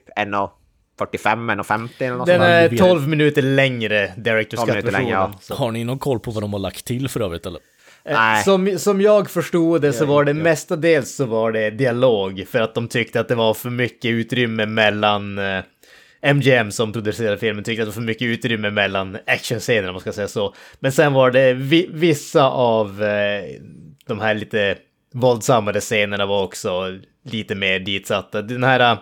1.45, 1.04 1.62
1.50 1.62 1.88
eller 1.98 2.16
något 2.16 2.26
Den 2.26 2.38
sånt. 2.38 2.80
är 2.80 2.88
12 2.88 3.08
minuter 3.08 3.42
längre, 3.42 4.12
Director's 4.16 4.56
12 4.56 4.68
minuter 4.68 4.92
längre, 4.92 5.10
ja. 5.10 5.54
Har 5.54 5.70
ni 5.70 5.84
någon 5.84 5.98
koll 5.98 6.20
på 6.20 6.30
vad 6.30 6.42
de 6.42 6.52
har 6.52 6.60
lagt 6.60 6.84
till 6.84 7.08
för 7.08 7.20
övrigt 7.20 7.46
eller? 7.46 7.60
Nej. 8.04 8.44
Som, 8.44 8.78
som 8.78 9.00
jag 9.00 9.30
förstod 9.30 9.82
det 9.82 9.92
så 9.92 10.04
var 10.04 10.24
det 10.24 10.34
mestadels 10.34 11.14
så 11.16 11.24
var 11.24 11.52
det 11.52 11.70
dialog 11.70 12.44
för 12.48 12.60
att 12.60 12.74
de 12.74 12.88
tyckte 12.88 13.20
att 13.20 13.28
det 13.28 13.34
var 13.34 13.54
för 13.54 13.70
mycket 13.70 14.08
utrymme 14.08 14.66
mellan 14.66 15.38
eh, 15.38 15.62
MGM 16.22 16.70
som 16.70 16.92
producerade 16.92 17.38
filmen 17.38 17.64
tyckte 17.64 17.82
att 17.82 17.86
det 17.86 17.90
var 17.90 17.94
för 17.94 18.00
mycket 18.00 18.26
utrymme 18.26 18.70
mellan 18.70 19.18
actionscenerna 19.26 19.88
om 19.88 19.94
man 19.94 20.00
ska 20.00 20.12
säga 20.12 20.28
så. 20.28 20.54
Men 20.80 20.92
sen 20.92 21.12
var 21.12 21.30
det 21.30 21.52
vi, 21.54 21.88
vissa 21.92 22.44
av 22.50 23.02
eh, 23.02 23.44
de 24.06 24.20
här 24.20 24.34
lite 24.34 24.76
våldsammare 25.14 25.80
scenerna 25.80 26.26
var 26.26 26.42
också 26.42 26.98
lite 27.22 27.54
mer 27.54 27.78
ditsatta. 27.78 28.42
Den 28.42 28.64
här 28.64 28.92
eh, 28.92 28.98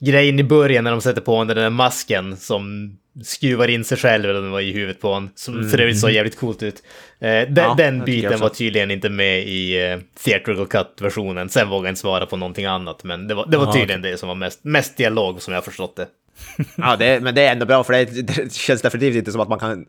grejen 0.00 0.38
i 0.38 0.44
början 0.44 0.84
när 0.84 0.90
de 0.90 1.00
sätter 1.00 1.20
på 1.20 1.32
honom 1.32 1.46
den 1.48 1.56
där 1.56 1.70
masken 1.70 2.36
som 2.36 2.96
skruvar 3.22 3.68
in 3.68 3.84
sig 3.84 3.98
själv 3.98 4.30
eller 4.30 4.48
vad 4.48 4.62
i 4.62 4.72
huvudet 4.72 5.00
på 5.00 5.08
honom. 5.08 5.30
Som 5.34 5.70
för 5.70 5.80
övrigt 5.80 6.00
såg 6.00 6.10
jävligt 6.10 6.38
coolt 6.38 6.62
ut. 6.62 6.82
Eh, 7.18 7.28
den, 7.28 7.54
Ja, 7.56 7.74
den 7.76 8.04
biten 8.04 8.40
var 8.40 8.48
tydligen 8.48 8.90
inte 8.90 9.08
med 9.08 9.48
i 9.48 9.92
uh, 9.94 10.00
Theatrical 10.24 10.66
Cut-versionen. 10.66 11.48
Sen 11.48 11.68
vågar 11.68 11.86
jag 11.86 11.92
inte 11.92 12.00
svara 12.00 12.26
på 12.26 12.36
någonting 12.36 12.64
annat, 12.64 13.04
men 13.04 13.28
det 13.28 13.34
var, 13.34 13.46
det 13.46 13.56
var 13.56 13.72
tydligen 13.72 14.02
det 14.02 14.16
som 14.18 14.28
var 14.28 14.36
mest, 14.36 14.64
mest 14.64 14.96
dialog 14.96 15.42
som 15.42 15.54
jag 15.54 15.64
förstått 15.64 15.96
det. 15.96 16.06
Ja, 16.76 16.96
det, 16.96 17.22
men 17.22 17.34
det 17.34 17.42
är 17.42 17.52
ändå 17.52 17.66
bra 17.66 17.84
för 17.84 17.92
det, 17.92 18.04
det 18.22 18.52
känns 18.52 18.82
definitivt 18.82 19.16
inte 19.16 19.32
som 19.32 19.40
att 19.40 19.48
man 19.48 19.58
kan... 19.58 19.86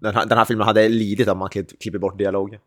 Den 0.00 0.14
här, 0.14 0.26
den 0.26 0.38
här 0.38 0.44
filmen 0.44 0.66
hade 0.66 0.88
lidit 0.88 1.28
om 1.28 1.38
man 1.38 1.48
klipp- 1.50 1.82
klipper 1.82 1.98
bort 1.98 2.18
dialog. 2.18 2.58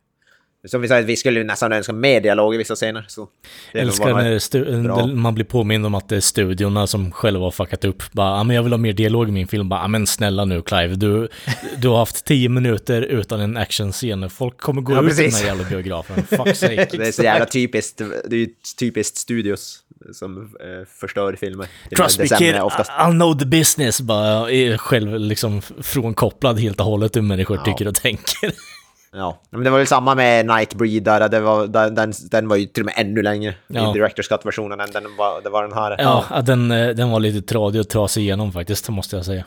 Som 0.67 0.81
vi 0.81 0.87
sa, 0.87 0.95
vi 1.01 1.15
skulle 1.15 1.43
nästan 1.43 1.73
önska 1.73 1.93
mer 1.93 2.21
dialog 2.21 2.55
i 2.55 2.57
vissa 2.57 2.75
scener. 2.75 3.05
Så 3.07 3.27
det 3.73 3.79
älskar 3.79 4.13
när 4.13 5.15
man 5.15 5.35
blir 5.35 5.45
påmind 5.45 5.85
om 5.85 5.95
att 5.95 6.09
det 6.09 6.15
är 6.15 6.19
studiorna 6.21 6.87
som 6.87 7.11
själva 7.11 7.43
har 7.43 7.51
fuckat 7.51 7.85
upp. 7.85 8.03
Bara, 8.11 8.31
ah, 8.31 8.43
men 8.43 8.55
jag 8.55 8.63
vill 8.63 8.73
ha 8.73 8.77
mer 8.77 8.93
dialog 8.93 9.29
i 9.29 9.31
min 9.31 9.47
film. 9.47 9.69
Bara, 9.69 9.81
ah, 9.81 9.87
men 9.87 10.07
snälla 10.07 10.45
nu 10.45 10.61
Clive, 10.61 10.95
du, 10.95 11.27
du 11.77 11.87
har 11.87 11.97
haft 11.97 12.25
tio 12.25 12.49
minuter 12.49 13.01
utan 13.01 13.39
en 13.39 13.57
actionscen. 13.57 14.29
Folk 14.29 14.57
kommer 14.57 14.81
gå 14.81 14.93
Ja, 14.93 15.03
ut 15.03 15.19
ur 15.19 15.23
den 15.23 15.33
här 15.33 15.45
jävla 15.45 15.63
biografen. 15.63 16.23
Fuck 16.23 16.55
sake. 16.55 16.87
Det 16.91 17.07
är 17.07 17.11
så 17.11 17.23
jävla 17.23 17.45
typiskt. 17.45 18.01
Det 18.25 18.35
är 18.35 18.47
typiskt 18.79 19.17
studios 19.17 19.83
som 20.13 20.37
eh, 20.37 20.87
förstör 20.99 21.35
filmer. 21.35 21.67
Trust 21.97 22.19
me 22.19 22.27
kid, 22.27 22.61
oftast. 22.61 22.91
I'll 22.91 23.11
know 23.11 23.39
the 23.39 23.45
business. 23.45 24.01
Bara 24.01 24.51
är 24.51 24.77
själv 24.77 25.19
liksom 25.19 25.61
frånkopplad 25.61 26.59
helt 26.59 26.79
och 26.79 26.85
hållet 26.85 27.15
hur 27.15 27.21
människor 27.21 27.57
tycker 27.57 27.87
och 27.87 27.95
tänker. 27.95 28.51
Ja, 29.17 29.41
men 29.49 29.63
det 29.63 29.69
var 29.69 29.77
väl 29.77 29.87
samma 29.87 30.15
med 30.15 30.45
Nightbreed 30.45 31.03
där. 31.03 31.29
Det 31.29 31.39
var, 31.39 31.67
den, 31.89 32.13
den, 32.31 32.47
var 32.47 32.55
ju 32.55 32.65
till 32.65 32.83
och 32.83 32.85
med 32.85 32.93
ännu 32.97 33.21
längre 33.21 33.55
Ja. 33.67 33.89
i 33.89 33.93
Directors 33.93 34.27
Cut-versionen 34.27 34.79
än 34.79 34.91
den 34.91 35.03
var, 35.17 35.41
det 35.41 35.49
var 35.49 35.63
den 35.63 35.73
här. 35.73 35.95
Ja, 35.99 36.25
att 36.29 36.45
den, 36.45 36.71
eh, 36.71 36.89
den 36.89 37.09
var 37.09 37.19
lite 37.19 37.47
tradig 37.47 37.79
att 37.79 37.89
ta 37.89 38.07
sig 38.07 38.23
igenom 38.23 38.51
faktiskt, 38.51 38.89
måste 38.89 39.15
jag 39.15 39.25
säga. 39.25 39.45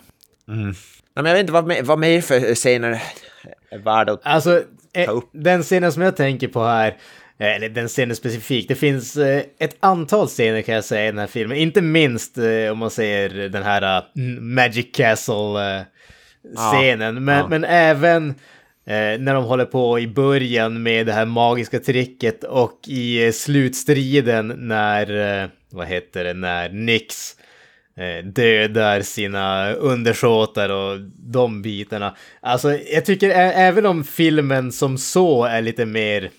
Mm. 0.49 0.75
men 1.14 1.25
jag 1.27 1.33
vet 1.33 1.41
inte 1.41 1.53
vad, 1.53 1.85
vad 1.87 1.99
mer 1.99 2.21
för 2.21 2.55
scener 2.55 3.03
är 3.71 3.79
värda 3.79 4.12
att 4.12 4.21
Alltså, 4.27 4.62
eh, 4.93 5.07
Ta 5.07 5.12
upp. 5.12 5.29
den 5.33 5.62
scenen 5.62 5.93
som 5.93 6.03
jag 6.03 6.16
tänker 6.16 6.49
på 6.49 6.64
här, 6.64 6.89
eh, 7.39 7.57
eller 7.57 7.68
den 7.68 7.89
scenen 7.89 8.16
specifikt, 8.16 8.68
det 8.68 8.75
finns 8.75 9.16
eh, 9.16 9.43
ett 9.59 9.77
antal 9.81 10.27
scener 10.27 10.62
kan 10.62 10.75
jag 10.75 10.85
säga 10.85 11.03
i 11.05 11.07
den 11.07 11.18
här 11.18 11.27
filmen. 11.27 11.57
Inte 11.57 11.83
minst 11.83 12.39
eh, 12.39 12.71
om 12.73 12.79
man 12.79 12.91
säger 12.91 13.49
den 13.49 13.62
här 13.62 13.97
eh, 13.99 14.03
Magic 14.41 14.87
Castle-scenen, 14.95 17.25
men, 17.25 17.39
ja. 17.39 17.47
men 17.49 17.64
även 17.64 18.29
eh, 18.31 18.35
Eh, 18.87 19.20
när 19.20 19.35
de 19.35 19.45
håller 19.45 19.64
på 19.64 19.99
i 19.99 20.07
början 20.07 20.83
med 20.83 21.07
det 21.07 21.12
här 21.12 21.26
magiska 21.26 21.78
tricket 21.81 22.45
och 22.45 22.81
i 22.87 23.26
eh, 23.26 23.33
slutstriden 23.33 24.55
när, 24.57 25.43
eh, 25.43 25.49
vad 25.70 25.87
heter 25.87 26.24
det, 26.24 26.35
när 26.35 26.68
Nix 26.68 27.37
eh, 27.97 28.26
dödar 28.26 29.01
sina 29.01 29.72
undersåtar 29.72 30.68
och 30.68 31.01
de 31.16 31.62
bitarna. 31.62 32.16
Alltså, 32.41 32.78
jag 32.78 33.05
tycker 33.05 33.31
även 33.31 33.87
om 33.87 34.05
filmen 34.05 34.72
som 34.72 34.99
så 34.99 35.45
är 35.45 35.62
lite 35.62 35.87
mer 35.87 36.31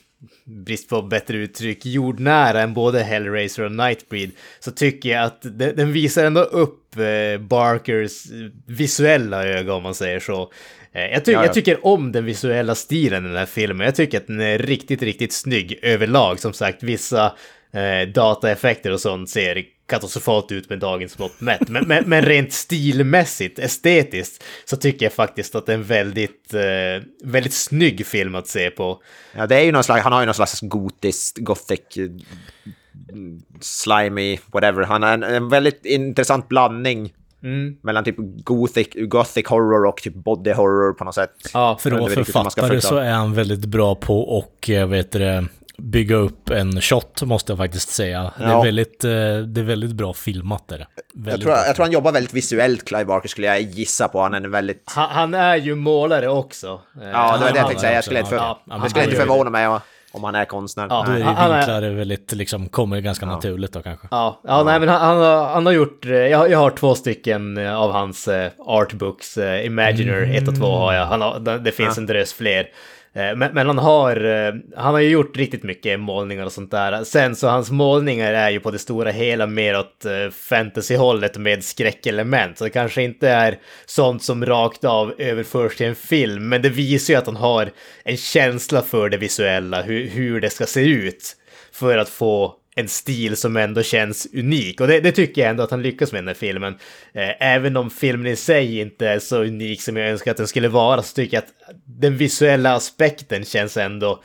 brist 0.65 0.89
på 0.89 1.01
bättre 1.01 1.37
uttryck, 1.37 1.85
jordnära 1.85 2.61
än 2.61 2.73
både 2.73 3.03
Hellraiser 3.03 3.63
och 3.63 3.71
Nightbreed, 3.71 4.31
så 4.59 4.71
tycker 4.71 5.09
jag 5.09 5.23
att 5.23 5.41
den, 5.75 5.91
visar 5.93 6.25
ändå 6.25 6.41
upp 6.41 6.97
eh, 6.97 7.41
Barkers 7.41 8.23
visuella 8.67 9.45
öga 9.47 9.73
om 9.73 9.83
man 9.83 9.95
säger 9.95 10.19
så. 10.19 10.51
Eh, 10.93 11.01
jag, 11.05 11.25
ty- 11.25 11.31
Ja, 11.31 11.39
ja. 11.39 11.45
jag 11.45 11.53
tycker 11.53 11.85
om 11.85 12.11
den 12.11 12.25
visuella 12.25 12.75
stilen 12.75 13.25
i 13.25 13.27
den 13.27 13.37
här 13.37 13.45
filmen. 13.45 13.85
Jag 13.85 13.95
tycker 13.95 14.17
att 14.17 14.27
den 14.27 14.41
är 14.41 14.57
riktigt, 14.57 15.01
riktigt 15.01 15.33
snygg 15.33 15.79
överlag. 15.81 16.39
Som 16.39 16.53
sagt, 16.53 16.83
vissa 16.83 17.25
eh, 17.73 18.09
dataeffekter 18.13 18.91
och 18.93 19.01
sånt 19.01 19.29
ser 19.29 19.63
katastrofalt 19.91 20.51
ut 20.51 20.69
med 20.69 20.79
dagens 20.79 21.17
mått 21.19 21.41
mätt. 21.41 21.69
Men, 21.69 21.87
men, 21.87 22.03
men 22.09 22.21
rent 22.21 22.53
stilmässigt, 22.53 23.59
estetiskt, 23.59 24.43
så 24.65 24.77
tycker 24.77 25.05
jag 25.05 25.13
faktiskt 25.13 25.55
att 25.55 25.65
det 25.65 25.71
är 25.71 25.77
en 25.77 25.83
väldigt, 25.83 26.53
eh, 26.53 27.03
väldigt 27.23 27.53
snygg 27.53 28.05
film 28.05 28.35
att 28.35 28.47
se 28.47 28.69
på. 28.69 29.01
Ja, 29.35 29.47
det 29.47 29.55
är 29.55 29.63
ju 29.63 29.71
någon 29.71 29.83
slags, 29.83 30.03
han 30.03 30.13
har 30.13 30.19
ju 30.19 30.25
någon 30.25 30.35
slags 30.35 30.61
gotisk, 30.61 31.37
gothic, 31.39 31.97
mm, 31.97 33.41
slimy, 33.61 34.37
whatever. 34.53 34.83
Han 34.83 35.03
har 35.03 35.13
en, 35.13 35.23
en 35.23 35.49
väldigt 35.49 35.85
intressant 35.85 36.47
blandning 36.47 37.13
Mm. 37.43 37.75
mellan 37.83 38.03
typ 38.03 38.15
gothic, 38.43 38.87
gothic 39.07 39.47
horror 39.47 39.85
och 39.85 39.97
typ 39.97 40.13
body 40.15 40.51
horror 40.53 40.93
på 40.93 41.03
något 41.03 41.15
sätt. 41.15 41.31
Ja, 41.53 41.77
För 41.81 41.91
Jag 41.91 42.01
att 42.01 42.13
författare 42.13 42.81
så 42.81 42.97
är 42.97 43.11
han 43.11 43.33
väldigt 43.33 43.65
bra 43.65 43.95
på 43.95 44.21
och 44.37 44.55
jag 44.69 44.87
vet 44.87 45.11
det, 45.11 45.45
bygga 45.77 46.15
upp 46.15 46.49
en 46.49 46.81
shot 46.81 47.21
måste 47.21 47.51
jag 47.51 47.57
faktiskt 47.57 47.89
säga. 47.89 48.31
Det, 48.37 48.43
är 48.43 48.49
Ja. 48.49 48.61
väldigt, 48.61 49.03
eh, 49.03 49.09
det 49.09 49.61
är 49.61 49.63
väldigt 49.63 49.91
bra 49.91 50.13
filmat. 50.13 50.67
Där. 50.67 50.87
Jag 51.13 51.23
Väldigt 51.25 51.41
tror, 51.41 51.51
bra. 51.53 51.65
jag 51.65 51.75
tror 51.75 51.85
han 51.85 51.91
jobbar 51.93 52.11
väldigt 52.11 52.33
visuellt, 52.33 52.85
Clive 52.85 53.05
Barker, 53.05 53.29
skulle 53.29 53.47
jag 53.47 53.61
gissa 53.61 54.07
på. 54.07 54.21
Han 54.21 54.33
är 54.33 54.41
en 54.41 54.51
väldigt... 54.51 54.83
Han, 54.95 55.09
han 55.09 55.33
är 55.33 55.55
ju 55.55 55.75
målare 55.75 56.27
också. 56.29 56.81
Eh, 57.01 57.09
Ja, 57.09 57.37
det 57.37 57.43
var 57.43 57.51
det 57.51 57.57
jag 57.57 57.67
tänkte 57.67 57.81
säga. 57.81 57.93
Jag 57.93 58.03
skulle 58.03 58.19
inte, 58.19 58.29
för, 58.29 58.37
Ja, 58.37 58.59
jag 58.69 58.89
skulle 58.89 59.05
inte 59.05 59.17
förvåna 59.17 59.49
mig 59.49 59.67
om- 59.67 59.79
om 60.11 60.23
han 60.23 60.35
är 60.35 60.45
konstnär. 60.45 60.87
Ja. 60.89 61.03
Då 61.07 61.11
är 61.11 61.19
det 61.19 61.25
vinklar 61.25 61.81
är 61.81 61.93
väldigt, 61.93 62.31
liksom, 62.31 62.69
kommer 62.69 62.99
ganska 62.99 63.25
naturligt 63.25 63.73
då 63.73 63.81
kanske. 63.81 64.07
Ja, 64.11 64.41
ja, 64.43 64.63
nej 64.63 64.79
men 64.79 64.89
han, 64.89 65.01
han, 65.01 65.17
har, 65.17 65.45
han 65.47 65.65
har 65.65 65.73
gjort, 65.73 66.05
eh, 66.05 66.11
jag, 66.11 66.51
jag 66.51 66.59
har 66.59 66.69
två 66.69 66.95
stycken 66.95 67.57
eh, 67.57 67.75
av 67.75 67.91
hans 67.91 68.27
eh, 68.27 68.51
artbooks, 68.59 69.37
Imaginer 69.37 70.35
1 70.35 70.47
och 70.47 70.55
2 70.55 70.65
har 70.65 70.93
jag, 70.93 71.05
han 71.05 71.21
har, 71.21 71.59
det, 71.59 71.71
finns 71.71 71.97
en 71.97 72.05
drös 72.05 72.33
fler. 72.33 72.67
Eh, 73.13 73.35
men, 73.35 73.53
men 73.53 73.67
han 73.67 73.77
har, 73.77 74.25
eh, 74.25 74.53
han 74.75 74.93
har 74.93 74.99
ju 74.99 75.09
gjort 75.09 75.37
riktigt 75.37 75.63
mycket 75.63 75.99
målningar 75.99 76.45
och 76.45 76.51
sånt 76.51 76.71
där. 76.71 77.03
Sen 77.03 77.35
så 77.35 77.47
hans 77.47 77.71
målningar 77.71 78.33
är 78.33 78.49
ju 78.49 78.59
på 78.59 78.71
det 78.71 78.79
stora 78.79 79.11
hela 79.11 79.47
mer 79.47 79.79
åt 79.79 80.05
eh, 80.05 80.29
fantasyhållet 80.31 81.37
med 81.37 81.63
skräckelement. 81.63 82.57
Så 82.57 82.63
det 82.63 82.69
kanske 82.69 83.03
inte 83.03 83.29
är 83.29 83.59
sånt 83.85 84.23
som 84.23 84.45
rakt 84.45 84.83
av 84.83 85.13
överförs 85.17 85.75
till 85.75 85.85
en 85.85 85.95
film, 85.95 86.49
men 86.49 86.61
det 86.61 86.69
visar 86.69 87.13
ju 87.13 87.17
att 87.17 87.25
han 87.25 87.35
har 87.35 87.69
en 88.03 88.17
känsla 88.17 88.81
för 88.81 89.09
det 89.09 89.17
visuella, 89.17 89.81
hur, 89.81 90.07
hur 90.07 90.41
det 90.41 90.49
ska 90.49 90.65
se 90.65 90.81
ut 90.81 91.35
för 91.71 91.97
att 91.97 92.09
få 92.09 92.55
en 92.75 92.87
stil 92.87 93.37
som 93.37 93.57
ändå 93.57 93.83
känns 93.83 94.27
unik. 94.33 94.81
Och 94.81 94.87
det, 94.87 94.99
det 94.99 95.11
tycker 95.11 95.41
jag 95.41 95.49
ändå 95.49 95.63
att 95.63 95.71
han 95.71 95.81
lyckas 95.81 96.11
med 96.11 96.21
den 96.23 96.27
här 96.27 96.35
filmen. 96.35 96.73
Eh, 97.13 97.53
även 97.53 97.77
om 97.77 97.89
filmen 97.89 98.27
i 98.27 98.35
sig 98.35 98.79
inte 98.79 99.07
är 99.07 99.19
så 99.19 99.43
unik 99.43 99.81
som 99.81 99.97
jag 99.97 100.09
önskar 100.09 100.31
att 100.31 100.37
den 100.37 100.47
skulle 100.47 100.67
vara 100.67 101.03
så 101.03 101.15
tycker 101.15 101.37
jag 101.37 101.43
att 101.43 101.75
den 101.85 102.17
visuella 102.17 102.73
aspekten 102.75 103.45
känns 103.45 103.77
ändå 103.77 104.23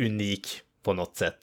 unik 0.00 0.48
på 0.84 0.92
något 0.92 1.16
sätt. 1.16 1.38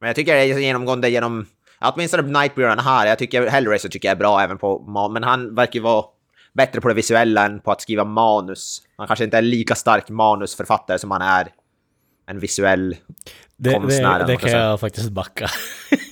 Men 0.00 0.06
jag 0.06 0.16
tycker 0.16 0.34
det 0.34 0.40
är 0.40 0.58
genomgående 0.58 1.10
genom... 1.10 1.46
Åtminstone 1.80 2.40
Nightbreed 2.40 2.70
den 2.70 2.78
här. 2.78 3.06
Jag 3.06 3.18
tycker 3.18 3.46
Hellraiser 3.46 3.88
tycker 3.88 4.08
jag 4.08 4.14
är 4.16 4.18
bra 4.18 4.40
även 4.40 4.58
på... 4.58 4.78
ma- 4.88 5.12
Men 5.12 5.22
han 5.22 5.54
verkar 5.54 5.74
ju 5.74 5.80
vara 5.80 6.04
bättre 6.52 6.80
på 6.80 6.88
det 6.88 6.94
visuella 6.94 7.44
än 7.46 7.60
på 7.60 7.72
att 7.72 7.80
skriva 7.80 8.04
manus. 8.04 8.82
Han 8.96 9.06
kanske 9.06 9.24
inte 9.24 9.38
är 9.38 9.42
lika 9.42 9.74
stark 9.74 10.08
manusförfattare 10.08 10.98
som 10.98 11.10
han 11.10 11.22
är 11.22 11.48
en 12.26 12.38
visuell 12.38 12.96
Det, 13.56 13.72
konstnär. 13.74 14.18
det, 14.18 14.24
det 14.26 14.36
kan 14.36 14.50
jag 14.50 14.80
faktiskt 14.80 15.10
backa. 15.10 15.48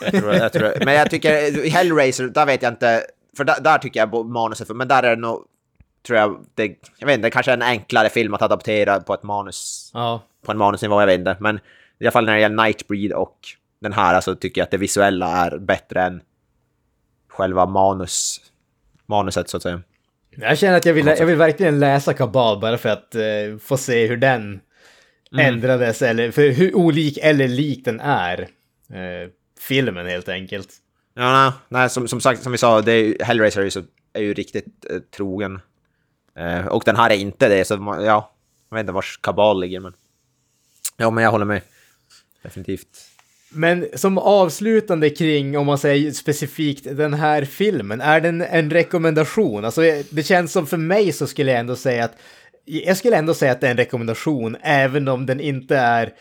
Jag 0.00 0.12
tror, 0.12 0.34
jag 0.34 0.52
tror, 0.52 0.84
men 0.84 0.94
jag 0.94 1.10
tycker 1.10 1.70
Hellraiser, 1.70 2.28
där 2.28 2.46
vet 2.46 2.62
jag 2.62 2.72
inte. 2.72 3.02
För 3.36 3.44
där, 3.44 3.60
där 3.60 3.78
tycker 3.78 4.00
jag 4.00 4.26
manuset, 4.26 4.68
men 4.76 4.88
där 4.88 5.02
är 5.02 5.16
det 5.16 5.22
nog, 5.22 5.44
tror 6.06 6.18
jag, 6.18 6.44
det, 6.54 6.76
jag 6.98 7.06
vet 7.06 7.14
inte, 7.14 7.26
det 7.26 7.30
kanske 7.30 7.52
är 7.52 7.56
en 7.56 7.62
enklare 7.62 8.08
film 8.08 8.34
att 8.34 8.42
adaptera 8.42 9.00
på 9.00 9.14
ett 9.14 9.22
manus, 9.22 9.90
Ja, 9.94 10.22
på 10.44 10.52
en 10.52 10.58
manusnivå, 10.58 11.00
jag 11.00 11.06
vet 11.06 11.18
inte. 11.18 11.36
Men 11.40 11.56
i 11.98 12.04
alla 12.04 12.10
fall 12.10 12.24
när 12.24 12.34
det 12.34 12.40
gäller 12.40 12.64
Nightbreed 12.64 13.12
och 13.12 13.38
den 13.80 13.92
här, 13.92 14.14
alltså 14.14 14.34
tycker 14.36 14.60
jag 14.60 14.64
att 14.64 14.70
det 14.70 14.76
visuella 14.76 15.26
är 15.46 15.58
bättre 15.58 16.02
än 16.02 16.20
själva 17.28 17.66
manus, 17.66 18.40
manuset 19.06 19.48
så 19.48 19.56
att 19.56 19.62
säga. 19.62 19.80
jag 20.36 20.58
känner 20.58 20.76
att 20.76 20.86
jag 20.86 20.94
vill, 20.94 21.06
jag 21.06 21.26
vill 21.26 21.36
verkligen 21.36 21.80
läsa 21.80 22.14
Kabal 22.14 22.60
bara 22.60 22.78
för 22.78 22.88
att 22.88 23.14
eh, 23.14 23.22
få 23.60 23.76
se 23.76 24.06
hur 24.06 24.16
den 24.16 24.60
ändrades, 25.38 26.02
eller 26.02 26.30
för 26.30 26.48
hur 26.48 26.76
olik 26.76 27.18
eller 27.22 27.48
lik 27.48 27.84
den 27.84 28.00
är. 28.00 28.40
Eh, 28.90 29.30
filmen 29.60 30.06
helt 30.06 30.28
enkelt. 30.28 30.68
Ja, 31.14 31.32
nej, 31.32 31.52
nej 31.68 31.90
som, 31.90 32.08
som 32.08 32.20
sagt, 32.20 32.42
som 32.42 32.52
vi 32.52 32.58
sa, 32.58 32.80
det 32.80 32.92
är, 32.92 33.24
Hellraiser 33.24 33.60
är 33.60 33.64
ju, 33.64 33.70
så, 33.70 33.82
är 34.12 34.22
ju 34.22 34.34
riktigt 34.34 34.66
eh, 34.90 34.98
trogen. 35.16 35.60
Eh, 36.36 36.66
och 36.66 36.82
den 36.86 36.96
här 36.96 37.10
är 37.10 37.16
inte 37.16 37.48
det, 37.48 37.64
så 37.64 37.74
ja, 38.04 38.32
jag 38.70 38.76
vet 38.76 38.82
inte 38.82 38.92
vars 38.92 39.20
kabal 39.22 39.60
ligger, 39.60 39.80
men... 39.80 39.92
Ja, 40.96 41.10
men 41.10 41.24
jag 41.24 41.30
håller 41.30 41.44
med. 41.44 41.60
Definitivt. 42.42 43.06
Men 43.52 43.86
som 43.94 44.18
avslutande 44.18 45.10
kring, 45.10 45.58
om 45.58 45.66
man 45.66 45.78
säger 45.78 46.12
specifikt 46.12 46.84
den 46.84 47.14
här 47.14 47.44
filmen, 47.44 48.00
är 48.00 48.20
den 48.20 48.42
en 48.42 48.70
rekommendation? 48.70 49.64
Alltså 49.64 49.82
det 50.10 50.22
känns 50.22 50.52
som 50.52 50.66
för 50.66 50.76
mig 50.76 51.12
så 51.12 51.26
skulle 51.26 51.50
jag 51.50 51.60
ändå 51.60 51.76
säga 51.76 52.04
att, 52.04 52.16
jag 52.64 52.96
skulle 52.96 53.16
ändå 53.16 53.34
säga 53.34 53.52
att 53.52 53.60
det 53.60 53.66
är 53.66 53.70
en 53.70 53.76
rekommendation, 53.76 54.56
även 54.62 55.08
om 55.08 55.26
den 55.26 55.40
inte 55.40 55.76
är 55.76 56.12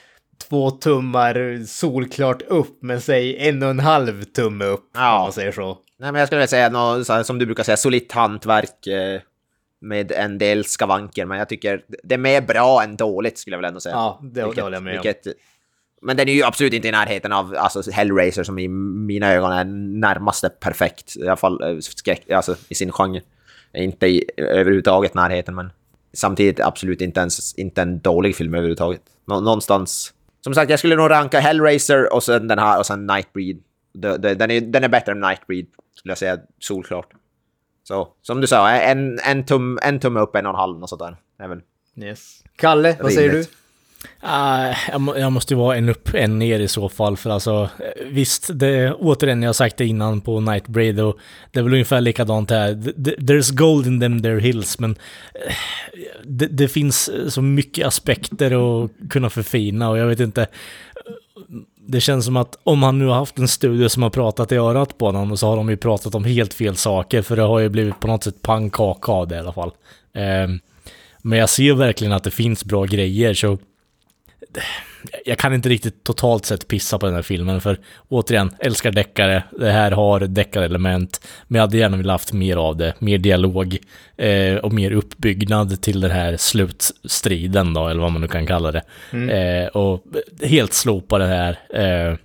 två 0.49 0.71
tummar 0.71 1.65
solklart 1.65 2.41
upp, 2.41 2.77
men 2.81 3.01
säg 3.01 3.47
en 3.49 3.63
och 3.63 3.69
en 3.69 3.79
halv 3.79 4.23
tumme 4.23 4.65
upp, 4.65 4.89
Ja. 4.93 5.17
om 5.17 5.23
man 5.23 5.33
säger 5.33 5.51
så. 5.51 5.77
Nej, 5.99 6.11
men 6.11 6.19
jag 6.19 6.27
skulle 6.27 6.39
vilja 6.39 6.47
säga 6.47 6.69
något, 6.69 7.25
som 7.25 7.39
du 7.39 7.45
brukar 7.45 7.63
säga, 7.63 7.77
solitt 7.77 8.11
hantverk 8.11 8.87
eh, 8.87 9.21
med 9.81 10.11
en 10.11 10.37
del 10.37 10.65
skavanker, 10.65 11.25
men 11.25 11.37
jag 11.37 11.49
tycker 11.49 11.81
det 12.03 12.13
är 12.15 12.19
mer 12.19 12.41
bra 12.41 12.83
än 12.83 12.95
dåligt 12.95 13.37
skulle 13.37 13.53
jag 13.55 13.61
väl 13.61 13.67
ändå 13.67 13.79
säga. 13.79 13.95
Ja, 13.95 14.19
det, 14.23 14.29
det 14.55 14.61
håller 14.61 14.75
jag 14.77 14.83
med 14.83 14.97
om. 14.99 15.03
vilket, 15.03 15.27
Men 16.01 16.17
den 16.17 16.29
är 16.29 16.33
ju 16.33 16.43
absolut 16.43 16.73
inte 16.73 16.87
i 16.87 16.91
närheten 16.91 17.31
av 17.33 17.55
alltså, 17.57 17.91
Hellraiser 17.91 18.43
som 18.43 18.59
i 18.59 18.67
mina 19.07 19.33
ögon 19.33 19.51
är 19.51 19.63
närmaste 19.99 20.49
perfekt, 20.49 21.15
i 21.17 21.27
alla 21.27 21.35
fall 21.35 21.61
eh, 21.63 21.79
skräck, 21.79 22.29
alltså, 22.29 22.55
i 22.69 22.75
sin 22.75 22.91
genre. 22.91 23.21
Inte 23.73 24.07
i 24.07 24.23
överhuvudtaget 24.37 25.13
närheten, 25.13 25.55
men 25.55 25.71
samtidigt 26.13 26.59
absolut 26.59 27.01
inte 27.01 27.19
ens 27.19 27.55
inte 27.55 27.81
en 27.81 27.99
dålig 27.99 28.35
film 28.35 28.53
överhuvudtaget. 28.53 29.01
Nå 29.27 29.39
någonstans. 29.39 30.13
Som 30.41 30.53
sagt, 30.53 30.69
jag 30.69 30.79
skulle 30.79 30.95
nog 30.95 31.09
ranka 31.09 31.39
Hellraiser 31.39 32.13
och 32.13 32.23
sen 32.23 32.47
den 32.47 32.59
här 32.59 32.79
och 32.79 32.85
sen 32.85 33.07
Nightbreed. 33.07 33.57
Den 33.93 34.51
är, 34.51 34.61
den 34.61 34.83
är 34.83 34.87
bättre 34.87 35.11
än 35.11 35.19
Nightbreed, 35.19 35.65
skulle 35.95 36.11
jag 36.11 36.17
säga 36.17 36.37
solklart. 36.59 37.09
Så, 37.83 38.07
som 38.21 38.41
du 38.41 38.47
sa, 38.47 38.69
en, 38.69 39.19
en, 39.19 39.45
tum, 39.45 39.79
en 39.81 39.99
tumme 39.99 40.19
upp, 40.19 40.35
en 40.35 40.45
och 40.45 40.49
en 40.49 40.55
halv, 40.55 40.83
och 40.83 40.89
sånt 40.89 41.01
där. 41.01 41.17
Även. 41.39 41.61
Yes. 41.95 42.43
Kalle, 42.55 42.97
vad 43.01 43.13
säger 43.13 43.31
du? 43.31 43.45
Uh, 44.23 44.77
jag, 44.91 45.01
må, 45.01 45.17
jag 45.17 45.31
måste 45.31 45.53
ju 45.53 45.57
vara 45.57 45.77
en 45.77 45.89
upp, 45.89 46.13
en 46.13 46.39
ner 46.39 46.59
i 46.59 46.67
så 46.67 46.89
fall. 46.89 47.17
För 47.17 47.29
alltså, 47.29 47.69
visst, 48.05 48.49
det, 48.53 48.93
återigen, 48.93 49.41
jag 49.41 49.49
har 49.49 49.53
sagt 49.53 49.77
det 49.77 49.85
innan 49.85 50.21
på 50.21 50.39
Nightbraid 50.39 50.99
och 50.99 51.17
det 51.51 51.59
är 51.59 51.63
väl 51.63 51.73
ungefär 51.73 52.01
likadant 52.01 52.49
här. 52.49 52.73
There's 53.17 53.53
gold 53.53 53.87
in 53.87 53.99
them 53.99 54.21
there 54.21 54.39
hills, 54.39 54.79
men 54.79 54.91
eh, 55.33 55.53
det, 56.23 56.47
det 56.47 56.67
finns 56.67 57.09
eh, 57.09 57.27
så 57.27 57.41
mycket 57.41 57.87
aspekter 57.87 58.83
att 58.83 58.91
kunna 59.09 59.29
förfina 59.29 59.89
och 59.89 59.97
jag 59.97 60.07
vet 60.07 60.19
inte. 60.19 60.41
Eh, 60.41 60.47
det 61.87 62.01
känns 62.01 62.25
som 62.25 62.37
att 62.37 62.59
om 62.63 62.83
han 62.83 62.99
nu 62.99 63.05
har 63.05 63.15
haft 63.15 63.37
en 63.37 63.47
studio 63.47 63.89
som 63.89 64.03
har 64.03 64.09
pratat 64.09 64.51
i 64.51 64.55
örat 64.55 64.97
på 64.97 65.05
honom 65.05 65.37
så 65.37 65.47
har 65.47 65.55
de 65.57 65.69
ju 65.69 65.77
pratat 65.77 66.15
om 66.15 66.23
helt 66.23 66.53
fel 66.53 66.75
saker 66.75 67.21
för 67.21 67.35
det 67.35 67.41
har 67.41 67.59
ju 67.59 67.69
blivit 67.69 67.99
på 67.99 68.07
något 68.07 68.23
sätt 68.23 68.41
pannkaka 68.41 69.11
av 69.11 69.27
det 69.27 69.35
i 69.35 69.39
alla 69.39 69.53
fall. 69.53 69.71
Uh, 70.17 70.55
men 71.21 71.39
jag 71.39 71.49
ser 71.49 71.73
verkligen 71.73 72.13
att 72.13 72.23
det 72.23 72.31
finns 72.31 72.65
bra 72.65 72.85
grejer 72.85 73.33
så 73.33 73.57
jag 75.25 75.37
kan 75.37 75.53
inte 75.53 75.69
riktigt 75.69 76.03
totalt 76.03 76.45
sett 76.45 76.67
pissa 76.67 76.99
på 76.99 77.05
den 77.05 77.15
här 77.15 77.21
filmen, 77.21 77.61
för 77.61 77.79
återigen, 78.07 78.51
älskar 78.59 78.91
deckare. 78.91 79.43
Det 79.59 79.71
här 79.71 79.91
har 79.91 80.19
deckarelement, 80.19 81.27
men 81.47 81.59
jag 81.59 81.63
hade 81.67 81.77
gärna 81.77 81.97
velat 81.97 82.13
haft 82.13 82.33
mer 82.33 82.57
av 82.57 82.77
det. 82.77 82.93
Mer 82.99 83.17
dialog 83.17 83.77
eh, 84.17 84.55
och 84.55 84.73
mer 84.73 84.91
uppbyggnad 84.91 85.81
till 85.81 86.01
den 86.01 86.11
här 86.11 86.37
slutstriden 86.37 87.73
då, 87.73 87.87
eller 87.87 88.01
vad 88.01 88.11
man 88.11 88.21
nu 88.21 88.27
kan 88.27 88.47
kalla 88.47 88.71
det. 88.71 88.83
Mm. 89.11 89.29
Eh, 89.29 89.67
och 89.67 90.03
helt 90.43 90.73
slopa 90.73 91.17
det 91.17 91.27
här 91.27 91.59
eh, 91.73 92.15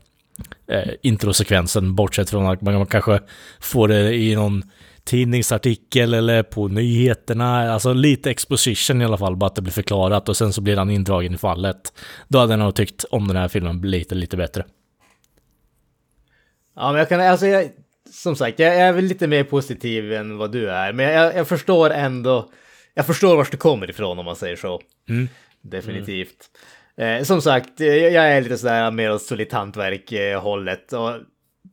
eh, 0.76 0.92
introsekvensen, 1.02 1.94
bortsett 1.94 2.30
från 2.30 2.46
att 2.46 2.62
man 2.62 2.86
kanske 2.86 3.20
får 3.60 3.88
det 3.88 4.14
i 4.14 4.34
någon 4.34 4.62
tidningsartikel 5.04 6.14
eller 6.14 6.42
på 6.42 6.68
nyheterna. 6.68 7.72
Alltså 7.72 7.92
lite 7.92 8.30
exposition 8.30 9.02
i 9.02 9.04
alla 9.04 9.18
fall, 9.18 9.36
bara 9.36 9.46
att 9.46 9.54
det 9.54 9.62
blir 9.62 9.72
förklarat 9.72 10.28
och 10.28 10.36
sen 10.36 10.52
så 10.52 10.60
blir 10.60 10.76
han 10.76 10.90
indragen 10.90 11.34
i 11.34 11.38
fallet. 11.38 11.92
Då 12.28 12.38
hade 12.38 12.52
jag 12.52 12.60
nog 12.60 12.74
tyckt 12.74 13.04
om 13.10 13.28
den 13.28 13.36
här 13.36 13.48
filmen 13.48 13.80
lite, 13.80 14.14
lite 14.14 14.36
bättre. 14.36 14.64
Ja, 16.76 16.92
men 16.92 16.98
jag 16.98 17.08
kan, 17.08 17.20
alltså 17.20 17.46
jag, 17.46 17.70
som 18.10 18.36
sagt, 18.36 18.58
jag 18.58 18.76
är 18.76 18.92
väl 18.92 19.04
lite 19.04 19.26
mer 19.26 19.44
positiv 19.44 20.12
än 20.12 20.36
vad 20.36 20.52
du 20.52 20.70
är, 20.70 20.92
men 20.92 21.06
jag, 21.06 21.36
jag 21.36 21.48
förstår 21.48 21.90
ändå, 21.90 22.50
jag 22.94 23.06
förstår 23.06 23.36
vart 23.36 23.50
du 23.50 23.56
kommer 23.56 23.90
ifrån 23.90 24.18
om 24.18 24.24
man 24.24 24.36
säger 24.36 24.56
så. 24.56 24.80
Mm. 25.08 25.28
Definitivt. 25.62 26.50
Mm. 26.96 27.18
Eh, 27.18 27.24
som 27.24 27.42
sagt, 27.42 27.80
jag, 27.80 27.98
jag 27.98 28.32
är 28.32 28.42
lite 28.42 28.58
sådär 28.58 28.90
mer 28.90 29.12
åt 29.12 29.22
solitt 29.22 29.52
hantverk-hållet 29.52 30.92
och 30.92 31.10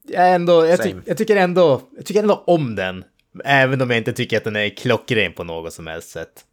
jag, 0.07 0.33
ändå, 0.35 0.65
jag, 0.65 0.83
ty, 0.83 0.93
jag, 1.05 1.17
tycker 1.17 1.35
ändå, 1.35 1.81
jag 1.95 2.05
tycker 2.05 2.21
ändå 2.21 2.43
om 2.47 2.75
den. 2.75 3.03
Även 3.45 3.81
om 3.81 3.89
jag 3.89 3.97
inte 3.97 4.13
tycker 4.13 4.37
att 4.37 4.43
den 4.43 4.55
är 4.55 4.69
klockren 4.69 5.33
på 5.33 5.43
något 5.43 5.73
som 5.73 5.87
helst 5.87 6.09
sätt. 6.09 6.45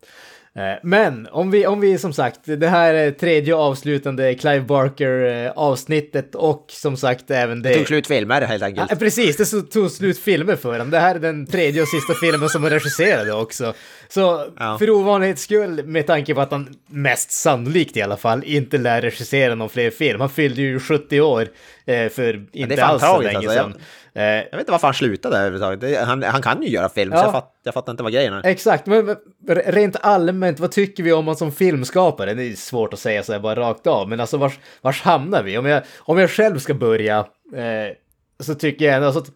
Eh, 0.58 0.78
men 0.82 1.28
om 1.30 1.50
vi, 1.50 1.66
om 1.66 1.80
vi 1.80 1.98
som 1.98 2.12
sagt, 2.12 2.40
det 2.44 2.68
här 2.68 2.94
är 2.94 3.10
tredje 3.10 3.54
avslutande 3.54 4.34
Clive 4.34 4.60
Barker 4.60 5.44
eh, 5.46 5.50
avsnittet 5.50 6.34
och 6.34 6.66
som 6.68 6.96
sagt 6.96 7.30
även 7.30 7.62
det... 7.62 7.68
Det 7.68 7.74
tog 7.74 7.86
slut 7.86 8.06
filmer 8.06 8.40
helt 8.42 8.62
enkelt. 8.62 8.90
Ja, 8.90 8.96
precis, 8.96 9.36
det 9.36 9.62
tog 9.62 9.90
slut 9.90 10.18
filmer 10.18 10.56
för 10.56 10.72
honom. 10.72 10.90
Det 10.90 10.98
här 10.98 11.14
är 11.14 11.18
den 11.18 11.46
tredje 11.46 11.82
och 11.82 11.88
sista 11.88 12.14
filmen 12.14 12.48
som 12.48 12.62
han 12.62 12.72
regisserade 12.72 13.32
också. 13.32 13.74
Så 14.08 14.46
ja. 14.58 14.78
för 14.78 14.90
ovanlighets 14.90 15.42
skull, 15.42 15.86
med 15.86 16.06
tanke 16.06 16.34
på 16.34 16.40
att 16.40 16.50
han 16.50 16.74
mest 16.86 17.30
sannolikt 17.30 17.96
i 17.96 18.02
alla 18.02 18.16
fall 18.16 18.44
inte 18.44 18.78
lär 18.78 19.00
regissera 19.00 19.54
någon 19.54 19.68
fler 19.68 19.90
film. 19.90 20.20
Han 20.20 20.30
fyllde 20.30 20.62
ju 20.62 20.80
70 20.80 21.20
år 21.20 21.48
eh, 21.86 22.08
för 22.08 22.46
inte 22.52 22.84
alls 22.84 23.02
så 23.02 23.20
länge 23.20 23.36
alltså. 23.36 23.52
sedan. 23.52 23.74
Eh, 24.18 24.24
jag 24.24 24.50
vet 24.50 24.60
inte 24.60 24.72
varför 24.72 24.86
han 24.86 24.94
slutade 24.94 25.36
överhuvudtaget. 25.36 26.06
Han, 26.06 26.22
han 26.22 26.42
kan 26.42 26.62
ju 26.62 26.68
göra 26.68 26.88
film, 26.88 27.12
ja. 27.12 27.18
så 27.18 27.24
jag, 27.24 27.32
fatt, 27.32 27.54
jag 27.62 27.74
fattar 27.74 27.90
inte 27.90 28.02
vad 28.02 28.12
grejen 28.12 28.34
är. 28.34 28.46
Exakt, 28.46 28.86
men, 28.86 29.06
men 29.06 29.56
rent 29.56 29.96
allmänt, 30.00 30.60
vad 30.60 30.70
tycker 30.70 31.02
vi 31.02 31.12
om 31.12 31.24
honom 31.24 31.36
som 31.36 31.52
filmskapare? 31.52 32.34
Det 32.34 32.42
är 32.42 32.56
svårt 32.56 32.92
att 32.92 32.98
säga 32.98 33.22
så 33.22 33.32
här 33.32 33.40
bara 33.40 33.60
rakt 33.60 33.86
av, 33.86 34.08
men 34.08 34.20
alltså 34.20 34.36
vars, 34.36 34.58
vars 34.80 35.02
hamnar 35.02 35.42
vi? 35.42 35.58
Om 35.58 35.66
jag, 35.66 35.82
om 35.98 36.18
jag 36.18 36.30
själv 36.30 36.58
ska 36.58 36.74
börja 36.74 37.18
eh, 37.54 37.94
så 38.40 38.54
tycker 38.54 38.84
jag 38.84 38.94
ändå 38.94 39.08
att 39.08 39.30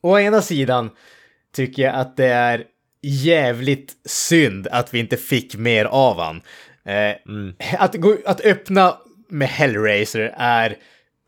å 0.00 0.18
ena 0.18 0.42
sidan 0.42 0.90
tycker 1.54 1.82
jag 1.82 1.94
att 1.94 2.16
det 2.16 2.26
är 2.26 2.64
jävligt 3.02 3.92
synd 4.04 4.68
att 4.70 4.94
vi 4.94 4.98
inte 4.98 5.16
fick 5.16 5.56
mer 5.56 5.84
av 5.84 6.20
han. 6.20 6.36
Eh, 6.84 7.16
mm. 7.28 7.54
att, 7.78 7.94
gå, 7.94 8.16
att 8.26 8.40
öppna 8.40 8.96
med 9.28 9.48
Hellraiser 9.48 10.34
är 10.36 10.76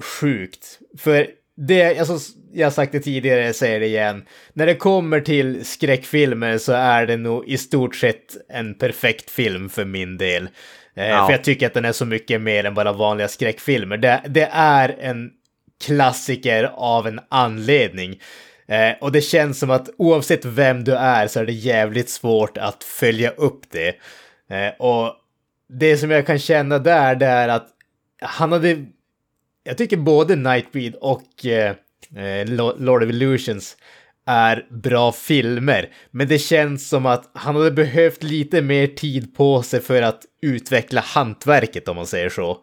sjukt. 0.03 0.79
För 0.99 1.27
det, 1.67 1.99
alltså, 1.99 2.19
jag 2.53 2.67
har 2.67 2.71
sagt 2.71 2.93
det 2.93 3.01
tidigare, 3.01 3.45
jag 3.45 3.55
säger 3.55 3.81
det 3.81 3.87
igen. 3.87 4.25
När 4.53 4.67
det 4.67 4.75
kommer 4.75 5.21
till 5.21 5.65
skräckfilmer 5.65 6.59
så 6.59 6.73
är 6.73 7.07
det 7.07 7.17
nog 7.17 7.49
i 7.49 7.59
stort 7.59 7.97
sett 7.97 8.37
en 8.49 8.75
perfekt 8.75 9.31
film 9.31 9.69
för 9.69 9.85
min 9.85 10.19
del. 10.19 10.49
Eh, 10.97 11.09
ja. 11.09 11.27
För 11.27 11.33
jag 11.33 11.45
tycker 11.45 11.67
att 11.67 11.75
den 11.75 11.85
är 11.85 11.93
så 11.93 12.05
mycket 12.07 12.41
mer 12.41 12.65
än 12.65 12.75
bara 12.75 12.93
vanliga 12.93 13.29
skräckfilmer. 13.29 13.97
Det, 13.97 14.23
det 14.29 14.49
är 14.53 14.97
en 15.01 15.31
klassiker 15.87 16.71
av 16.75 17.07
en 17.07 17.21
anledning. 17.29 18.21
Eh, 18.69 18.93
och 19.01 19.13
det 19.13 19.21
känns 19.21 19.59
som 19.59 19.71
att 19.71 19.91
oavsett 19.99 20.45
vem 20.45 20.85
du 20.85 20.95
är 20.95 21.27
så 21.27 21.41
är 21.41 21.47
det 21.47 21.53
jävligt 21.53 22.11
svårt 22.11 22.59
att 22.59 22.85
följa 22.85 23.31
upp 23.31 23.61
det. 23.71 23.89
Eh, 24.51 24.73
och 24.79 25.15
det 25.69 25.97
som 25.97 26.11
jag 26.11 26.27
kan 26.27 26.39
känna 26.39 26.79
där, 26.79 27.15
det 27.15 27.27
är 27.27 27.49
att 27.49 27.69
han 28.21 28.53
hade 28.53 28.87
jag 29.65 29.79
tycker 29.79 29.97
både 29.97 30.37
Nightbreed 30.37 30.95
och 30.95 31.47
eh, 31.47 31.75
eh 32.17 32.47
Lord 32.79 33.03
of 33.03 33.09
Illusions 33.11 33.77
är 34.27 34.67
bra 34.71 35.13
filmer. 35.13 35.89
Men 36.11 36.29
det 36.29 36.39
känns 36.39 36.89
som 36.89 37.07
att 37.07 37.31
han 37.35 37.57
hade 37.57 37.71
behövt 37.71 38.23
lite 38.23 38.63
mer 38.63 38.87
tid 38.87 39.37
på 39.37 39.63
sig 39.63 39.81
för 39.81 40.03
att 40.03 40.23
utveckla 40.43 41.01
hantverket 41.01 41.89
om 41.89 41.97
man 41.97 42.07
säger 42.07 42.29
så. 42.29 42.59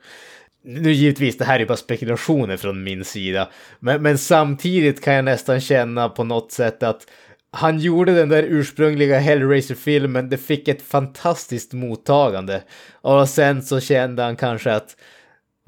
Nu 0.63 0.91
givetvis, 0.91 1.37
det 1.37 1.45
här 1.45 1.59
är 1.59 1.65
bara 1.65 1.77
spekulationer 1.77 2.57
från 2.57 2.83
min 2.83 3.05
sida. 3.05 3.49
Men, 3.79 4.01
men 4.01 4.17
samtidigt 4.17 5.03
kan 5.03 5.13
jag 5.13 5.25
nästan 5.25 5.61
känna 5.61 6.09
på 6.09 6.23
något 6.23 6.51
sätt 6.51 6.83
att 6.83 7.07
han 7.51 7.79
gjorde 7.79 8.15
den 8.15 8.29
där 8.29 8.43
ursprungliga 8.43 9.19
Hellraiser-filmen, 9.19 10.29
det 10.29 10.37
fick 10.37 10.67
ett 10.67 10.81
fantastiskt 10.81 11.73
mottagande. 11.73 12.61
Och 12.91 13.29
sen 13.29 13.61
så 13.61 13.79
kände 13.79 14.23
han 14.23 14.35
kanske 14.35 14.71
att 14.71 14.95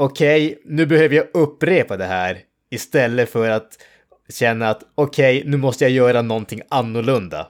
okej, 0.02 0.48
okay, 0.48 0.58
nu 0.66 0.86
behöver 0.86 1.16
jag 1.16 1.28
upprepa 1.34 1.98
det 1.98 2.06
här 2.06 2.40
istället 2.72 3.30
för 3.30 3.50
att 3.50 3.78
känna 4.30 4.70
att 4.70 4.84
okej, 4.96 5.38
okay, 5.38 5.50
nu 5.50 5.58
måste 5.58 5.84
jag 5.84 5.92
göra 5.92 6.22
någonting 6.22 6.62
annorlunda. 6.70 7.48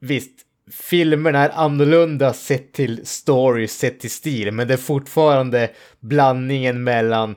Visst, 0.00 0.40
filmerna 0.72 1.44
är 1.44 1.50
annorlunda 1.50 2.32
sett 2.32 2.72
till 2.72 3.06
story, 3.06 3.68
sett 3.68 4.00
till 4.00 4.10
stil, 4.10 4.52
men 4.52 4.68
det 4.68 4.74
är 4.74 4.78
fortfarande 4.78 5.70
blandningen 6.00 6.84
mellan 6.84 7.36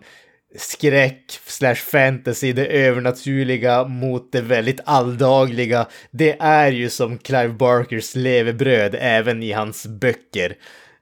skräck 0.57 1.39
slash 1.45 1.75
fantasy, 1.75 2.53
det 2.53 2.65
övernaturliga 2.65 3.83
mot 3.83 4.31
det 4.31 4.41
väldigt 4.41 4.79
alldagliga. 4.85 5.87
Det 6.11 6.37
är 6.39 6.71
ju 6.71 6.89
som 6.89 7.17
Clive 7.17 7.53
Barkers 7.53 8.15
levebröd 8.15 8.95
även 8.99 9.43
i 9.43 9.51
hans 9.51 9.87
böcker. 9.87 10.55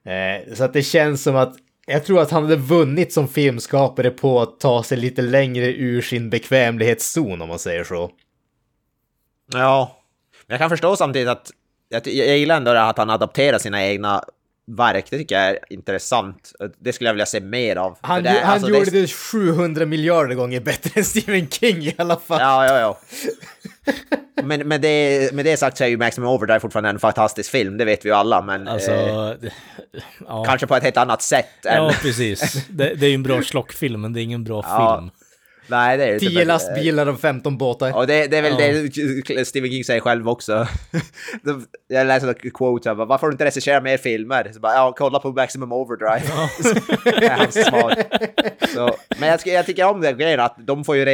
Eh, 0.04 0.54
så 0.54 0.64
att 0.64 0.72
det 0.72 0.82
känns 0.82 1.22
som 1.22 1.36
att 1.36 1.56
jag 1.88 2.04
tror 2.04 2.20
att 2.20 2.30
han 2.30 2.42
hade 2.42 2.56
vunnit 2.56 3.12
som 3.12 3.28
filmskapare 3.28 4.10
på 4.10 4.40
att 4.40 4.60
ta 4.60 4.82
sig 4.82 4.98
lite 4.98 5.22
längre 5.22 5.66
ur 5.66 6.02
sin 6.02 6.30
bekvämlighetszon 6.30 7.42
om 7.42 7.48
man 7.48 7.58
säger 7.58 7.84
så. 7.84 8.10
Ja, 9.52 9.96
men 10.46 10.54
jag 10.54 10.60
kan 10.60 10.70
förstå 10.70 10.96
samtidigt 10.96 11.28
att 11.28 11.50
jag, 11.88 12.06
jag 12.06 12.38
gillar 12.38 12.56
ändå 12.56 12.70
att 12.70 12.98
han 12.98 13.10
adapterar 13.10 13.58
sina 13.58 13.86
egna 13.86 14.24
verk. 14.68 15.06
Det 15.10 15.18
tycker 15.18 15.34
jag 15.34 15.48
är 15.48 15.58
intressant. 15.70 16.52
Det 16.78 16.92
skulle 16.92 17.08
jag 17.08 17.14
vilja 17.14 17.26
se 17.26 17.40
mer 17.40 17.76
av. 17.76 17.98
Han, 18.00 18.22
det, 18.22 18.30
han 18.30 18.52
alltså, 18.52 18.68
gjorde 18.68 18.90
det... 18.90 19.00
det 19.00 19.08
700 19.08 19.86
miljarder 19.86 20.34
gånger 20.34 20.60
bättre 20.60 20.90
än 20.94 21.04
Stephen 21.04 21.48
King 21.48 21.82
i 21.82 21.94
alla 21.98 22.16
fall. 22.16 22.40
Ja, 22.40 22.66
ja, 22.66 22.80
ja. 22.80 22.98
men 24.42 24.68
med 24.68 24.80
det, 24.80 25.32
med 25.34 25.44
det 25.44 25.56
sagt 25.56 25.76
så 25.76 25.84
är 25.84 25.88
ju 25.88 25.96
Maximum 25.96 26.28
Overdrive 26.30 26.60
fortfarande 26.60 26.90
en 26.90 26.98
fantastisk 26.98 27.50
film, 27.50 27.78
det 27.78 27.84
vet 27.84 28.04
vi 28.04 28.08
ju 28.08 28.14
alla, 28.14 28.42
men... 28.42 28.68
Alltså, 28.68 28.90
eh, 28.90 29.34
ja. 30.26 30.44
Kanske 30.44 30.66
på 30.66 30.76
ett 30.76 30.82
helt 30.82 30.96
annat 30.96 31.22
sätt. 31.22 31.66
Än... 31.66 31.84
Ja, 31.84 31.92
precis. 32.02 32.66
Det, 32.68 32.94
det 32.94 33.06
är 33.06 33.10
ju 33.10 33.14
en 33.14 33.22
bra 33.22 33.42
slockfilm, 33.42 34.00
men 34.00 34.12
det 34.12 34.20
är 34.20 34.22
ingen 34.22 34.44
bra 34.44 34.62
ja. 34.66 34.96
film. 34.96 35.10
Nej, 35.68 35.98
det 35.98 36.04
är 36.04 36.12
det 36.12 36.18
10 36.18 36.44
lastbilar 36.44 37.06
och 37.06 37.20
15 37.20 37.58
båtar. 37.58 37.96
Och 37.96 38.06
det, 38.06 38.26
det 38.26 38.36
är 38.36 38.42
väl 38.42 38.52
ja. 38.58 39.34
det 39.36 39.44
Stephen 39.44 39.70
King 39.70 39.84
säger 39.84 40.00
själv 40.00 40.28
också. 40.28 40.68
jag 41.88 42.06
läste 42.06 42.28
en 42.42 42.50
quote, 42.50 42.94
bara, 42.94 43.06
varför 43.06 43.26
har 43.26 43.30
du 43.30 43.34
inte 43.34 43.44
regisserat 43.44 43.82
mer 43.82 43.96
filmer? 43.96 44.50
Så 44.54 44.60
bara, 44.60 44.74
ja, 44.74 44.94
kolla 44.96 45.18
på 45.18 45.32
Maximum 45.32 45.72
Overdrive. 45.72 46.22
Ja. 46.28 47.46
Så, 48.74 48.96
men 49.20 49.28
jag, 49.28 49.40
jag 49.44 49.66
tycker 49.66 49.84
om 49.84 50.00
den 50.00 50.18
grejen 50.18 50.40
att 50.40 50.56
de 50.58 50.84
får 50.84 50.96
ju 50.96 51.04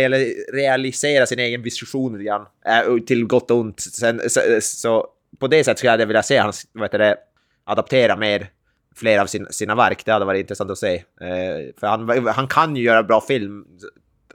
realisera 0.52 1.26
sin 1.26 1.38
egen 1.38 1.62
vision 1.62 2.24
grann. 2.24 2.46
Äh, 2.66 2.98
till 3.06 3.26
gott 3.26 3.50
och 3.50 3.58
ont. 3.58 3.80
Sen, 3.80 4.20
så, 4.30 4.40
så, 4.60 5.06
på 5.38 5.46
det 5.46 5.64
sättet 5.64 5.78
skulle 5.78 5.92
jag 5.92 6.06
vilja 6.06 6.22
se 6.22 6.38
hans, 6.38 6.66
vad 6.72 6.84
heter 6.84 6.98
det, 6.98 7.16
adaptera 7.64 8.16
mer 8.16 8.48
fler 8.96 9.18
av 9.18 9.26
sin, 9.26 9.46
sina 9.50 9.74
verk. 9.74 10.04
Det 10.04 10.12
hade 10.12 10.24
varit 10.24 10.40
intressant 10.40 10.70
att 10.70 10.78
se. 10.78 10.94
Eh, 10.94 11.74
för 11.80 11.86
han, 11.86 12.26
han 12.26 12.48
kan 12.48 12.76
ju 12.76 12.82
göra 12.82 13.02
bra 13.02 13.20
film 13.20 13.64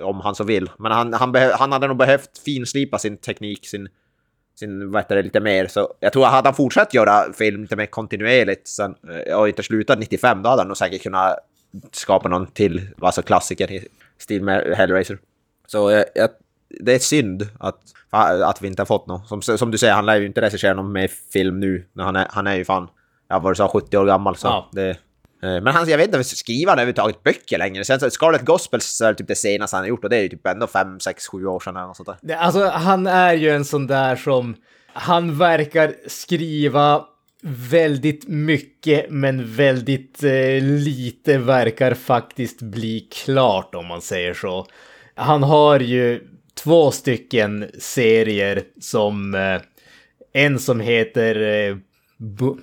om 0.02 0.22
han 0.22 0.36
så 0.36 0.44
vill. 0.44 0.70
Men 0.78 0.92
han, 0.92 1.14
han, 1.14 1.36
han 1.36 1.72
hade 1.72 1.88
nog 1.88 1.98
behövt 1.98 2.38
finslipa 2.46 2.98
sin 2.98 3.18
teknik, 3.18 3.68
sin, 3.68 3.90
sin 4.56 4.92
vad 4.92 5.06
det, 5.10 5.22
lite 5.22 5.40
mer. 5.40 5.68
Så 5.68 5.94
jag 6.00 6.14
tror 6.14 6.26
att 6.26 6.32
hade 6.32 6.48
han 6.48 6.56
fortsatt 6.56 6.94
göra 6.94 7.34
film 7.34 7.62
lite 7.62 7.76
mer 7.76 7.86
kontinuerligt 7.86 8.68
sen, 8.68 8.96
eh, 9.26 9.36
och 9.36 9.50
inte 9.50 9.64
slutat 9.64 10.00
95, 10.00 10.44
då 10.44 10.50
hade 10.50 10.62
han 10.62 10.68
nog 10.68 10.78
säkert 10.78 11.04
kunnat 11.04 11.36
skapa 11.92 12.30
någon 12.30 12.48
till 12.48 12.90
alltså 13.02 13.22
klassiker 13.22 13.72
i 13.72 13.88
stil 14.18 14.44
med 14.44 14.78
Hellraiser. 14.78 15.20
Så 15.68 15.92
jag, 15.92 16.06
jag, 16.16 16.30
det 16.70 16.94
är 16.96 17.00
synd 17.00 17.48
att, 17.60 17.80
att 18.44 18.62
vi 18.62 18.68
inte 18.68 18.82
har 18.82 18.86
fått 18.86 19.08
något. 19.08 19.28
Som, 19.28 19.42
som 19.42 19.72
du 19.72 19.78
säger, 19.78 19.94
han 19.94 20.06
lär 20.06 20.20
ju 20.20 20.26
inte 20.26 20.42
regissera 20.42 20.74
någon 20.74 20.92
mer 20.92 21.08
film 21.34 21.60
nu. 21.60 21.86
Han 21.98 22.16
är, 22.16 22.28
han 22.30 22.48
är 22.48 22.56
ju 22.56 22.66
fan, 22.66 22.88
ja 23.28 23.40
vad 23.40 23.52
du 23.52 23.56
sa, 23.56 23.68
70 23.68 23.98
år 23.98 24.06
gammal. 24.06 24.36
Så 24.36 24.48
ja. 24.48 24.70
det, 24.72 24.98
Eh, 25.44 25.62
men 25.62 25.68
han, 25.68 25.90
jag 25.90 25.98
vet 25.98 26.08
inte, 26.08 26.24
skriver 26.24 26.70
han 26.70 26.80
överhuvudtaget 26.80 27.24
böcker 27.24 27.58
längre? 27.58 27.86
Sen 27.86 28.12
Scarlet 28.12 28.46
Gospels 28.46 29.02
är 29.02 29.14
typ 29.14 29.28
det 29.28 29.36
senaste 29.36 29.76
han 29.76 29.84
har 29.84 29.90
gjort 29.90 30.04
och 30.04 30.10
det 30.10 30.18
är 30.18 30.22
ju 30.22 30.30
typ 30.30 30.48
ändå 30.48 30.68
5, 30.68 31.00
6, 31.00 31.28
7 31.28 31.46
år 31.46 31.60
sedan 31.60 31.76
eller 31.76 31.88
något 31.88 31.98
sånt 31.98 32.10
där. 32.22 32.36
Alltså 32.36 32.66
han 32.66 33.08
är 33.08 33.34
ju 33.34 33.50
en 33.50 33.66
sån 33.66 33.88
där 33.88 34.16
som, 34.16 34.56
han 34.94 35.38
verkar 35.38 35.94
skriva 36.08 37.06
väldigt 37.72 38.28
mycket 38.28 39.06
men 39.10 39.56
väldigt 39.56 40.24
eh, 40.24 40.62
lite 40.62 41.38
verkar 41.38 41.94
faktiskt 41.94 42.62
bli 42.62 43.00
klart 43.00 43.76
om 43.76 43.86
man 43.86 44.02
säger 44.02 44.34
så. 44.34 44.66
Han 45.16 45.44
har 45.44 45.80
ju 45.80 46.28
två 46.64 46.92
stycken 46.92 47.72
serier 47.80 48.64
som 48.82 49.36
eh, 49.36 49.62
en 50.34 50.60
som 50.60 50.80
heter 50.80 51.42
eh, 51.42 51.78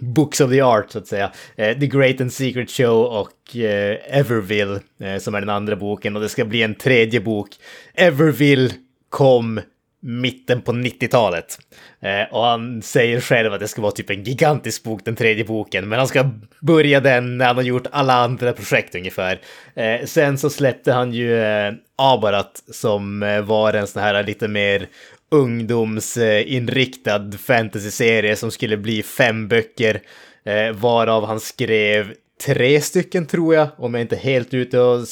Books 0.00 0.40
of 0.40 0.50
the 0.50 0.60
Art 0.60 0.90
så 0.90 0.98
att 0.98 1.06
säga. 1.06 1.32
Eh, 1.56 1.78
the 1.78 1.86
Great 1.86 2.20
and 2.20 2.32
Secret 2.32 2.70
Show 2.70 3.04
och 3.04 3.56
eh, 3.56 4.18
Everville 4.18 4.80
eh, 5.00 5.18
som 5.18 5.34
är 5.34 5.40
den 5.40 5.50
andra 5.50 5.76
boken 5.76 6.16
och 6.16 6.22
det 6.22 6.28
ska 6.28 6.44
bli 6.44 6.62
en 6.62 6.74
tredje 6.74 7.20
bok. 7.20 7.48
Everville 7.94 8.70
kom 9.08 9.60
mitten 10.06 10.62
på 10.62 10.72
90-talet. 10.72 11.58
Eh, 12.00 12.34
och 12.34 12.44
han 12.44 12.82
säger 12.82 13.20
själv 13.20 13.52
att 13.52 13.60
det 13.60 13.68
ska 13.68 13.82
vara 13.82 13.92
typ 13.92 14.10
en 14.10 14.22
gigantisk 14.22 14.82
bok, 14.82 15.04
den 15.04 15.16
tredje 15.16 15.44
boken, 15.44 15.88
men 15.88 15.98
han 15.98 16.08
ska 16.08 16.30
börja 16.60 17.00
den 17.00 17.38
när 17.38 17.46
han 17.46 17.56
har 17.56 17.62
gjort 17.62 17.86
alla 17.90 18.14
andra 18.14 18.52
projekt 18.52 18.94
ungefär. 18.94 19.40
Eh, 19.74 20.06
sen 20.06 20.38
så 20.38 20.50
släppte 20.50 20.92
han 20.92 21.12
ju 21.12 21.42
eh, 21.42 21.72
Abarat 21.96 22.62
som 22.72 23.22
eh, 23.22 23.40
var 23.40 23.72
en 23.72 23.86
sån 23.86 24.02
här 24.02 24.22
lite 24.22 24.48
mer 24.48 24.88
ungdomsinriktad 25.30 27.32
fantasy-serie 27.38 28.36
som 28.36 28.50
skulle 28.50 28.76
bli 28.76 29.02
fem 29.02 29.48
böcker, 29.48 30.02
eh, 30.44 30.72
varav 30.72 31.26
han 31.26 31.40
skrev 31.40 32.14
tre 32.46 32.80
stycken 32.80 33.26
tror 33.26 33.54
jag, 33.54 33.68
om 33.76 33.94
jag 33.94 34.00
inte 34.00 34.16
helt 34.16 34.54
ute 34.54 34.80
och 34.80 35.08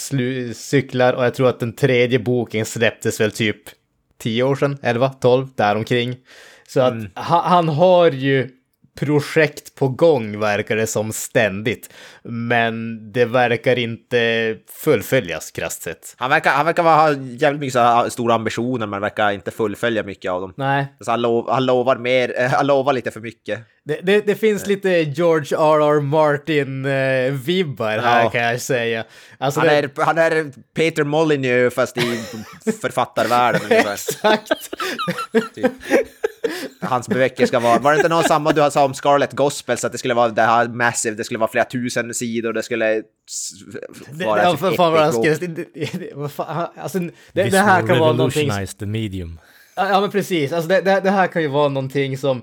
cyklar. 0.55 1.13
Och 1.13 1.25
jag 1.25 1.35
tror 1.35 1.49
att 1.49 1.61
den 1.61 1.73
tredje 1.73 2.19
boken 2.19 2.65
släpptes 2.65 3.21
väl 3.21 3.33
typ 3.33 3.63
tio 4.19 4.43
år 4.43 4.57
sedan, 4.57 4.79
elva, 4.83 5.09
tolv, 5.09 5.49
däromkring. 5.55 6.17
Så 6.69 6.81
att 6.81 6.93
mm. 6.93 7.11
han, 7.15 7.45
han 7.45 7.69
har 7.69 8.11
ju 8.11 8.51
projekt 8.95 9.75
på 9.75 9.89
gång 9.89 10.41
verkar 10.41 10.77
det 10.77 10.87
som 10.87 11.13
ständigt. 11.13 11.93
Men 12.23 12.99
det 13.13 13.25
verkar 13.25 13.79
inte 13.79 14.57
fullföljas 14.73 15.51
krasst 15.51 15.83
sett. 15.83 16.15
Han 16.17 16.31
verkar, 16.31 16.51
han 16.51 16.67
verkar 16.67 16.83
ha 16.83 17.13
jävligt 17.13 17.61
mycket 17.61 17.73
så 17.73 18.07
stora 18.11 18.35
ambitioner 18.35 18.87
men 18.87 19.01
verkar 19.01 19.31
inte 19.31 19.51
fullfölja 19.51 20.03
mycket 20.03 20.31
av 20.31 20.41
dem. 20.41 20.53
Nej. 20.57 20.87
Så 21.01 21.11
han, 21.11 21.23
lov, 21.23 21.51
han 21.51 21.67
lovar 21.67 21.97
mer, 21.97 22.49
han 22.49 22.67
lovar 22.67 22.93
lite 22.93 23.11
för 23.11 23.21
mycket. 23.21 23.61
Det, 23.85 24.01
det, 24.03 24.27
det 24.27 24.35
finns 24.35 24.67
lite 24.67 24.89
George 24.89 25.57
R.R. 25.59 26.01
Martin-vibbar 26.01 27.99
här 27.99 28.23
ja. 28.23 28.31
kan 28.31 28.43
jag 28.43 28.61
säga. 28.61 29.05
Alltså 29.39 29.61
han, 29.61 29.69
det... 29.69 29.75
är, 29.75 30.05
han 30.05 30.19
är 30.19 30.53
Peter 30.75 31.05
Molyneux 31.05 31.75
fast 31.75 31.97
i 31.99 32.01
författarvärlden. 32.81 33.61
Exakt! 33.71 34.49
typ 35.55 35.73
hans 36.81 37.09
böcker 37.09 37.47
ska 37.47 37.61
vara... 37.61 37.79
Var 37.79 37.93
det 37.93 37.97
inte 37.97 38.09
någon 38.09 38.25
samma 38.25 38.53
du 38.53 38.71
sa 38.71 38.85
om 38.85 38.95
Scarlet 38.95 39.33
Gospel, 39.33 39.79
så 39.79 39.87
att 39.87 39.93
det 39.93 39.99
skulle 39.99 40.15
vara 40.15 40.29
det 40.29 40.43
här 40.43 40.69
massive, 40.69 41.17
det 41.17 41.25
skulle 41.25 41.39
vara 41.39 41.51
flera 41.51 41.65
tusen 41.65 42.15
sidor, 42.15 42.53
det 42.53 42.63
skulle 42.63 43.03
vara... 44.27 44.51
Det, 44.51 44.57
för 44.57 44.71
fan 44.71 44.93
vad 44.93 45.03
han 45.03 45.13
skrev... 45.13 45.67
Alltså, 46.77 46.99
det, 47.33 47.45
det 47.45 47.59
här 47.59 47.87
kan 47.87 47.99
vara 47.99 48.13
någonting... 48.13 48.51
the 48.79 48.87
medium. 48.87 49.41
Ja, 49.77 50.01
men 50.01 50.11
precis. 50.11 50.53
Alltså, 50.53 50.69
det, 50.69 50.81
det, 50.81 51.01
det 51.01 51.11
här 51.11 51.27
kan 51.27 51.43
ju 51.43 51.49
vara 51.49 51.69
någonting 51.69 52.19
som... 52.19 52.43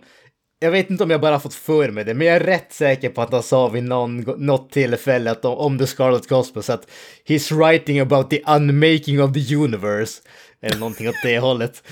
Jag 0.63 0.71
vet 0.71 0.89
inte 0.89 1.03
om 1.03 1.09
jag 1.09 1.21
bara 1.21 1.39
fått 1.39 1.53
för 1.53 1.89
mig 1.89 2.03
det, 2.03 2.13
men 2.13 2.27
jag 2.27 2.35
är 2.35 2.39
rätt 2.39 2.73
säker 2.73 3.09
på 3.09 3.21
att 3.21 3.31
han 3.31 3.43
sa 3.43 3.67
vid 3.67 3.83
någon, 3.83 4.17
något 4.21 4.71
tillfälle 4.71 5.31
att 5.31 5.45
om 5.45 5.77
The 5.77 5.87
Scarlet 5.87 6.27
Gospel 6.27 6.63
så 6.63 6.73
att 6.73 6.87
he's 7.27 7.53
writing 7.55 7.99
about 7.99 8.29
the 8.29 8.41
unmaking 8.47 9.23
of 9.23 9.33
the 9.33 9.55
universe. 9.55 10.21
Eller 10.63 10.77
någonting 10.77 11.09
åt 11.09 11.15
det 11.23 11.39
hållet. 11.39 11.83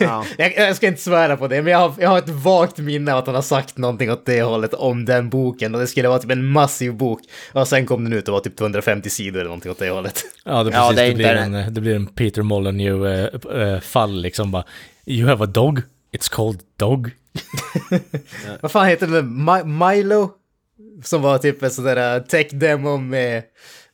Ja. 0.00 0.24
jag, 0.38 0.56
jag, 0.56 0.76
ska 0.76 0.86
inte 0.86 1.02
svära 1.02 1.36
på 1.36 1.48
det, 1.48 1.62
men 1.62 1.72
jag 1.72 1.78
har, 1.78 1.94
jag 1.98 2.08
har 2.08 2.18
ett 2.18 2.28
vagt 2.28 2.78
minne 2.78 3.12
av 3.12 3.18
att 3.18 3.26
han 3.26 3.34
har 3.34 3.42
sagt 3.42 3.78
någonting 3.78 4.10
åt 4.10 4.26
det 4.26 4.42
hållet 4.42 4.74
om 4.74 5.04
den 5.04 5.30
boken. 5.30 5.74
Och 5.74 5.80
det 5.80 5.86
skulle 5.86 6.08
vara 6.08 6.18
typ 6.18 6.30
en 6.30 6.44
massiv 6.44 6.94
bok. 6.94 7.20
Och 7.52 7.68
sen 7.68 7.86
kom 7.86 8.04
den 8.04 8.12
ut 8.12 8.28
och 8.28 8.34
var 8.34 8.40
typ 8.40 8.56
250 8.56 9.10
sidor 9.10 9.40
eller 9.40 9.48
någonting 9.48 9.70
åt 9.70 9.78
det 9.78 9.90
hållet. 9.90 10.24
Ja, 10.44 10.64
det, 10.64 10.70
precis, 10.70 10.96
ja, 10.96 11.02
det, 11.02 11.08
det, 11.08 11.14
blir, 11.14 11.26
en, 11.26 11.74
det 11.74 11.80
blir 11.80 11.94
en 11.94 12.06
Peter 12.06 12.42
Molyneux-fall 12.42 14.10
äh, 14.10 14.16
äh, 14.16 14.22
liksom 14.22 14.50
bara. 14.50 14.64
You 15.06 15.28
have 15.28 15.44
a 15.44 15.46
dog? 15.46 15.82
It's 16.12 16.30
called 16.30 16.60
dog. 16.76 17.10
Vad 18.60 18.70
fan 18.70 18.86
heter 18.86 19.06
den? 19.06 19.78
Milo? 19.78 20.30
Som 21.04 21.22
var 21.22 21.38
typ 21.38 21.62
en 21.62 21.70
sån 21.70 21.84
där 21.84 22.20
tech-demo 22.20 22.96
med 22.96 23.42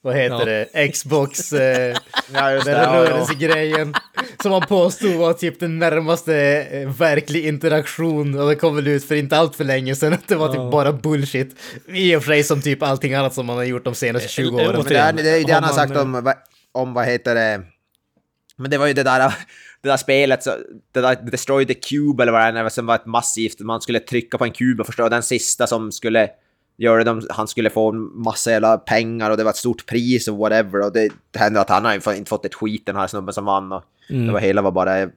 vad 0.03 0.17
heter 0.17 0.47
ja. 0.47 0.67
det, 0.73 0.89
Xbox, 0.89 1.53
eh, 1.53 1.97
ja, 2.33 2.51
den 2.51 2.65
det, 2.65 2.87
rörelsegrejen. 2.87 3.95
Ja. 4.15 4.23
Som 4.43 4.51
man 4.51 4.63
påstod 4.63 5.15
var 5.15 5.33
typ 5.33 5.61
den 5.61 5.79
närmaste 5.79 6.35
eh, 6.73 6.89
verklig 6.89 7.47
interaktion 7.47 8.39
och 8.39 8.49
det 8.49 8.55
kom 8.55 8.77
väl 8.77 8.89
ut 8.89 9.05
för 9.05 9.15
inte 9.15 9.37
allt 9.37 9.57
för 9.57 9.65
länge 9.65 9.95
sedan 9.95 10.13
att 10.13 10.29
det 10.29 10.37
var 10.37 10.49
typ 10.49 10.73
bara 10.73 10.93
bullshit. 10.93 11.57
I 11.87 12.17
och 12.17 12.23
för 12.23 12.33
sig 12.33 12.45
som 12.45 12.63
typ 12.63 12.83
allting 12.83 13.15
annat 13.15 13.35
som 13.35 13.47
man 13.47 13.57
har 13.57 13.65
gjort 13.65 13.85
de 13.85 13.95
senaste 13.95 14.29
20 14.29 14.61
eh, 14.61 14.69
åren. 14.69 14.85
Det 14.89 14.97
är 14.97 15.13
det, 15.13 15.45
det 15.45 15.53
han 15.53 15.65
har 15.65 15.73
sagt 15.73 15.97
om, 15.97 16.33
om, 16.73 16.95
vad 16.95 17.07
heter 17.07 17.35
det, 17.35 17.61
men 18.57 18.71
det 18.71 18.79
var 18.79 18.87
ju 18.87 18.93
det 18.93 19.03
där 19.03 19.35
det 19.83 19.89
där 19.89 19.97
spelet, 19.97 20.43
så, 20.43 20.51
det 20.93 21.01
där 21.01 21.31
Destroy 21.31 21.67
the 21.67 21.75
Cube 21.75 22.23
eller 22.23 22.33
vad 22.33 22.55
det 22.55 22.61
är, 22.61 22.69
som 22.69 22.87
var 22.87 22.95
ett 22.95 23.07
massivt, 23.07 23.61
man 23.61 23.81
skulle 23.81 24.01
trycka 24.01 24.39
på 24.39 24.45
en 24.45 24.53
kub 24.53 24.81
och 24.81 24.87
förstöra 24.87 25.09
den 25.09 25.23
sista 25.23 25.67
som 25.67 25.93
skulle 25.93 26.31
göra 26.79 27.05
det, 27.05 27.23
han 27.31 27.49
skulle 27.49 27.71
få 27.71 27.89
en 27.89 28.23
massa 28.23 28.51
jävla 28.51 28.79
pengar 28.79 29.31
och 29.31 29.37
det 29.37 29.45
var 29.45 29.51
ett 29.51 29.57
stort 29.57 29.87
pris 29.87 30.29
och 30.29 30.37
whatever. 30.37 30.81
Och 30.81 30.93
det 30.93 31.13
hände 31.37 31.61
att 31.61 31.69
han 31.69 31.85
har 31.85 32.15
inte 32.15 32.29
fått 32.29 32.45
ett 32.45 32.55
skit 32.55 32.87
den 32.87 32.97
här 32.97 33.07
snubben 33.07 33.35
som 33.35 33.45
vann. 33.45 33.73
Och 33.73 33.83
mm. 34.11 34.27
Det 34.27 34.33
var 34.33 34.41
hela 34.41 34.63
var 34.63 34.71
bara 34.71 35.09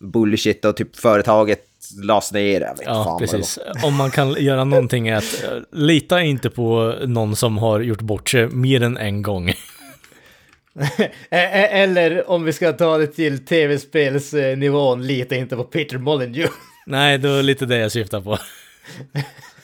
bullshit 0.00 0.64
och 0.64 0.76
typ 0.76 0.96
företaget 0.96 1.64
lades 2.02 2.32
ner. 2.32 2.60
Jag 2.60 2.76
vet 2.76 2.86
ja, 2.86 3.04
fan 3.04 3.18
precis. 3.18 3.58
Om 3.82 3.94
man 3.94 4.10
kan 4.10 4.32
göra 4.32 4.64
någonting 4.64 5.08
är 5.08 5.16
att 5.16 5.44
eh, 5.44 5.50
lita 5.72 6.22
inte 6.22 6.50
på 6.50 6.94
någon 7.06 7.36
som 7.36 7.58
har 7.58 7.80
gjort 7.80 8.00
bort 8.00 8.28
sig 8.28 8.48
mer 8.48 8.82
än 8.82 8.96
en 8.96 9.22
gång. 9.22 9.52
Eller 11.30 12.30
om 12.30 12.44
vi 12.44 12.52
ska 12.52 12.72
ta 12.72 12.98
det 12.98 13.06
till 13.06 13.44
tv-spelsnivån, 13.44 15.06
lita 15.06 15.36
inte 15.36 15.56
på 15.56 15.64
Peter 15.64 15.98
Molyneux. 15.98 16.52
Nej, 16.86 17.18
det 17.18 17.28
var 17.28 17.42
lite 17.42 17.66
det 17.66 17.78
jag 17.78 17.92
syftar 17.92 18.20
på. 18.20 18.38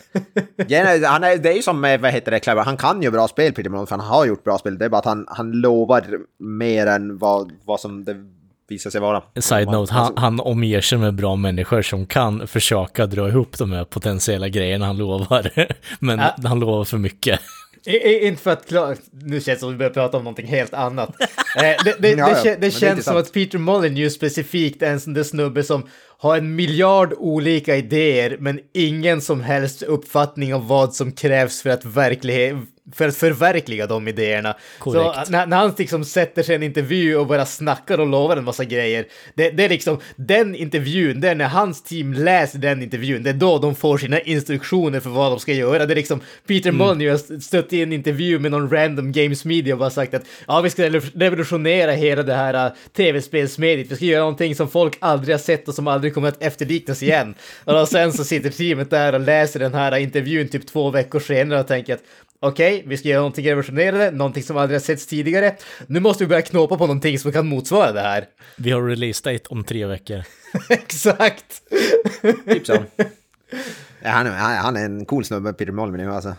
ja, 0.69 1.09
han 1.09 1.25
är, 1.25 1.37
det 1.37 1.49
är 1.49 1.57
ju 1.57 1.63
som 1.63 1.81
med, 1.81 2.01
vad 2.01 2.11
heter 2.11 2.31
det, 2.31 2.41
Clever, 2.41 2.63
han 2.63 2.77
kan 2.77 3.03
ju 3.03 3.11
bra 3.11 3.29
spel 3.29 3.53
Peter 3.53 3.71
Malone, 3.71 3.87
för 3.87 3.97
han 3.97 4.07
har 4.07 4.27
gjort 4.27 4.45
bra 4.45 4.59
spel. 4.59 4.79
Det 4.79 4.85
är 4.85 4.89
bara 4.89 4.99
att 4.99 5.05
han, 5.05 5.27
han 5.29 5.53
lovar 5.53 6.05
mer 6.39 6.87
än 6.87 7.19
vad, 7.19 7.53
vad 7.65 7.81
som 7.81 8.05
det 8.05 8.17
visar 8.69 8.91
sig 8.91 9.01
vara. 9.01 9.23
Side 9.37 9.69
note, 9.69 9.95
han, 9.95 10.13
han 10.17 10.41
omger 10.41 10.81
sig 10.81 10.99
med 10.99 11.15
bra 11.15 11.37
människor 11.37 11.83
som 11.83 12.07
kan 12.07 12.47
försöka 12.47 13.07
dra 13.07 13.29
ihop 13.29 13.59
de 13.59 13.73
här 13.73 13.85
potentiella 13.85 14.49
grejerna 14.49 14.87
han 14.87 14.97
lovar. 14.97 15.51
Men 15.99 16.19
ja. 16.19 16.35
han 16.45 16.61
lovar 16.61 16.85
för 16.85 16.99
mycket. 16.99 17.41
Inte 18.23 18.43
för 18.43 18.51
att 18.51 18.69
klara... 18.69 18.97
Nu 19.13 19.41
känns 19.41 19.45
det 19.45 19.57
som 19.59 19.69
att 19.69 19.75
vi 19.75 19.79
börjar 19.79 19.91
prata 19.91 20.17
om 20.17 20.25
någonting 20.25 20.47
helt 20.47 20.75
annat. 20.75 21.11
Eh, 21.57 21.85
det, 21.85 21.97
det, 21.99 22.11
ja, 22.11 22.43
det, 22.43 22.57
det 22.61 22.71
känns 22.71 23.05
som 23.05 23.17
att 23.17 23.33
Peter 23.33 23.59
Molyneux 23.59 24.15
specifikt 24.15 24.83
är 24.83 24.91
en 24.91 25.01
sån 25.01 25.15
där 25.15 25.23
snubbe 25.23 25.63
som 25.63 25.87
har 26.25 26.37
en 26.37 26.57
miljard 26.57 27.13
olika 27.19 27.77
idéer 27.77 28.37
men 28.41 28.61
ingen 28.73 29.21
som 29.21 29.41
helst 29.41 29.83
uppfattning 29.83 30.55
om 30.55 30.69
vad 30.69 30.95
som 30.95 31.13
krävs 31.13 31.63
för 31.63 31.71
att 31.71 31.85
för 32.93 33.09
att 33.09 33.17
förverkliga 33.17 33.87
de 33.87 34.09
idéerna. 34.09 34.57
Så 34.85 35.15
när, 35.29 35.47
när, 35.47 35.57
han 35.57 35.75
liksom 35.79 36.05
sätter 36.05 36.43
sig 36.43 36.53
i 36.53 36.57
en 36.57 36.63
intervju 36.63 37.17
och 37.17 37.27
bara 37.27 37.47
snackar 37.47 38.01
och 38.01 38.07
lovar 38.07 38.37
en 38.37 38.45
massa 38.45 38.65
grejer, 38.65 39.07
det, 39.35 39.51
det, 39.51 39.65
är 39.65 39.69
liksom 39.69 39.99
den 40.17 40.55
intervjun, 40.55 41.21
det 41.21 41.29
är 41.29 41.35
när 41.35 41.49
hans 41.49 41.83
team 41.83 42.13
läser 42.13 42.59
den 42.59 42.83
intervjun, 42.83 43.23
det 43.23 43.31
är 43.31 43.35
då 43.35 43.59
de 43.59 43.75
får 43.75 43.99
sina 43.99 44.21
instruktioner 44.21 45.01
för 45.01 45.11
vad 45.11 45.33
de 45.33 45.39
ska 45.39 45.53
göra. 45.53 45.87
Det 45.87 45.93
är 45.95 45.97
liksom 45.97 46.21
Peter 46.47 46.71
mm. 46.71 46.87
Molyneux 46.87 47.31
har 47.31 47.39
stött 47.39 47.73
i 47.73 47.83
en 47.83 47.93
intervju 47.93 48.39
med 48.39 48.51
någon 48.51 48.71
random 48.71 49.13
games 49.13 49.45
media 49.45 49.75
och 49.75 49.79
bara 49.79 49.91
sagt 49.91 50.15
att 50.15 50.25
ja, 50.47 50.61
vi 50.61 50.71
ska 50.71 50.89
revolutionera 51.15 51.93
hela 51.93 52.23
det 52.23 52.35
här 52.35 52.67
uh, 52.67 52.73
tv-spelsmediet, 52.97 53.93
vi 53.93 53.97
ska 53.97 54.05
göra 54.05 54.21
någonting 54.21 54.55
som 54.55 54.69
folk 54.69 54.97
aldrig 55.01 55.35
har 55.35 55.41
sett 55.41 55.69
och 55.69 55.75
som 55.75 55.89
aldrig 55.89 56.14
kommer 56.15 56.29
att 56.29 56.43
efterliknas 56.43 57.03
igen. 57.03 57.35
och 57.65 57.89
sen 57.89 58.13
så 58.13 58.25
sitter 58.25 58.51
teamet 58.51 58.91
där 58.91 59.13
och 59.13 59.21
läser 59.21 59.61
den 59.61 59.75
här 59.75 59.97
intervjun 59.97 60.49
typ 60.49 60.67
två 60.67 60.91
veckor 60.91 61.21
senare 61.21 61.61
och 61.61 61.67
tänker 61.67 61.95
att 61.95 62.03
okej, 62.41 62.77
okay, 62.77 62.89
vi 62.89 62.97
ska 62.97 63.09
göra 63.09 63.21
någonting 63.21 63.47
revolutionerande, 63.47 64.11
någonting 64.11 64.43
som 64.43 64.57
aldrig 64.57 64.81
har 64.81 64.85
setts 64.85 65.07
tidigare. 65.07 65.57
Nu 65.87 66.01
måste 66.01 66.25
vi 66.25 66.29
börja 66.29 66.43
knåpa 66.43 66.77
på 66.77 66.87
någonting 66.87 67.19
som 67.19 67.33
kan 67.33 67.47
motsvara 67.47 67.93
det 67.93 68.01
här. 68.01 68.25
Vi 68.57 68.71
har 68.71 68.83
release 68.83 69.31
date 69.31 69.45
om 69.49 69.65
tre 69.65 69.87
veckor. 69.87 70.23
Exakt! 70.69 71.63
typ 72.47 72.67
så. 72.67 72.85
Ja, 74.03 74.11
han, 74.11 74.27
är, 74.27 74.33
han 74.33 74.77
är 74.77 74.85
en 74.85 75.05
cool 75.05 75.25
snubbe, 75.25 75.53
Peter 75.53 75.73
Molyneux 75.73 76.15
alltså. 76.15 76.35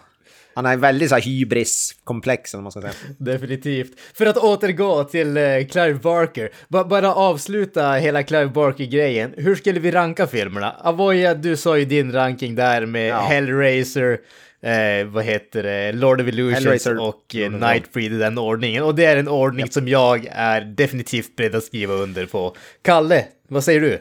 Han 0.56 0.66
har 0.66 0.74
en 0.74 0.80
väldigt 0.80 1.10
så 1.10 1.16
här 1.16 1.22
hybris-komplex, 1.22 2.54
om 2.54 2.64
man 2.64 2.72
ska 2.72 2.82
säga. 2.82 2.94
Definitivt. 3.18 4.00
För 4.14 4.26
att 4.26 4.38
återgå 4.38 5.04
till 5.04 5.38
uh, 5.38 5.66
Clive 5.66 5.94
Barker, 5.94 6.50
B 6.68 6.84
bara 6.90 7.14
avsluta 7.14 7.92
hela 7.92 8.24
Clive 8.24 8.48
Barker-grejen. 8.48 9.34
Hur 9.38 9.56
skulle 9.56 9.80
vi 9.80 9.92
ranka 9.92 10.28
filmerna? 10.28 10.72
Avoya, 10.72 11.34
du 11.34 11.58
sa 11.58 11.78
ju 11.78 11.86
din 11.86 12.12
ranking 12.12 12.56
där 12.56 12.86
med 12.86 13.10
ja. 13.10 13.20
Hellraiser, 13.20 14.18
eh, 14.62 15.08
vad 15.08 15.24
heter 15.24 15.64
det, 15.64 15.92
Lord 15.92 16.22
of 16.22 16.28
Illusions 16.28 16.86
och 16.86 17.36
eh, 17.36 17.52
Nightbreed 17.52 18.14
i 18.14 18.18
den 18.18 18.38
ordningen. 18.38 18.84
Och 18.84 18.96
det 18.96 19.06
är 19.06 19.18
en 19.18 19.28
ordning 19.28 19.66
yep. 19.66 19.74
som 19.74 19.88
jag 19.88 20.28
är 20.32 20.62
definitivt 20.62 21.36
beredd 21.36 21.56
att 21.56 21.64
skriva 21.64 21.94
under 21.94 22.26
på. 22.26 22.56
Kalle, 22.82 23.26
vad 23.48 23.64
säger 23.64 23.82
du? 23.82 24.00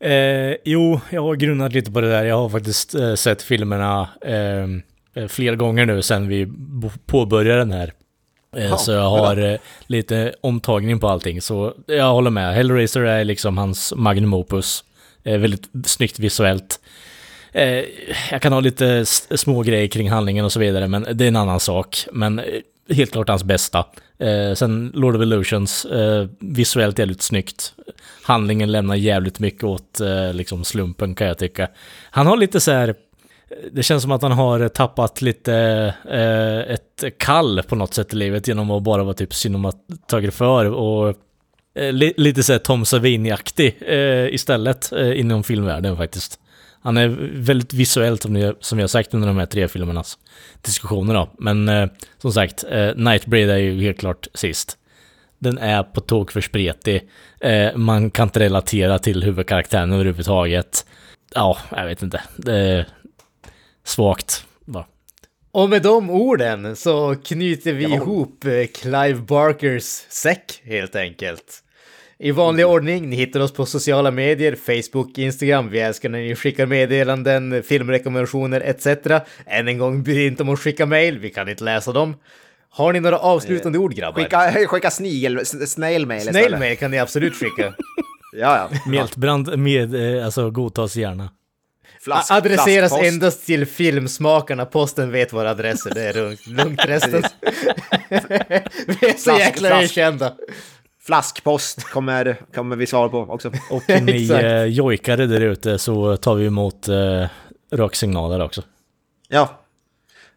Eh, 0.00 0.56
jo, 0.64 1.00
jag 1.10 1.22
har 1.22 1.34
grunnat 1.34 1.72
lite 1.72 1.92
på 1.92 2.00
det 2.00 2.08
där. 2.08 2.24
Jag 2.24 2.36
har 2.36 2.48
faktiskt 2.48 2.94
eh, 2.94 3.14
sett 3.14 3.42
filmerna 3.42 4.08
eh, 4.20 4.66
flera 5.28 5.56
gånger 5.56 5.86
nu 5.86 6.02
sedan 6.02 6.28
vi 6.28 6.48
påbörjade 7.06 7.58
den 7.58 7.72
här. 7.72 7.92
Eh, 8.56 8.76
så 8.76 8.92
jag 8.92 9.10
har 9.10 9.36
eh, 9.36 9.58
lite 9.86 10.34
omtagning 10.40 11.00
på 11.00 11.08
allting. 11.08 11.42
Så 11.42 11.74
jag 11.86 12.12
håller 12.12 12.30
med. 12.30 12.54
Hellraiser 12.54 13.00
är 13.00 13.24
liksom 13.24 13.58
hans 13.58 13.94
magnum 13.96 14.34
opus. 14.34 14.84
Eh, 15.24 15.38
väldigt 15.38 15.68
snyggt 15.84 16.18
visuellt. 16.18 16.80
Eh, 17.52 17.84
jag 18.30 18.42
kan 18.42 18.52
ha 18.52 18.60
lite 18.60 19.06
små 19.06 19.62
grejer 19.62 19.88
kring 19.88 20.10
handlingen 20.10 20.44
och 20.44 20.52
så 20.52 20.60
vidare, 20.60 20.88
men 20.88 21.06
det 21.12 21.24
är 21.24 21.28
en 21.28 21.36
annan 21.36 21.60
sak. 21.60 22.06
Men 22.12 22.38
eh, 22.38 22.44
helt 22.96 23.12
klart 23.12 23.28
hans 23.28 23.44
bästa. 23.44 23.84
Eh, 24.18 24.54
sen 24.54 24.92
Lord 24.94 25.16
of 25.16 25.22
Illusions, 25.22 25.84
eh, 25.84 26.28
visuellt 26.40 26.98
jävligt 26.98 27.22
snyggt. 27.22 27.72
Handlingen 28.22 28.72
lämnar 28.72 28.94
jävligt 28.94 29.38
mycket 29.38 29.64
åt 29.64 30.00
eh, 30.00 30.34
liksom 30.34 30.64
slumpen 30.64 31.14
kan 31.14 31.26
jag 31.26 31.38
tycka. 31.38 31.68
Han 32.10 32.26
har 32.26 32.36
lite 32.36 32.60
så 32.60 32.72
här... 32.72 32.94
Det 33.72 33.82
känns 33.82 34.02
som 34.02 34.12
att 34.12 34.22
han 34.22 34.32
har 34.32 34.68
tappat 34.68 35.22
lite 35.22 35.54
eh, 36.10 36.74
ett 36.74 37.18
kall 37.18 37.62
på 37.62 37.76
något 37.76 37.94
sätt 37.94 38.12
i 38.12 38.16
livet 38.16 38.48
genom 38.48 38.70
att 38.70 38.82
bara 38.82 39.04
vara 39.04 39.14
typ 39.14 39.34
cinematograför 39.34 40.64
och 40.64 41.08
eh, 41.74 41.92
li, 41.92 42.14
lite 42.16 42.42
såhär 42.42 42.58
Tom 42.58 42.84
Savini-aktig 42.84 43.76
eh, 43.80 44.34
istället 44.34 44.92
eh, 44.92 45.20
inom 45.20 45.44
filmvärlden 45.44 45.96
faktiskt. 45.96 46.40
Han 46.80 46.96
är 46.96 47.08
väldigt 47.32 47.74
visuellt 47.74 48.22
som 48.22 48.34
vi 48.34 48.52
som 48.60 48.78
jag 48.78 48.82
har 48.82 48.88
sagt 48.88 49.14
under 49.14 49.28
de 49.28 49.36
här 49.36 49.46
tre 49.46 49.68
filmernas 49.68 50.18
diskussioner 50.62 51.14
då. 51.14 51.30
Men 51.38 51.68
eh, 51.68 51.88
som 52.18 52.32
sagt, 52.32 52.64
eh, 52.70 52.94
Nightbreed 52.96 53.50
är 53.50 53.56
ju 53.56 53.82
helt 53.82 53.98
klart 53.98 54.26
sist. 54.34 54.78
Den 55.38 55.58
är 55.58 55.82
på 55.82 56.00
tok 56.00 56.30
för 56.30 56.40
spretig. 56.40 57.08
Eh, 57.40 57.76
man 57.76 58.10
kan 58.10 58.26
inte 58.28 58.40
relatera 58.40 58.98
till 58.98 59.22
huvudkaraktären 59.22 59.92
överhuvudtaget. 59.92 60.86
Ja, 61.34 61.58
jag 61.70 61.86
vet 61.86 62.02
inte. 62.02 62.22
Det 62.36 62.86
svagt 63.86 64.44
bara. 64.64 64.86
Och 65.52 65.70
med 65.70 65.82
de 65.82 66.10
orden 66.10 66.76
så 66.76 67.16
knyter 67.24 67.72
vi 67.72 67.84
ihop 67.84 68.44
eh, 68.44 68.66
Clive 68.74 69.14
Barkers 69.14 70.04
säck 70.08 70.62
helt 70.64 70.96
enkelt. 70.96 71.62
I 72.18 72.30
vanlig 72.30 72.66
ordning, 72.66 73.10
ni 73.10 73.16
hittar 73.16 73.40
oss 73.40 73.52
på 73.52 73.66
sociala 73.66 74.10
medier, 74.10 74.54
Facebook, 74.54 75.18
Instagram. 75.18 75.70
Vi 75.70 75.80
älskar 75.80 76.08
när 76.08 76.18
ni 76.18 76.34
skickar 76.34 76.66
meddelanden, 76.66 77.62
filmrekommendationer 77.62 78.60
etc. 78.60 78.86
Än 79.46 79.68
en 79.68 79.78
gång, 79.78 80.02
bry 80.02 80.26
inte 80.26 80.42
om 80.42 80.48
att 80.48 80.60
skicka 80.60 80.86
mail, 80.86 81.18
vi 81.18 81.30
kan 81.30 81.48
inte 81.48 81.64
läsa 81.64 81.92
dem. 81.92 82.16
Har 82.70 82.92
ni 82.92 83.00
några 83.00 83.18
avslutande 83.18 83.78
ord 83.78 83.94
grabbar? 83.94 84.22
Skicka, 84.22 84.52
skicka 84.66 84.90
snigel, 84.90 85.46
snailmail 85.46 86.18
istället. 86.18 86.46
Snailmail 86.46 86.76
kan 86.76 86.90
ni 86.90 86.98
absolut 86.98 87.34
skicka. 87.34 87.74
Ja, 88.38 88.68
ja. 88.72 88.90
Mjältbrand 88.90 89.58
med, 89.58 90.16
eh, 90.16 90.24
alltså 90.24 90.50
godtas 90.50 90.96
gärna. 90.96 91.30
Flask, 92.06 92.30
Adresseras 92.30 92.90
flaskpost. 92.90 93.12
endast 93.12 93.46
till 93.46 93.66
filmsmakarna, 93.66 94.66
posten 94.66 95.10
vet 95.10 95.32
våra 95.32 95.50
adresser, 95.50 95.94
det 95.94 96.02
är 96.02 96.14
lugnt, 96.14 96.46
lugnt 96.46 96.84
resten. 96.84 97.22
vi 98.10 99.06
är 99.06 99.12
så 99.18 99.30
Flask- 99.30 99.38
jäkla 99.40 99.68
flask. 99.68 99.82
erkända. 99.84 100.34
Flaskpost 101.02 101.84
kommer, 101.84 102.40
kommer 102.54 102.76
vi 102.76 102.86
svara 102.86 103.08
på 103.08 103.18
också. 103.20 103.48
Och 103.70 103.82
ni 104.02 104.28
eh, 104.32 104.64
jojkare 104.64 105.26
där 105.26 105.40
ute 105.40 105.78
så 105.78 106.16
tar 106.16 106.34
vi 106.34 106.46
emot 106.46 106.88
eh, 106.88 107.26
röksignaler 107.72 108.40
också. 108.42 108.62
Ja. 109.28 109.48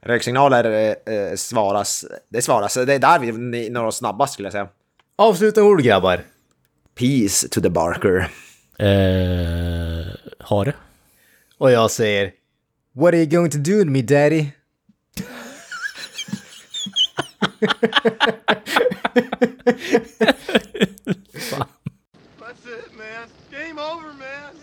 Röksignaler 0.02 0.64
eh, 1.06 1.14
eh, 1.16 1.36
svaras, 1.36 2.06
det 2.30 2.42
svaras, 2.42 2.74
det 2.74 2.94
är 2.94 3.00
där 3.00 3.20
vi 3.20 3.70
når 3.70 3.86
oss 3.86 3.98
snabbast 3.98 4.34
skulle 4.34 4.46
jag 4.46 4.54
säga. 4.54 4.68
Avslutande 5.18 5.70
ord 5.70 5.82
grabbar. 5.84 6.22
Peace 7.00 7.48
to 7.50 7.62
the 7.62 7.70
Barker. 7.70 8.18
Eh, 8.78 10.08
har 10.40 10.66
det? 10.66 10.74
Oil 11.62 11.90
said, 11.90 12.36
What 12.94 13.14
are 13.14 13.18
you 13.18 13.26
going 13.26 13.50
to 13.50 13.60
do 13.60 13.80
with 13.80 13.90
me, 13.90 14.02
Daddy? 14.02 14.54
That's 15.18 15.30
it, 22.66 22.98
man. 22.98 23.28
Game 23.52 23.78
over, 23.78 24.14
man. 24.14 24.54